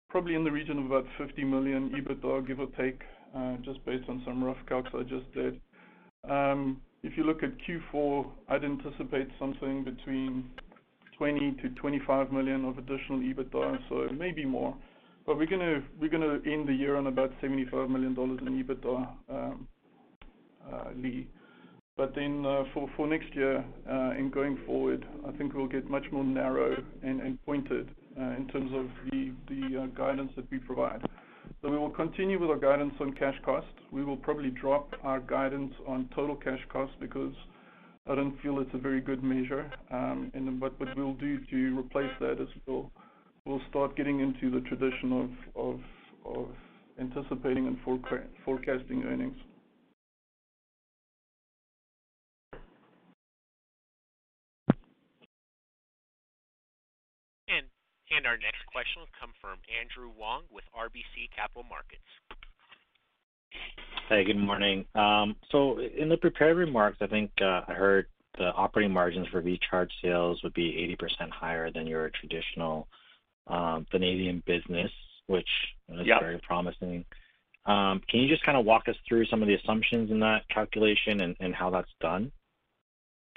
probably 0.10 0.36
in 0.36 0.44
the 0.44 0.52
region 0.52 0.80
of 0.80 0.86
about 0.86 1.06
50 1.18 1.44
million 1.44 1.90
EBITDA, 1.90 2.48
give 2.48 2.60
or 2.60 2.68
take, 2.78 3.02
just 3.64 3.84
based 3.86 4.08
on 4.08 4.22
some 4.26 4.44
rough 4.44 4.58
calcs 4.70 4.94
I 4.96 5.04
just 5.04 5.32
did. 5.34 5.60
Um, 6.30 6.82
if 7.04 7.18
you 7.18 7.24
look 7.24 7.44
at 7.44 7.52
Q4, 7.68 8.26
I'd 8.50 8.64
anticipate 8.64 9.28
something 9.38 9.84
between 9.84 10.50
20 11.18 11.40
million-25 11.40 12.32
million 12.32 12.66
of 12.66 12.78
additional 12.78 13.20
EBITDA, 13.20 13.78
so 13.90 14.08
maybe 14.18 14.46
more. 14.46 14.76
But 15.26 15.40
We're 15.40 15.48
gonna 15.48 15.82
we're 16.00 16.10
gonna 16.10 16.40
end 16.46 16.68
the 16.68 16.74
year 16.74 16.96
on 16.96 17.08
about 17.08 17.32
$75 17.42 17.90
million 17.90 18.12
in 18.14 18.64
EBITDA, 18.64 19.08
um, 19.30 19.68
uh, 20.72 20.90
Lee. 20.96 21.28
But 21.98 22.14
then 22.14 22.46
uh, 22.46 22.64
For 22.96 23.08
next 23.08 23.34
year, 23.34 23.66
uh, 23.90 24.18
and 24.18 24.32
going 24.32 24.60
forward, 24.68 25.06
I 25.28 25.32
think 25.32 25.56
we'll 25.56 25.68
get 25.68 25.90
much 25.90 26.06
more 26.12 26.24
narrow 26.24 26.78
and 27.02 27.22
and 27.22 27.44
pointed 27.44 27.90
in 28.18 28.48
terms 28.54 28.72
of 28.74 28.86
the 29.10 29.32
the 29.50 29.90
guidance 29.98 30.32
that 30.36 30.50
we 30.52 30.60
provide. 30.60 31.02
So 31.62 31.72
We 31.72 31.78
will 31.78 31.90
continue 31.90 32.40
with 32.40 32.52
our 32.52 32.60
guidance 32.60 32.94
on 33.00 33.14
cash 33.14 33.40
cost. 33.44 33.74
We 33.92 34.04
will 34.04 34.18
probably 34.18 34.52
drop 34.52 34.94
our 35.04 35.20
guidance 35.20 35.74
on 35.88 36.08
total 36.14 36.36
cash 36.36 36.62
cost 36.72 36.92
because 37.00 37.34
I 38.08 38.14
don't 38.14 38.40
feel 38.42 38.60
it's 38.60 38.74
a 38.76 38.78
very 38.78 39.02
good 39.02 39.24
measure. 39.24 39.72
Um, 39.90 40.32
and 40.36 40.60
but 40.60 40.80
what 40.80 40.96
we'll 40.96 41.16
do 41.16 41.40
to 41.50 41.80
replace 41.80 42.12
that 42.20 42.40
is 42.40 42.50
we'll 42.68 42.92
start 43.70 43.96
getting 43.96 44.20
into 44.20 44.50
the 44.50 44.66
tradition 44.68 45.30
of 45.56 46.50
anticipating 47.00 47.68
and 47.68 47.78
forecasting 48.44 49.04
earnings. 49.04 49.38
And 58.16 58.26
Our 58.26 58.38
next 58.38 58.66
question 58.72 59.02
will 59.02 59.12
come 59.20 59.32
from 59.42 59.58
Andrew 59.68 60.10
Wong 60.18 60.44
with 60.50 60.64
RBC 60.74 61.36
Capital 61.36 61.64
Markets. 61.64 62.02
Hey, 64.08 64.24
good 64.24 64.38
morning. 64.38 64.86
Um, 64.96 65.36
so 65.52 65.80
In 65.80 66.08
the 66.08 66.16
prepared 66.16 66.56
remarks, 66.56 66.98
I 67.02 67.08
think 67.08 67.32
uh, 67.42 67.62
I 67.68 67.74
heard 67.74 68.08
the 68.38 68.54
operating 68.54 68.94
margins 68.94 69.28
for 69.28 69.42
VCHARGE 69.42 69.90
sales 70.02 70.40
would 70.44 70.54
be 70.54 70.96
80% 70.98 71.30
higher 71.30 71.72
than 71.72 71.88
your 71.88 72.10
traditional 72.20 72.88
vanadium 73.92 74.44
business, 74.46 74.92
which 75.28 75.50
is 75.90 76.08
very 76.20 76.40
promising. 76.40 77.06
Um, 77.66 78.02
can 78.10 78.20
you 78.20 78.28
just 78.28 78.44
kind 78.44 78.58
of 78.58 78.66
walk 78.66 78.84
us 78.88 78.96
through 79.08 79.26
some 79.26 79.42
of 79.42 79.48
the 79.48 79.56
assumptions 79.56 80.12
in 80.12 80.20
that 80.20 80.48
calculation 80.50 81.22
and, 81.22 81.36
and 81.40 81.56
how 81.56 81.70
that's 81.72 81.90
done? 82.00 82.32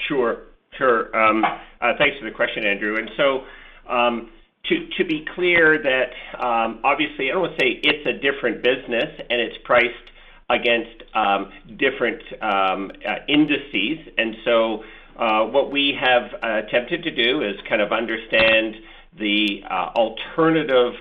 Sure. 0.07 0.49
Sure. 0.77 1.17
Um, 1.17 1.45
uh, 1.45 1.93
thanks 1.99 2.19
for 2.19 2.27
the 2.29 2.35
question, 2.35 2.65
Andrew. 2.65 2.97
And 2.97 3.11
so, 3.17 3.45
um, 3.91 4.31
to 4.69 5.05
be 5.07 5.25
clear 5.35 5.83
that 5.83 6.11
um, 6.39 6.81
obviously, 6.85 7.31
I 7.31 7.33
don't 7.33 7.41
want 7.41 7.59
to 7.59 7.65
say 7.65 7.81
it's 7.83 8.07
a 8.07 8.21
different 8.21 8.63
business 8.63 9.09
and 9.31 9.41
it's 9.41 9.57
priced 9.65 10.11
against 10.51 11.05
um, 11.15 11.51
different 11.79 12.21
um, 12.43 12.93
uh, 13.07 13.15
indices. 13.29 14.13
And 14.19 14.37
so, 14.45 14.85
uh, 15.19 15.45
What 15.47 15.73
we 15.73 15.97
have 15.99 16.35
attempted 16.43 17.03
to 17.05 17.11
do 17.11 17.43
is 17.43 17.55
kind 17.67 17.81
of 17.81 17.93
understand 17.93 18.77
the 19.17 19.63
uh, 19.69 19.91
alternative 19.97 20.93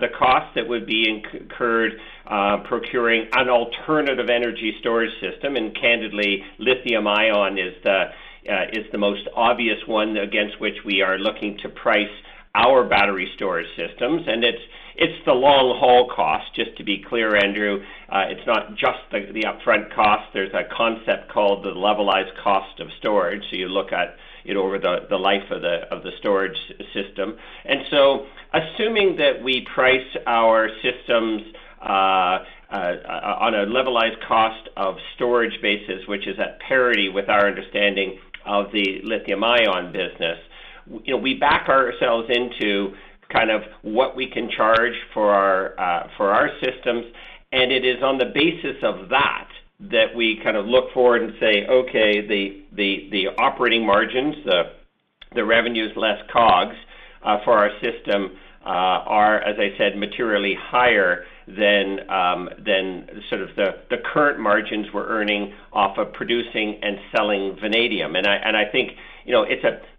the 0.00 0.08
cost 0.18 0.54
that 0.54 0.68
would 0.68 0.86
be 0.86 1.08
incurred 1.08 1.92
procuring 2.64 3.26
an 3.32 3.48
alternative 3.48 4.28
energy 4.28 4.74
storage 4.80 5.12
system. 5.20 5.56
And 5.56 5.74
Candidly, 5.74 6.42
lithium-ion 6.58 7.58
is 7.58 7.74
the 7.82 8.98
most 8.98 9.28
obvious 9.34 9.78
one 9.86 10.16
against 10.16 10.60
which 10.60 10.76
we 10.84 11.02
are 11.02 11.18
looking 11.18 11.58
to 11.62 11.68
price 11.68 12.10
our 12.56 12.88
battery 12.88 13.30
storage 13.36 13.68
systems, 13.76 14.22
and 14.26 14.42
it's 14.42 14.62
it's 14.98 15.24
the 15.26 15.32
long 15.32 15.76
haul 15.78 16.08
cost. 16.08 16.54
Just 16.54 16.74
to 16.78 16.84
be 16.84 17.04
clear, 17.06 17.36
Andrew, 17.36 17.84
uh, 18.08 18.24
it's 18.30 18.46
not 18.46 18.70
just 18.76 18.98
the, 19.12 19.30
the 19.30 19.44
upfront 19.44 19.94
cost. 19.94 20.32
There's 20.32 20.54
a 20.54 20.64
concept 20.74 21.30
called 21.30 21.64
the 21.64 21.70
levelized 21.70 22.32
cost 22.42 22.80
of 22.80 22.88
storage. 22.98 23.42
So 23.50 23.56
you 23.56 23.68
look 23.68 23.92
at 23.92 24.16
it 24.46 24.56
over 24.56 24.78
the, 24.78 25.06
the 25.10 25.16
life 25.16 25.50
of 25.50 25.62
the 25.62 25.82
of 25.90 26.02
the 26.02 26.10
storage 26.18 26.58
system. 26.94 27.36
And 27.64 27.80
so, 27.90 28.26
assuming 28.52 29.16
that 29.16 29.42
we 29.42 29.66
price 29.74 30.06
our 30.26 30.68
systems 30.82 31.42
uh, 31.82 32.38
uh, 32.70 32.92
on 33.40 33.54
a 33.54 33.66
levelized 33.66 34.26
cost 34.26 34.68
of 34.76 34.96
storage 35.14 35.60
basis, 35.62 36.06
which 36.08 36.26
is 36.26 36.38
at 36.38 36.58
parity 36.60 37.08
with 37.08 37.28
our 37.28 37.46
understanding 37.46 38.18
of 38.44 38.66
the 38.72 39.00
lithium 39.02 39.42
ion 39.44 39.92
business, 39.92 40.38
you 41.04 41.14
know, 41.14 41.20
we 41.20 41.34
back 41.34 41.68
ourselves 41.68 42.28
into 42.30 42.94
kind 43.32 43.50
of 43.50 43.62
what 43.82 44.16
we 44.16 44.30
can 44.30 44.48
charge 44.56 44.94
for 45.12 45.30
our 45.30 45.78
uh, 45.78 46.08
for 46.16 46.32
our 46.32 46.48
systems, 46.62 47.04
and 47.52 47.72
it 47.72 47.84
is 47.84 48.02
on 48.02 48.18
the 48.18 48.30
basis 48.32 48.76
of 48.82 49.08
that 49.10 49.48
that 49.78 50.14
we 50.14 50.40
kind 50.42 50.56
of 50.56 50.66
look 50.66 50.92
forward 50.92 51.22
and 51.22 51.32
say, 51.38 51.66
okay, 51.66 52.26
the 52.26 53.26
operating 53.38 53.84
margins, 53.84 54.34
the 55.34 55.44
revenues 55.44 55.92
less 55.96 56.18
COGS 56.32 56.76
uh, 57.22 57.38
for 57.44 57.58
our 57.58 57.70
system 57.82 58.32
uh, 58.64 58.68
are, 58.68 59.40
as 59.40 59.56
I 59.58 59.76
said, 59.78 59.96
materially 59.96 60.56
higher 60.58 61.24
than 61.46 62.00
um, 62.10 62.48
sort 63.28 63.42
of 63.42 63.50
the 63.54 63.98
current 64.12 64.40
margins 64.40 64.86
we're 64.92 65.06
earning 65.06 65.54
off 65.72 65.98
of 65.98 66.12
producing 66.12 66.80
and 66.82 66.98
selling 67.14 67.56
vanadium. 67.60 68.16
And 68.16 68.26
I 68.26 68.34
and 68.34 68.56
I 68.56 68.64
think, 68.72 68.92
you 69.24 69.32
know, 69.32 69.44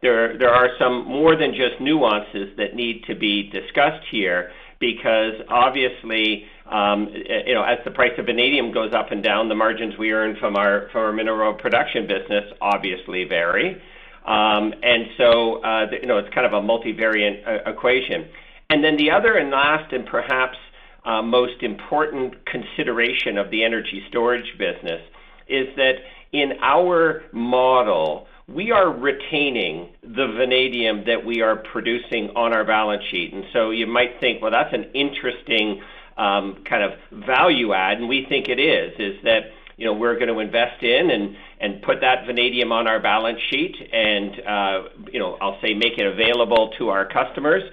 there 0.02 0.54
are 0.54 0.70
some 0.78 1.06
more 1.06 1.38
than 1.38 1.52
just 1.52 1.80
nuances 1.80 2.58
that 2.58 2.76
need 2.76 3.04
to 3.08 3.16
be 3.16 3.50
discussed 3.50 4.06
here 4.12 4.52
because 4.80 5.34
obviously, 5.50 6.46
um, 6.72 7.10
you 7.46 7.54
know, 7.54 7.64
as 7.64 7.80
the 7.86 7.92
price 7.92 8.12
of 8.18 8.26
vanadium 8.26 8.72
goes 8.72 8.94
up 8.94 9.12
and 9.12 9.24
down, 9.24 9.50
the 9.50 9.56
margins 9.56 9.98
we 9.98 10.12
earn 10.12 10.36
from 10.40 10.56
our 10.56 10.90
from 10.92 11.02
our 11.02 11.14
mineral 11.14 11.54
production 11.54 12.08
business 12.08 12.46
obviously 12.62 13.24
vary. 13.24 13.82
Um, 14.26 14.74
and 14.84 15.08
so, 15.18 15.64
uh, 15.64 15.86
you 16.02 16.08
know, 16.08 16.18
it's 16.18 16.34
kind 16.34 16.46
of 16.46 16.54
a 16.54 16.62
multivariate 16.62 17.48
uh, 17.48 17.70
equation. 17.70 18.28
And 18.70 18.84
then 18.84 18.98
the 18.98 19.12
other 19.12 19.36
and 19.36 19.50
last 19.50 19.94
and 19.94 20.06
perhaps 20.06 20.58
uh, 21.06 21.22
most 21.22 21.64
important 21.64 22.34
consideration 22.46 23.38
of 23.38 23.50
the 23.50 23.64
energy 23.64 24.04
storage 24.10 24.58
business 24.58 25.02
is 25.48 25.68
that 25.78 25.96
in 26.34 26.54
our 26.62 27.24
model, 27.32 28.27
we 28.48 28.72
are 28.72 28.90
retaining 28.90 29.90
the 30.04 30.28
vanadium 30.38 31.04
that 31.06 31.26
we 31.26 31.42
are 31.42 31.58
producing 31.58 32.30
on 32.36 32.54
our 32.54 32.64
balance 32.64 33.04
sheet. 33.12 33.34
And 33.34 33.44
so 33.52 33.72
you 33.72 33.88
might 33.88 34.20
think, 34.22 34.42
well, 34.42 34.52
that's 34.52 34.74
an 34.74 34.86
interesting 34.94 35.82
um, 36.18 36.64
kind 36.68 36.82
of 36.82 36.92
value 37.26 37.74
add, 37.74 38.00
and 38.00 38.08
we 38.08 38.26
think 38.28 38.48
it 38.48 38.60
is 38.60 38.94
is 38.98 39.22
that, 39.24 39.52
you 39.76 39.86
know, 39.86 39.94
we're 39.94 40.18
gonna 40.18 40.38
invest 40.40 40.82
in 40.82 41.12
and 41.12 41.36
and 41.60 41.82
put 41.82 42.02
that 42.02 42.26
vanadium 42.26 42.72
on 42.72 42.88
our 42.88 43.00
balance 43.00 43.40
sheet 43.50 43.76
and, 43.92 44.42
uh, 44.48 44.90
you 45.12 45.20
know, 45.20 45.38
I'll 45.42 45.60
say 45.62 45.74
make 45.74 45.98
it 45.98 46.06
available 46.06 46.72
to 46.78 46.90
our 46.90 47.06
customers, 47.06 47.64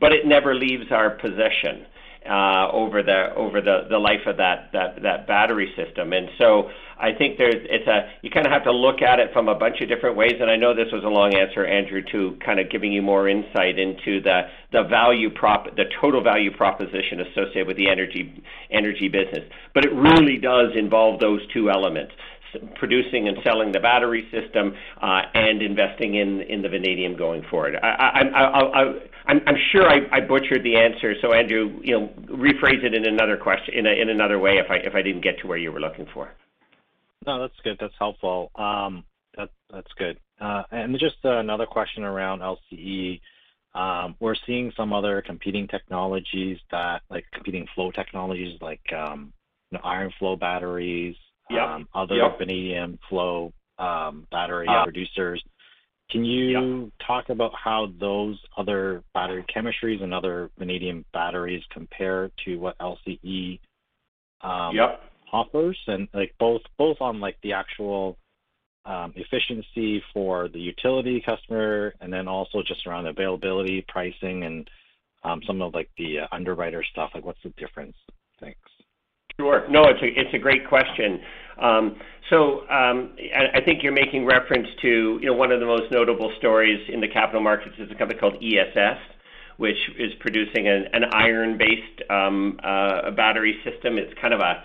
but 0.00 0.12
it 0.12 0.26
never 0.26 0.54
leaves 0.54 0.90
our 0.90 1.10
possession 1.10 1.86
uh, 2.28 2.70
over 2.72 3.02
the 3.02 3.34
over 3.34 3.60
the, 3.60 3.86
the 3.88 3.98
life 3.98 4.26
of 4.26 4.36
that 4.38 4.70
that 4.72 5.02
that 5.02 5.26
battery 5.26 5.72
system. 5.76 6.12
I 6.98 7.12
think 7.12 7.38
there's 7.38 7.56
it's 7.68 7.86
a 7.86 8.10
you 8.22 8.30
kinda 8.30 8.50
have 8.50 8.64
to 8.64 8.72
look 8.72 9.02
at 9.02 9.18
it 9.18 9.32
from 9.32 9.48
a 9.48 9.54
bunch 9.54 9.80
of 9.80 9.88
different 9.88 10.16
ways. 10.16 10.34
And 10.40 10.50
I 10.50 10.56
know 10.56 10.74
this 10.74 10.92
was 10.92 11.04
a 11.04 11.08
long 11.08 11.34
answer, 11.34 11.64
Andrew, 11.64 12.02
to 12.12 12.36
kind 12.44 12.60
of 12.60 12.70
giving 12.70 12.92
you 12.92 13.02
more 13.02 13.28
insight 13.28 13.78
into 13.78 14.20
the 14.20 14.42
the 14.72 14.84
value 14.84 15.30
prop, 15.30 15.74
the 15.76 15.84
total 16.00 16.22
value 16.22 16.50
proposition 16.54 17.20
associated 17.20 17.66
with 17.66 17.76
the 17.76 17.88
energy 17.88 18.42
energy 18.70 19.08
business. 19.08 19.44
But 19.74 19.84
it 19.84 19.92
really 19.92 20.38
does 20.38 20.70
involve 20.76 21.20
those 21.20 21.40
two 21.52 21.70
elements, 21.70 22.12
producing 22.76 23.28
and 23.28 23.38
selling 23.44 23.72
the 23.72 23.80
battery 23.80 24.28
system, 24.30 24.74
uh, 25.00 25.22
and 25.34 25.62
investing 25.62 26.14
in 26.14 26.42
in 26.42 26.62
the 26.62 26.68
vanadium 26.68 27.16
going 27.16 27.42
forward. 27.50 27.76
I'm 27.82 29.56
sure 29.72 29.88
I 29.88 30.20
butchered 30.20 30.62
the 30.62 30.76
answer, 30.76 31.14
so 31.20 31.32
Andrew, 31.32 31.80
you 31.82 31.98
know, 31.98 32.08
rephrase 32.28 32.84
it 32.84 32.94
in 32.94 33.06
another 33.06 33.36
question 33.36 33.74
in 33.74 33.86
in 33.86 34.10
another 34.10 34.38
way 34.38 34.58
if 34.58 34.70
I 34.70 34.76
if 34.76 34.94
I 34.94 35.02
didn't 35.02 35.22
get 35.22 35.38
to 35.40 35.46
where 35.46 35.58
you 35.58 35.72
were 35.72 35.80
looking 35.80 36.06
for. 36.12 36.30
No, 37.26 37.40
that's 37.40 37.58
good. 37.62 37.76
That's 37.80 37.94
helpful. 37.98 38.50
Um, 38.54 39.04
that's 39.36 39.92
good. 39.98 40.18
Uh, 40.40 40.62
and 40.70 40.98
just 40.98 41.16
another 41.24 41.66
question 41.66 42.04
around 42.04 42.40
LCE. 42.40 43.20
Um, 43.74 44.14
we're 44.20 44.36
seeing 44.46 44.72
some 44.76 44.92
other 44.92 45.22
competing 45.22 45.66
technologies 45.66 46.58
that, 46.70 47.02
like 47.10 47.24
competing 47.32 47.66
flow 47.74 47.90
technologies 47.90 48.56
like, 48.60 48.80
um, 48.96 49.32
you 49.70 49.78
know, 49.78 49.84
iron 49.84 50.12
flow 50.18 50.36
batteries. 50.36 51.16
Yeah. 51.50 51.80
Other 51.94 52.14
vanadium 52.38 52.98
flow 53.08 53.52
battery 53.78 54.66
producers. 54.84 55.42
Can 56.10 56.24
you 56.24 56.92
talk 57.04 57.28
about 57.30 57.52
how 57.54 57.88
those 57.98 58.38
other 58.56 59.02
battery 59.14 59.44
chemistries 59.54 60.02
and 60.02 60.14
other 60.14 60.50
vanadium 60.58 61.04
batteries 61.12 61.62
compare 61.70 62.30
to 62.44 62.56
what 62.56 62.78
LCE 62.78 63.58
offers? 65.34 65.78
And 65.86 66.08
like, 66.14 66.34
both 66.38 66.62
both 66.78 66.98
on, 67.00 67.20
like, 67.20 67.36
the 67.42 67.52
actual 67.52 68.16
um, 68.86 69.12
efficiency 69.16 70.02
for 70.12 70.48
the 70.48 70.60
utility 70.60 71.22
customer 71.24 71.94
and 72.00 72.12
then 72.12 72.28
also 72.28 72.62
just 72.66 72.86
around 72.86 73.06
availability, 73.06 73.84
pricing, 73.88 74.44
and 74.44 74.70
um, 75.24 75.40
some 75.46 75.60
of, 75.62 75.74
like, 75.74 75.90
the 75.98 76.20
uh, 76.20 76.26
underwriter 76.32 76.84
stuff. 76.92 77.10
Like, 77.14 77.24
what's 77.24 77.42
the 77.42 77.50
difference? 77.50 77.96
Thanks. 78.40 78.58
Sure. 79.40 79.64
No, 79.68 79.82
it's 79.88 80.34
a 80.34 80.38
great 80.38 80.68
question. 80.68 81.20
Um, 81.60 81.96
so 82.30 82.60
I 82.70 83.60
think 83.64 83.82
you're 83.82 83.92
making 83.92 84.26
reference 84.26 84.68
to, 84.82 85.18
you 85.20 85.26
know, 85.26 85.34
one 85.34 85.50
of 85.50 85.58
the 85.58 85.66
most 85.66 85.90
notable 85.90 86.32
stories 86.38 86.78
in 86.92 87.00
the 87.00 87.08
capital 87.08 87.42
markets 87.42 87.74
is 87.78 87.90
a 87.90 87.94
company 87.96 88.20
called 88.20 88.36
ESS, 88.36 88.98
which 89.56 89.76
is 89.98 90.12
producing 90.20 90.68
an 90.68 91.04
iron-based 91.12 92.02
uh, 92.08 93.10
battery 93.10 93.58
system. 93.64 93.98
It's 93.98 94.14
kind 94.20 94.34
of 94.34 94.40
a 94.40 94.62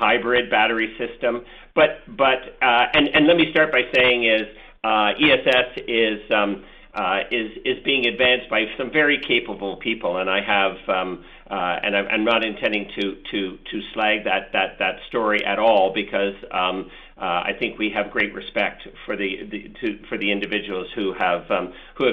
hybrid 0.00 0.50
battery 0.50 0.94
system. 0.98 1.44
but 1.74 2.00
but 2.16 2.56
uh, 2.62 2.86
And 2.94 3.08
and 3.08 3.26
let 3.26 3.36
me 3.36 3.50
start 3.50 3.72
by 3.72 3.82
saying 3.94 4.24
is, 4.24 4.46
uh, 4.82 5.12
ESS 5.20 5.82
is 5.86 6.20
um, 6.30 6.64
uh, 6.94 7.20
is 7.30 7.52
is 7.64 7.82
being 7.84 8.06
advanced 8.06 8.48
by 8.50 8.64
some 8.76 8.90
very 8.90 9.20
capable 9.26 9.76
people. 9.76 10.16
Um, 10.16 11.24
and 11.48 11.96
I'm 11.96 12.06
I'm 12.08 12.24
not 12.24 12.44
intending 12.44 12.88
to 12.96 13.16
to 13.30 13.58
to 13.70 13.80
slag 13.92 14.24
that 14.24 14.52
that 14.52 14.78
that 14.78 14.96
story 15.08 15.44
at 15.44 15.58
all 15.58 15.92
because 15.94 16.34
um, 16.50 16.90
I 17.18 17.52
think 17.58 17.78
we 17.78 17.90
have 17.90 18.10
great 18.10 18.34
respect 18.34 18.88
for 19.04 19.16
the 19.16 19.48
the 19.50 19.98
for 20.08 20.16
the 20.16 20.30
individuals 20.32 20.88
who 20.94 21.12
have 21.12 21.50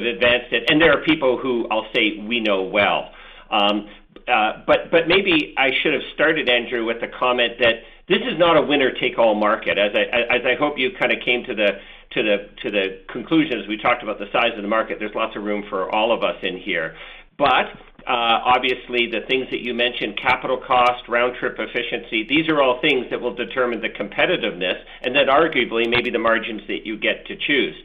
advanced 0.04 0.52
it. 0.52 0.70
And 0.70 0.82
there 0.82 0.92
are 0.92 1.04
people 1.04 1.38
who 1.38 1.68
I'll 1.72 1.88
say 1.96 2.18
we 2.28 2.40
know 2.40 2.64
well. 2.64 3.12
But 4.26 4.92
but 4.92 5.08
maybe 5.08 5.54
I 5.58 5.70
should 5.82 5.94
have 5.94 6.04
started, 6.14 6.50
Andrew, 6.50 6.86
with 6.86 7.00
the 7.02 7.08
comment 7.08 7.54
that 7.60 7.76
this 8.08 8.20
is 8.20 8.40
not 8.40 8.56
a 8.56 8.62
winner-take-all 8.62 9.36
market. 9.36 9.78
As 9.78 9.92
I 9.94 10.36
as 10.36 10.42
I 10.46 10.56
hope 10.56 10.78
you 10.78 10.92
kind 11.00 11.12
of 11.12 11.20
came 11.24 11.44
to 11.46 11.54
the 11.54 13.00
conclusion 13.12 13.60
as 13.60 13.68
we 13.68 13.78
talked 13.78 14.04
about 14.04 14.20
the 14.20 14.32
size 14.32 14.52
of 14.56 14.62
the 14.62 14.68
market, 14.68 14.98
there's 15.00 15.16
lots 15.16 15.36
of 15.36 15.44
room 15.44 15.64
for 15.70 15.92
all 15.94 16.12
of 16.12 16.24
us 16.24 16.36
in 16.42 16.58
here. 16.58 16.96
But 17.38 17.68
uh, 18.08 18.40
obviously, 18.56 19.12
the 19.12 19.22
things 19.28 19.48
that 19.52 19.62
you 19.62 19.74
mentioned, 19.74 20.18
capital 20.18 20.58
cost, 20.66 21.08
round 21.08 21.36
trip 21.40 21.58
efficiency, 21.60 22.26
these 22.28 22.48
are 22.50 22.62
all 22.62 22.80
things 22.82 23.06
that 23.12 23.20
will 23.20 23.36
determine 23.36 23.82
the 23.82 23.90
competitiveness 23.90 24.80
and 25.04 25.14
then 25.16 25.28
arguably 25.28 25.88
maybe 25.90 26.10
the 26.10 26.20
margins 26.20 26.62
that 26.68 26.86
you 26.86 26.98
get 26.98 27.28
to 27.28 27.36
choose. 27.36 27.76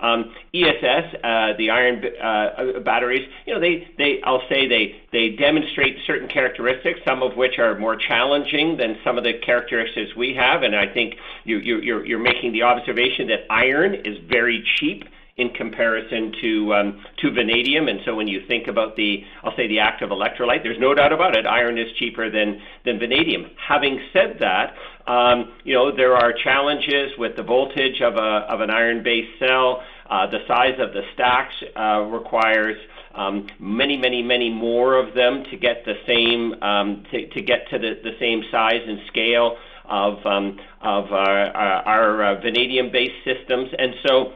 Um, 0.00 0.32
ESS, 0.54 1.14
uh, 1.22 1.52
the 1.58 1.70
iron 1.70 2.02
uh, 2.22 2.80
batteries, 2.80 3.28
you 3.46 3.54
know, 3.54 3.60
they, 3.60 3.88
they, 3.98 4.20
I'll 4.24 4.42
say 4.48 4.66
they 4.68 5.00
they 5.12 5.36
demonstrate 5.36 5.96
certain 6.06 6.28
characteristics, 6.28 7.00
some 7.06 7.22
of 7.22 7.36
which 7.36 7.58
are 7.58 7.78
more 7.78 7.96
challenging 7.96 8.76
than 8.76 8.96
some 9.04 9.18
of 9.18 9.24
the 9.24 9.34
characteristics 9.44 10.14
we 10.16 10.34
have. 10.34 10.62
And 10.62 10.74
I 10.76 10.86
think 10.92 11.14
you're 11.44 11.60
you're 11.60 12.04
you're 12.04 12.18
making 12.18 12.52
the 12.52 12.62
observation 12.62 13.28
that 13.28 13.40
iron 13.50 13.94
is 13.94 14.18
very 14.28 14.64
cheap 14.76 15.04
in 15.38 15.50
comparison 15.50 16.32
to 16.42 16.74
um 16.74 17.04
to 17.18 17.30
vanadium. 17.30 17.88
And 17.88 18.00
so 18.04 18.14
when 18.14 18.28
you 18.28 18.44
think 18.46 18.66
about 18.66 18.96
the, 18.96 19.24
I'll 19.42 19.56
say, 19.56 19.66
the 19.68 19.78
active 19.78 20.10
electrolyte, 20.10 20.62
there's 20.62 20.80
no 20.80 20.94
doubt 20.94 21.12
about 21.12 21.36
it, 21.36 21.46
iron 21.46 21.78
is 21.78 21.86
cheaper 21.98 22.30
than, 22.30 22.60
than 22.84 22.98
vanadium. 22.98 23.46
Having 23.66 24.00
said 24.12 24.36
that, 24.40 24.74
Um, 25.08 25.54
you 25.64 25.72
know, 25.72 25.94
there 25.96 26.14
are 26.14 26.34
challenges 26.44 27.12
with 27.16 27.34
the 27.34 27.42
voltage 27.42 28.02
of 28.02 28.14
an 28.16 28.70
iron-based 28.70 29.38
cell. 29.38 29.82
Uh, 30.08 30.26
the 30.30 30.40
size 30.46 30.78
of 30.78 30.92
the 30.92 31.02
stacks 31.14 31.54
uh, 31.76 32.00
requires 32.02 32.76
um, 33.14 33.46
many 33.58 33.96
many, 33.96 34.22
many 34.22 34.50
more 34.50 34.96
of 34.96 35.14
them 35.14 35.44
to 35.50 35.56
get 35.56 35.84
the 35.86 35.94
same 36.06 36.62
um, 36.62 37.04
to 37.10 37.42
get 37.42 37.68
to 37.70 37.78
the 37.78 38.16
same 38.20 38.42
size 38.52 38.82
and 38.86 39.00
scale 39.08 39.56
of 39.88 40.18
uh, 40.26 41.14
our 41.86 42.38
vanadium-based 42.42 43.24
systems. 43.24 43.70
And 43.78 43.94
so 44.06 44.32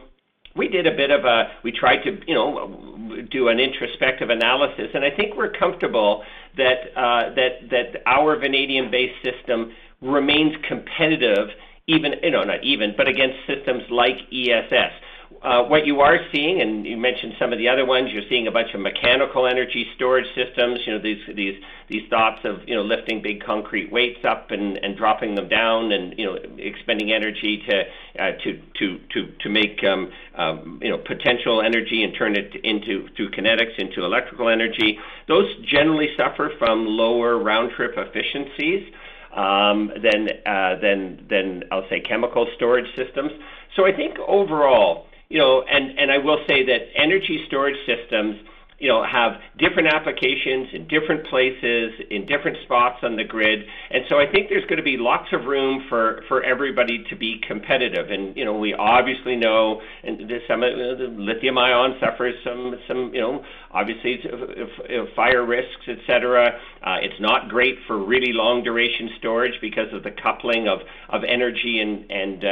we 0.55 0.67
did 0.67 0.87
a 0.87 0.95
bit 0.95 1.11
of 1.11 1.23
a. 1.23 1.51
We 1.63 1.71
tried 1.71 2.03
to, 2.03 2.19
you 2.27 2.33
know, 2.33 3.21
do 3.29 3.49
an 3.49 3.59
introspective 3.59 4.29
analysis, 4.31 4.89
and 4.95 5.03
I 5.05 5.11
think 5.15 5.35
we're 5.37 5.53
comfortable 5.53 6.23
that 6.57 6.95
our 8.05 8.39
vanadium-based 8.39 9.23
system 9.23 9.71
remains 10.03 10.53
competitive 10.67 11.49
even, 11.87 12.13
you 12.23 12.31
know, 12.31 12.43
not 12.43 12.63
even, 12.63 12.93
but 12.95 13.07
against 13.07 13.35
systems 13.47 13.83
like 13.89 14.15
ESS. 14.31 14.91
Uh, 15.41 15.63
what 15.63 15.85
you 15.85 15.99
are 15.99 16.19
seeing, 16.31 16.61
and 16.61 16.85
you 16.85 16.95
mentioned 16.95 17.33
some 17.37 17.51
of 17.51 17.57
the 17.57 17.67
other 17.67 17.85
ones, 17.85 18.09
you're 18.13 18.23
seeing 18.29 18.47
a 18.47 18.51
bunch 18.51 18.73
of 18.73 18.79
mechanical 18.79 19.45
energy 19.47 19.85
storage 19.95 20.27
systems, 20.35 20.79
you 20.85 20.93
know, 20.93 21.01
these 21.01 22.09
thoughts 22.09 22.39
of, 22.45 22.59
you 22.65 22.75
know, 22.75 22.83
lifting 22.83 23.21
big 23.21 23.43
concrete 23.43 23.91
weights 23.91 24.23
up 24.23 24.51
and 24.51 24.79
dropping 24.95 25.35
them 25.35 25.49
down 25.49 25.91
and, 25.91 26.17
you 26.17 26.25
know, 26.25 26.37
expending 26.57 27.11
energy 27.11 27.61
to 27.67 27.81
uh, 28.23 29.49
make, 29.49 29.83
um, 29.83 30.09
um, 30.35 30.79
you 30.81 30.89
know, 30.89 30.99
potential 30.99 31.61
energy 31.61 32.03
and 32.03 32.15
turn 32.15 32.37
it 32.37 32.55
into 32.63 33.09
through 33.17 33.29
kinetics 33.31 33.77
into 33.79 34.05
electrical 34.05 34.47
energy. 34.47 34.97
Those 35.27 35.49
generally 35.65 36.09
suffer 36.15 36.51
from 36.57 36.85
lower 36.85 37.37
round 37.37 37.71
trip 37.75 37.95
efficiencies. 37.97 38.93
Um, 39.35 39.89
than 40.03 40.29
uh, 40.45 41.73
I'll 41.73 41.89
say 41.89 42.01
chemical 42.01 42.45
storage 42.55 42.85
systems. 42.95 43.31
So 43.75 43.83
I 43.87 43.91
think 43.91 44.19
overall, 44.27 45.07
you 45.29 45.39
know, 45.39 45.63
and 45.63 46.11
I 46.11 46.19
will 46.19 46.37
say 46.47 46.63
that 46.63 46.81
energy 46.95 47.43
storage 47.47 47.79
systems, 47.87 48.35
you 48.77 48.89
know, 48.89 49.03
have 49.03 49.39
different 49.57 49.87
applications 49.87 50.67
in 50.73 50.87
different 50.87 51.25
places, 51.27 51.93
in 52.11 52.25
different 52.27 52.57
spots 52.65 52.99
on 53.01 53.15
the 53.15 53.23
grid. 53.23 53.59
And 53.89 54.03
so 54.09 54.19
I 54.19 54.29
think 54.31 54.49
there's 54.49 54.65
gonna 54.65 54.83
be 54.83 54.97
lots 54.97 55.31
of 55.31 55.45
room 55.45 55.85
for 55.89 56.43
everybody 56.43 57.03
to 57.09 57.15
be 57.15 57.39
competitive. 57.47 58.11
And, 58.11 58.35
you 58.35 58.45
know, 58.45 58.57
we 58.57 58.73
obviously 58.73 59.35
know 59.35 59.81
and 60.03 60.29
the 60.29 60.39
some 60.47 60.61
the 60.61 61.07
lithium-ion 61.17 61.95
suffers 61.99 62.35
some, 62.43 63.11
you 63.13 63.21
know, 63.21 63.43
obviously 63.73 64.21
fire 65.15 65.45
risks, 65.45 65.85
et 65.87 65.97
cetera. 66.07 66.59
Uh, 66.83 66.97
it's 67.01 67.19
not 67.19 67.49
great 67.49 67.77
for 67.87 67.97
really 67.97 68.31
long 68.31 68.63
duration 68.63 69.09
storage 69.17 69.59
because 69.61 69.91
of 69.93 70.03
the 70.03 70.11
coupling 70.11 70.67
of 70.67 71.23
energy 71.27 71.81
uh, 71.81 72.47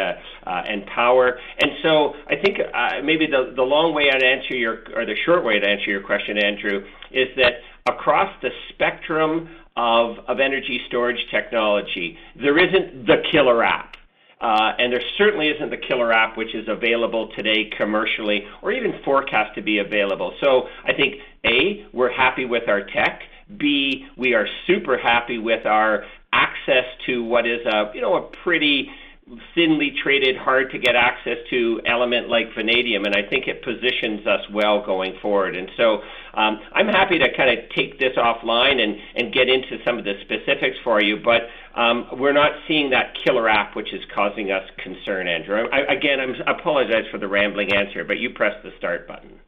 uh, 0.50 0.64
and 0.68 0.86
power. 0.88 1.40
And 1.62 1.72
so 1.84 2.14
I 2.28 2.36
think 2.36 2.58
maybe 3.04 3.28
the 3.28 3.62
long 3.62 3.94
way 3.94 4.10
I'd 4.12 4.24
answer 4.24 4.56
your 4.56 4.80
or 4.96 5.06
the 5.06 5.16
short 5.26 5.44
way 5.44 5.60
to 5.60 5.68
answer 5.68 5.90
your 5.90 6.02
question, 6.02 6.38
Andrew, 6.38 6.86
is 7.12 7.28
that 7.38 7.54
across 7.88 8.34
the 8.42 8.50
spectrum 8.70 9.50
of 9.76 10.40
energy 10.40 10.82
storage 10.88 11.26
technology, 11.32 12.18
there 12.36 12.58
isn't 12.58 13.06
the 13.06 13.24
killer 13.32 13.64
app. 13.64 13.96
Uh, 14.42 14.74
and 14.80 14.92
there 14.92 15.02
certainly 15.18 15.50
isn't 15.50 15.70
the 15.70 15.78
killer 15.78 16.12
app 16.12 16.36
which 16.36 16.56
is 16.56 16.68
available 16.68 17.32
today 17.36 17.70
commercially 17.78 18.44
or 18.64 18.72
even 18.72 19.00
forecast 19.06 19.54
to 19.56 19.62
be 19.62 19.78
available. 19.78 20.34
So 20.42 20.68
I 20.84 20.94
think, 20.94 21.16
A, 21.46 21.86
we're 21.94 22.12
happy 22.12 22.46
with 22.46 22.68
our 22.68 22.84
tech. 22.84 23.22
B, 23.58 24.08
we 24.18 24.34
are 24.34 24.48
super 24.66 24.98
happy 24.98 25.38
with 25.38 25.66
our 25.66 26.06
access 26.34 26.86
to 27.06 27.24
what 27.24 27.46
is 27.46 27.66
a, 27.66 27.92
you 27.94 28.02
know, 28.02 28.16
a 28.16 28.22
pretty 28.44 28.90
thinly 29.56 29.94
traded, 30.04 30.36
hard 30.36 30.72
to 30.72 30.80
get 30.80 30.96
access 30.96 31.38
to 31.50 31.82
element 31.86 32.28
like 32.28 32.54
vanadium, 32.56 33.06
and 33.06 33.16
I 33.16 33.28
think 33.30 33.48
it 33.48 33.64
positions 33.64 34.26
us 34.28 34.42
well 34.54 34.86
going 34.86 35.16
forward. 35.22 35.56
And 35.56 35.70
so 35.78 36.02
um, 36.34 36.60
I'm 36.74 36.88
happy 36.88 37.18
to 37.20 37.28
kind 37.36 37.58
of 37.58 37.70
take 37.76 38.00
this 38.00 38.14
offline 38.18 38.82
and 38.82 38.96
and 39.16 39.34
get 39.34 39.48
into 39.48 39.78
some 39.86 39.98
of 39.98 40.04
the 40.04 40.14
specifics 40.22 40.78
for 40.84 41.02
you. 41.02 41.18
But 41.24 41.42
um, 41.80 42.08
we're 42.20 42.34
not 42.34 42.52
seeing 42.68 42.90
that 42.92 43.14
killer 43.24 43.48
app 43.48 43.76
which 43.76 43.94
is 43.94 44.02
causing 44.14 44.52
us 44.52 44.64
concern, 44.84 45.28
Andrew. 45.28 45.66
Again, 45.90 46.20
I 46.20 46.52
apologize 46.52 47.06
for 47.12 47.18
the 47.18 47.28
rambling 47.28 47.74
answer, 47.74 48.04
but 48.04 48.18
you 48.18 48.32
pressed 48.32 48.64
the 48.64 48.72
start 48.78 49.08
button. 49.08 49.40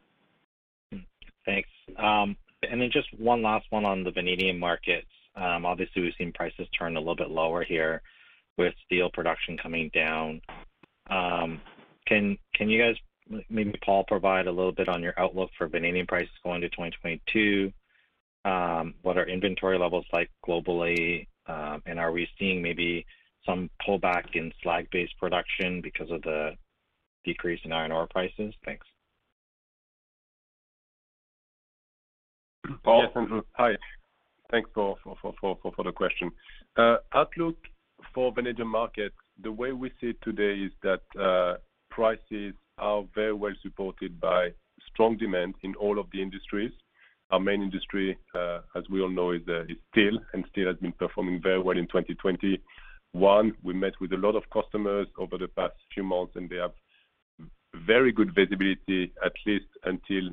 Thanks. 1.44 1.68
Um, 1.98 2.36
and 2.62 2.80
then 2.80 2.90
just 2.90 3.08
one 3.18 3.42
last 3.42 3.66
one 3.68 3.84
on 3.84 4.02
the 4.02 4.10
vanadium 4.10 4.58
markets. 4.58 5.06
Obviously, 5.36 6.02
we've 6.02 6.12
seen 6.16 6.32
prices 6.32 6.66
turn 6.78 6.96
a 6.96 7.00
little 7.00 7.16
bit 7.16 7.28
lower 7.28 7.64
here 7.64 8.00
with 8.58 8.74
steel 8.86 9.10
production 9.12 9.56
coming 9.58 9.90
down. 9.94 10.40
Um 11.10 11.60
can 12.06 12.36
can 12.54 12.68
you 12.68 12.82
guys, 12.82 13.42
maybe 13.48 13.74
Paul, 13.84 14.04
provide 14.04 14.46
a 14.46 14.52
little 14.52 14.72
bit 14.72 14.88
on 14.88 15.02
your 15.02 15.18
outlook 15.18 15.50
for 15.56 15.66
vanadium 15.68 16.06
prices 16.06 16.30
going 16.42 16.60
to 16.60 16.68
2022? 16.68 17.72
Um, 18.44 18.94
what 19.02 19.16
are 19.16 19.26
inventory 19.26 19.78
levels 19.78 20.04
like 20.12 20.30
globally? 20.46 21.26
Um, 21.46 21.82
and 21.86 21.98
are 21.98 22.12
we 22.12 22.28
seeing 22.38 22.62
maybe 22.62 23.06
some 23.46 23.70
pullback 23.86 24.34
in 24.34 24.52
slag-based 24.62 25.16
production 25.18 25.80
because 25.80 26.10
of 26.10 26.22
the 26.22 26.50
decrease 27.24 27.60
in 27.64 27.72
iron 27.72 27.92
ore 27.92 28.06
prices? 28.06 28.54
Thanks. 28.64 28.86
Paul? 32.82 33.02
Yes, 33.02 33.26
uh, 33.32 33.40
Hi. 33.54 33.76
Thanks 34.50 34.70
for 34.74 34.96
for 35.02 35.16
for 35.22 35.34
for 35.40 35.72
for 35.72 35.84
the 35.84 35.92
question. 35.92 36.30
Uh, 36.76 36.96
outlook 37.14 37.56
for 38.12 38.32
vanadium 38.32 38.68
market, 38.68 39.12
the 39.42 39.52
way 39.52 39.72
we 39.72 39.90
see 40.00 40.08
it 40.08 40.16
today 40.22 40.54
is 40.60 40.72
that 40.82 41.02
uh, 41.20 41.58
prices 41.90 42.54
are 42.78 43.04
very 43.14 43.32
well 43.32 43.52
supported 43.62 44.20
by 44.20 44.50
strong 44.92 45.16
demand 45.16 45.54
in 45.62 45.74
all 45.76 45.98
of 45.98 46.06
the 46.12 46.20
industries. 46.20 46.72
Our 47.30 47.40
main 47.40 47.62
industry, 47.62 48.16
uh, 48.34 48.60
as 48.76 48.84
we 48.90 49.00
all 49.00 49.08
know, 49.08 49.30
uh, 49.32 49.62
is 49.62 49.78
steel, 49.90 50.18
and 50.32 50.44
steel 50.50 50.66
has 50.66 50.76
been 50.76 50.92
performing 50.92 51.40
very 51.42 51.60
well 51.60 51.78
in 51.78 51.86
2021. 51.86 53.52
We 53.62 53.74
met 53.74 53.94
with 54.00 54.12
a 54.12 54.16
lot 54.16 54.36
of 54.36 54.42
customers 54.52 55.06
over 55.18 55.38
the 55.38 55.48
past 55.48 55.74
few 55.92 56.04
months, 56.04 56.32
and 56.36 56.50
they 56.50 56.56
have 56.56 56.72
very 57.86 58.12
good 58.12 58.34
visibility, 58.34 59.12
at 59.24 59.32
least 59.46 59.66
until 59.84 60.30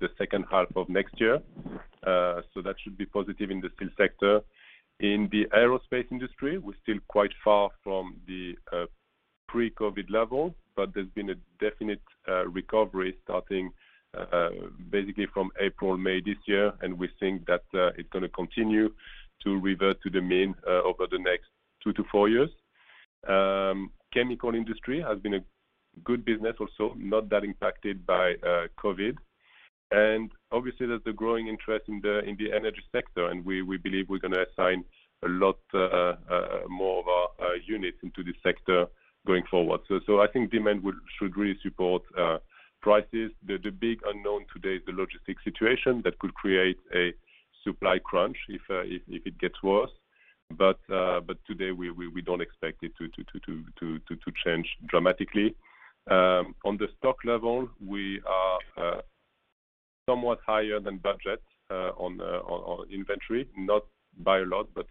the 0.00 0.08
second 0.18 0.44
half 0.50 0.66
of 0.74 0.88
next 0.88 1.20
year. 1.20 1.40
Uh 2.04 2.40
so 2.52 2.60
that 2.60 2.74
should 2.82 2.98
be 2.98 3.06
positive 3.06 3.50
in 3.50 3.60
the 3.60 3.70
steel 3.76 3.90
sector. 3.96 4.40
In 5.02 5.28
the 5.32 5.46
aerospace 5.46 6.06
industry, 6.12 6.58
we're 6.58 6.76
still 6.80 7.00
quite 7.08 7.32
far 7.44 7.70
from 7.82 8.20
the 8.28 8.54
uh, 8.72 8.86
pre-COVID 9.48 10.08
level, 10.08 10.54
but 10.76 10.94
there's 10.94 11.08
been 11.08 11.30
a 11.30 11.34
definite 11.60 12.00
uh, 12.28 12.46
recovery 12.46 13.16
starting 13.24 13.72
uh, 14.16 14.50
basically 14.90 15.26
from 15.34 15.50
April, 15.60 15.96
May 15.96 16.20
this 16.20 16.36
year, 16.46 16.72
and 16.82 16.96
we 16.96 17.08
think 17.18 17.44
that 17.46 17.62
it's 17.98 18.08
gonna 18.10 18.28
continue 18.28 18.90
to 19.42 19.58
revert 19.58 20.00
to 20.02 20.10
the 20.10 20.20
mean 20.20 20.54
over 20.68 21.08
the 21.10 21.18
next 21.18 21.48
two 21.82 21.92
to 21.94 22.04
four 22.12 22.28
years. 22.28 22.50
Um, 23.26 23.90
chemical 24.14 24.54
industry 24.54 25.00
has 25.00 25.18
been 25.18 25.34
a 25.34 25.44
good 26.04 26.24
business 26.24 26.54
also, 26.60 26.94
not 26.96 27.28
that 27.30 27.42
impacted 27.42 28.06
by 28.06 28.34
COVID. 28.78 29.16
And 29.92 30.30
obviously, 30.50 30.86
there's 30.86 31.02
a 31.06 31.12
growing 31.12 31.48
interest 31.48 31.84
in 31.88 32.00
the 32.00 32.50
energy 32.54 32.82
sector, 32.90 33.28
and 33.28 33.44
we 33.44 33.76
believe 33.76 34.08
we're 34.08 34.18
gonna 34.18 34.44
assign 34.50 34.84
a 35.24 35.28
lot 35.28 35.58
uh, 35.74 35.78
uh, 35.78 36.14
more 36.68 37.00
of 37.00 37.08
our 37.08 37.28
uh, 37.40 37.54
units 37.64 37.98
into 38.02 38.24
this 38.24 38.34
sector 38.42 38.86
going 39.26 39.44
forward. 39.50 39.80
So 40.06 40.20
I 40.20 40.26
think 40.26 40.50
demand 40.50 40.82
should 41.18 41.36
really 41.36 41.58
support 41.62 42.02
prices. 42.80 43.30
The 43.46 43.58
big 43.58 44.00
unknown 44.04 44.46
today 44.52 44.76
is 44.76 44.82
the 44.86 44.92
logistics 44.92 45.44
situation 45.44 46.02
that 46.04 46.18
could 46.18 46.34
create 46.34 46.78
a 46.94 47.12
supply 47.62 48.00
crunch 48.00 48.36
if 48.48 48.62
it 48.68 49.38
gets 49.38 49.62
worse. 49.62 49.92
But 50.50 50.80
today 51.46 51.70
we 51.70 52.22
don't 52.22 52.42
expect 52.42 52.82
it 52.82 52.92
to 52.98 54.32
change 54.44 54.66
dramatically. 54.86 55.54
Um, 56.10 56.56
on 56.64 56.78
the 56.78 56.88
stock 56.98 57.18
level, 57.24 57.68
we 57.80 58.20
are 58.26 59.02
somewhat 60.06 60.38
higher 60.46 60.80
than 60.80 60.98
budget 60.98 61.42
uh, 61.70 61.90
uh, 61.96 62.42
on 62.44 62.90
inventory, 62.92 63.48
not 63.56 63.82
by 64.18 64.40
a 64.40 64.44
lot, 64.44 64.68
but 64.74 64.86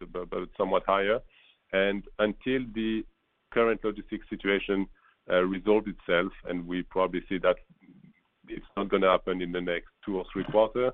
somewhat 0.57 0.83
higher. 0.85 1.19
And 1.73 2.03
until 2.19 2.61
the 2.73 3.03
current 3.53 3.83
logistics 3.83 4.25
situation 4.29 4.87
uh, 5.29 5.41
resolves 5.43 5.87
itself, 5.87 6.31
and 6.49 6.67
we 6.67 6.83
probably 6.83 7.21
see 7.29 7.37
that 7.39 7.57
it's 8.47 8.65
not 8.75 8.89
gonna 8.89 9.09
happen 9.09 9.41
in 9.41 9.51
the 9.51 9.61
next 9.61 9.89
two 10.05 10.17
or 10.17 10.25
three 10.33 10.43
quarters, 10.45 10.93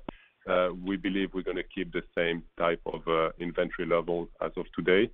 we 0.84 0.96
believe 0.96 1.30
we're 1.32 1.42
gonna 1.42 1.62
keep 1.74 1.92
the 1.92 2.02
same 2.16 2.42
type 2.58 2.80
of 2.86 3.02
inventory 3.38 3.88
level 3.88 4.28
as 4.42 4.52
of 4.56 4.66
today. 4.76 5.10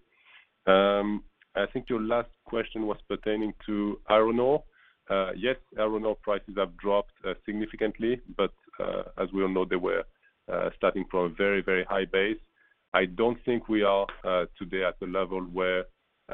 Um, 0.66 1.22
I 1.54 1.66
think 1.72 1.88
your 1.88 2.00
last 2.00 2.30
question 2.46 2.86
was 2.86 2.96
pertaining 3.08 3.54
to 3.66 4.00
iron 4.08 4.40
ore. 4.40 4.64
Yes, 5.36 5.56
iron 5.78 6.04
ore 6.04 6.16
prices 6.22 6.54
have 6.56 6.76
dropped 6.78 7.12
significantly, 7.46 8.20
but 8.36 8.52
Uh, 8.80 9.02
as 9.22 9.28
we 9.32 9.42
all 9.42 9.48
know, 9.48 9.64
they 9.64 9.76
were 9.76 10.04
uh, 10.52 10.70
starting 10.76 11.04
from 11.10 11.24
a 11.26 11.28
very, 11.30 11.62
very 11.62 11.84
high 11.84 12.04
base. 12.04 12.38
I 12.92 13.06
don't 13.06 13.38
think 13.44 13.68
we 13.68 13.82
are 13.82 14.06
uh, 14.24 14.46
today 14.58 14.84
at 14.84 14.98
the 15.00 15.06
level 15.06 15.40
where 15.40 15.84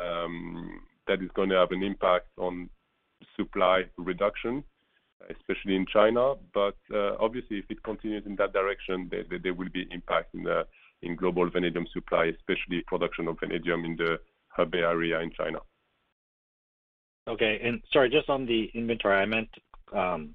um, 0.01 0.80
that 1.07 1.22
is 1.22 1.30
gonna 1.34 1.59
have 1.59 1.72
an 1.72 1.82
impact 1.82 2.26
on 2.38 2.68
supply 3.36 3.82
reduction, 3.97 4.62
especially 5.30 5.76
in 5.76 5.86
China. 5.86 6.34
But 6.55 6.76
uh 6.95 7.16
obviously, 7.18 7.59
if 7.59 7.64
it 7.70 7.82
continues 7.82 8.24
in 8.26 8.36
that 8.36 8.53
direction, 8.53 9.11
there 9.11 9.55
will 9.55 9.68
be 9.72 9.86
impact 9.91 10.34
in 10.34 11.16
global 11.16 11.51
vanadium 11.51 11.86
supply, 11.93 12.26
especially 12.26 12.82
production 12.86 13.28
of 13.28 13.38
vanadium 13.41 13.84
in 13.84 13.97
the 13.97 14.18
Hebei 14.57 14.82
area 14.82 15.20
in 15.20 15.30
China. 15.32 15.59
Okay. 17.28 17.61
And 17.62 17.82
sorry, 17.93 18.11
just 18.11 18.28
on 18.28 18.47
the 18.47 18.70
inventory, 18.74 19.16
I 19.16 19.26
meant 19.26 19.49
um, 19.93 20.34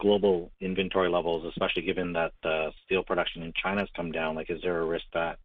global 0.00 0.50
inventory 0.60 1.08
levels, 1.08 1.44
especially 1.46 1.82
given 1.82 2.12
that 2.12 2.32
the 2.42 2.70
steel 2.84 3.02
production 3.02 3.42
in 3.42 3.52
China 3.60 3.80
has 3.80 3.88
come 3.96 4.12
down. 4.12 4.34
Like, 4.34 4.50
is 4.50 4.60
there 4.62 4.80
a 4.80 4.86
risk 4.86 5.04
that 5.14 5.38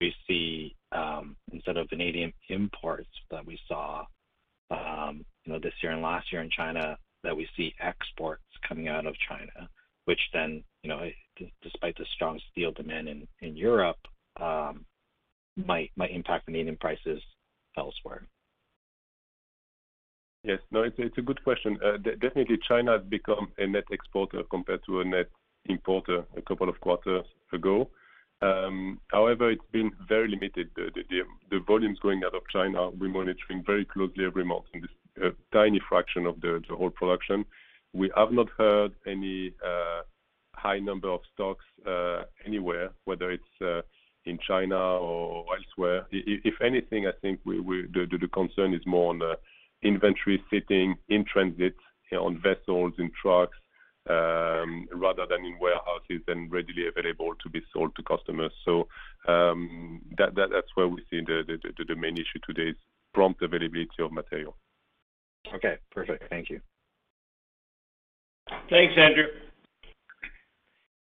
we 0.00 0.14
see, 0.26 0.76
um, 0.92 1.36
instead 1.52 1.76
of 1.76 1.88
vanadium 1.90 2.32
imports 2.48 3.10
that 3.30 3.44
we 3.44 3.58
saw, 3.66 4.04
um, 4.70 5.24
you 5.44 5.52
know, 5.52 5.58
this 5.58 5.74
year 5.82 5.92
and 5.92 6.02
last 6.02 6.30
year 6.32 6.42
in 6.42 6.50
China, 6.50 6.96
that 7.24 7.36
we 7.36 7.48
see 7.56 7.74
exports 7.80 8.44
coming 8.66 8.88
out 8.88 9.06
of 9.06 9.14
China, 9.28 9.68
which 10.04 10.20
then, 10.32 10.62
you 10.82 10.88
know, 10.88 11.10
despite 11.62 11.96
the 11.96 12.06
strong 12.14 12.40
steel 12.50 12.70
demand 12.72 13.08
in 13.40 13.56
Europe, 13.56 13.98
um, 14.40 14.84
might 15.56 15.90
impact 16.10 16.46
vanadium 16.46 16.76
prices 16.76 17.20
elsewhere? 17.76 18.26
Yes. 20.44 20.60
No, 20.70 20.82
it's 20.82 21.18
a 21.18 21.22
good 21.22 21.42
question. 21.44 21.78
Definitely 22.20 22.58
China 22.66 22.98
has 22.98 23.06
become 23.08 23.52
a 23.58 23.66
net 23.66 23.84
exporter 23.90 24.42
compared 24.50 24.80
to 24.86 25.00
a 25.00 25.04
net 25.04 25.28
importer 25.66 26.24
a 26.36 26.42
couple 26.42 26.68
of 26.68 26.80
quarters 26.80 27.24
ago. 27.52 27.90
Um, 28.40 29.00
however, 29.08 29.50
it's 29.50 29.64
been 29.72 29.90
very 30.08 30.28
limited. 30.28 30.70
The 30.76 31.60
volumes 31.66 31.98
going 32.00 32.22
out 32.24 32.36
of 32.36 32.42
China, 32.52 32.90
we're 32.90 33.08
monitoring 33.08 33.64
very 33.66 33.84
closely 33.84 34.24
every 34.24 34.44
month, 34.44 34.66
and 34.72 34.84
this 34.84 35.32
tiny 35.52 35.80
fraction 35.88 36.24
of 36.26 36.40
the 36.40 36.62
whole 36.70 36.90
production. 36.90 37.44
We 37.92 38.12
have 38.16 38.30
not 38.32 38.48
heard 38.56 38.92
any 39.06 39.54
uh, 39.64 40.02
high 40.54 40.78
number 40.78 41.08
of 41.10 41.20
stocks 41.34 41.64
uh, 41.86 42.22
anywhere, 42.46 42.90
whether 43.06 43.32
it's 43.32 43.84
in 44.24 44.38
China 44.46 44.76
or 44.76 45.44
elsewhere. 45.56 46.06
If 46.12 46.54
anything, 46.62 47.06
I 47.08 47.12
think 47.20 47.40
the 47.44 48.28
concern 48.32 48.72
is 48.72 48.82
more 48.86 49.10
on 49.10 49.20
inventory 49.82 50.42
sitting 50.50 50.96
in 51.08 51.24
transit 51.24 51.74
on 52.12 52.40
vessels, 52.40 52.94
in 52.98 53.10
trucks, 53.20 53.56
um, 54.08 54.88
rather 54.92 55.26
than 55.28 55.44
in 55.44 55.58
warehouses 55.60 56.22
and 56.28 56.50
readily 56.50 56.86
available 56.88 57.34
to 57.42 57.50
be 57.50 57.60
sold 57.72 57.94
to 57.96 58.02
customers. 58.02 58.52
So 58.64 58.88
um, 59.26 60.00
That's 60.16 60.70
where 60.74 60.88
we 60.88 61.02
see 61.10 61.20
the 61.20 61.96
main 61.96 62.14
issue 62.14 62.40
today 62.46 62.70
is 62.70 62.76
prompt 63.12 63.42
availability 63.42 64.00
of 64.00 64.12
material. 64.12 64.56
Okay, 65.54 65.76
perfect. 65.90 66.24
Thank 66.30 66.50
you. 66.50 66.60
Thanks, 68.70 68.94
Andrew. 68.96 69.28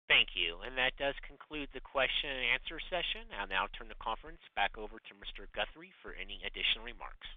Thank 0.08 0.28
you. 0.36 0.60
and 0.64 0.76
That 0.76 0.96
does 0.96 1.14
conclude 1.26 1.68
the 1.72 1.80
question 1.80 2.30
and 2.30 2.56
answer 2.56 2.80
session. 2.88 3.28
I'll 3.36 3.48
now 3.48 3.68
turn 3.76 3.88
the 3.88 4.00
conference 4.00 4.40
back 4.56 4.76
over 4.76 4.96
to 4.96 5.12
Mr. 5.20 5.48
Guthrie 5.52 5.92
for 6.00 6.16
any 6.16 6.40
additional 6.44 6.84
remarks. 6.84 7.28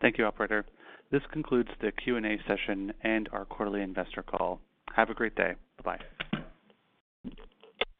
Thank 0.00 0.18
you, 0.18 0.24
operator. 0.24 0.64
This 1.10 1.22
concludes 1.32 1.68
the 1.80 1.92
Q&A 1.92 2.38
session 2.46 2.92
and 3.02 3.28
our 3.32 3.44
quarterly 3.44 3.82
investor 3.82 4.22
call. 4.22 4.60
Have 4.94 5.10
a 5.10 5.14
great 5.14 5.34
day. 5.34 5.54
Bye-bye. 5.82 6.00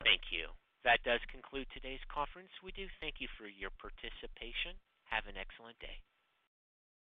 Thank 0.04 0.32
you. 0.32 0.46
That 0.84 1.02
does 1.04 1.20
conclude 1.30 1.66
today's 1.74 2.00
conference. 2.08 2.48
We 2.64 2.72
do 2.72 2.86
thank 3.00 3.16
you 3.18 3.28
for 3.36 3.46
your 3.46 3.70
participation. 3.76 4.78
Have 5.10 5.26
an 5.26 5.36
excellent 5.36 5.78
day. 5.78 6.00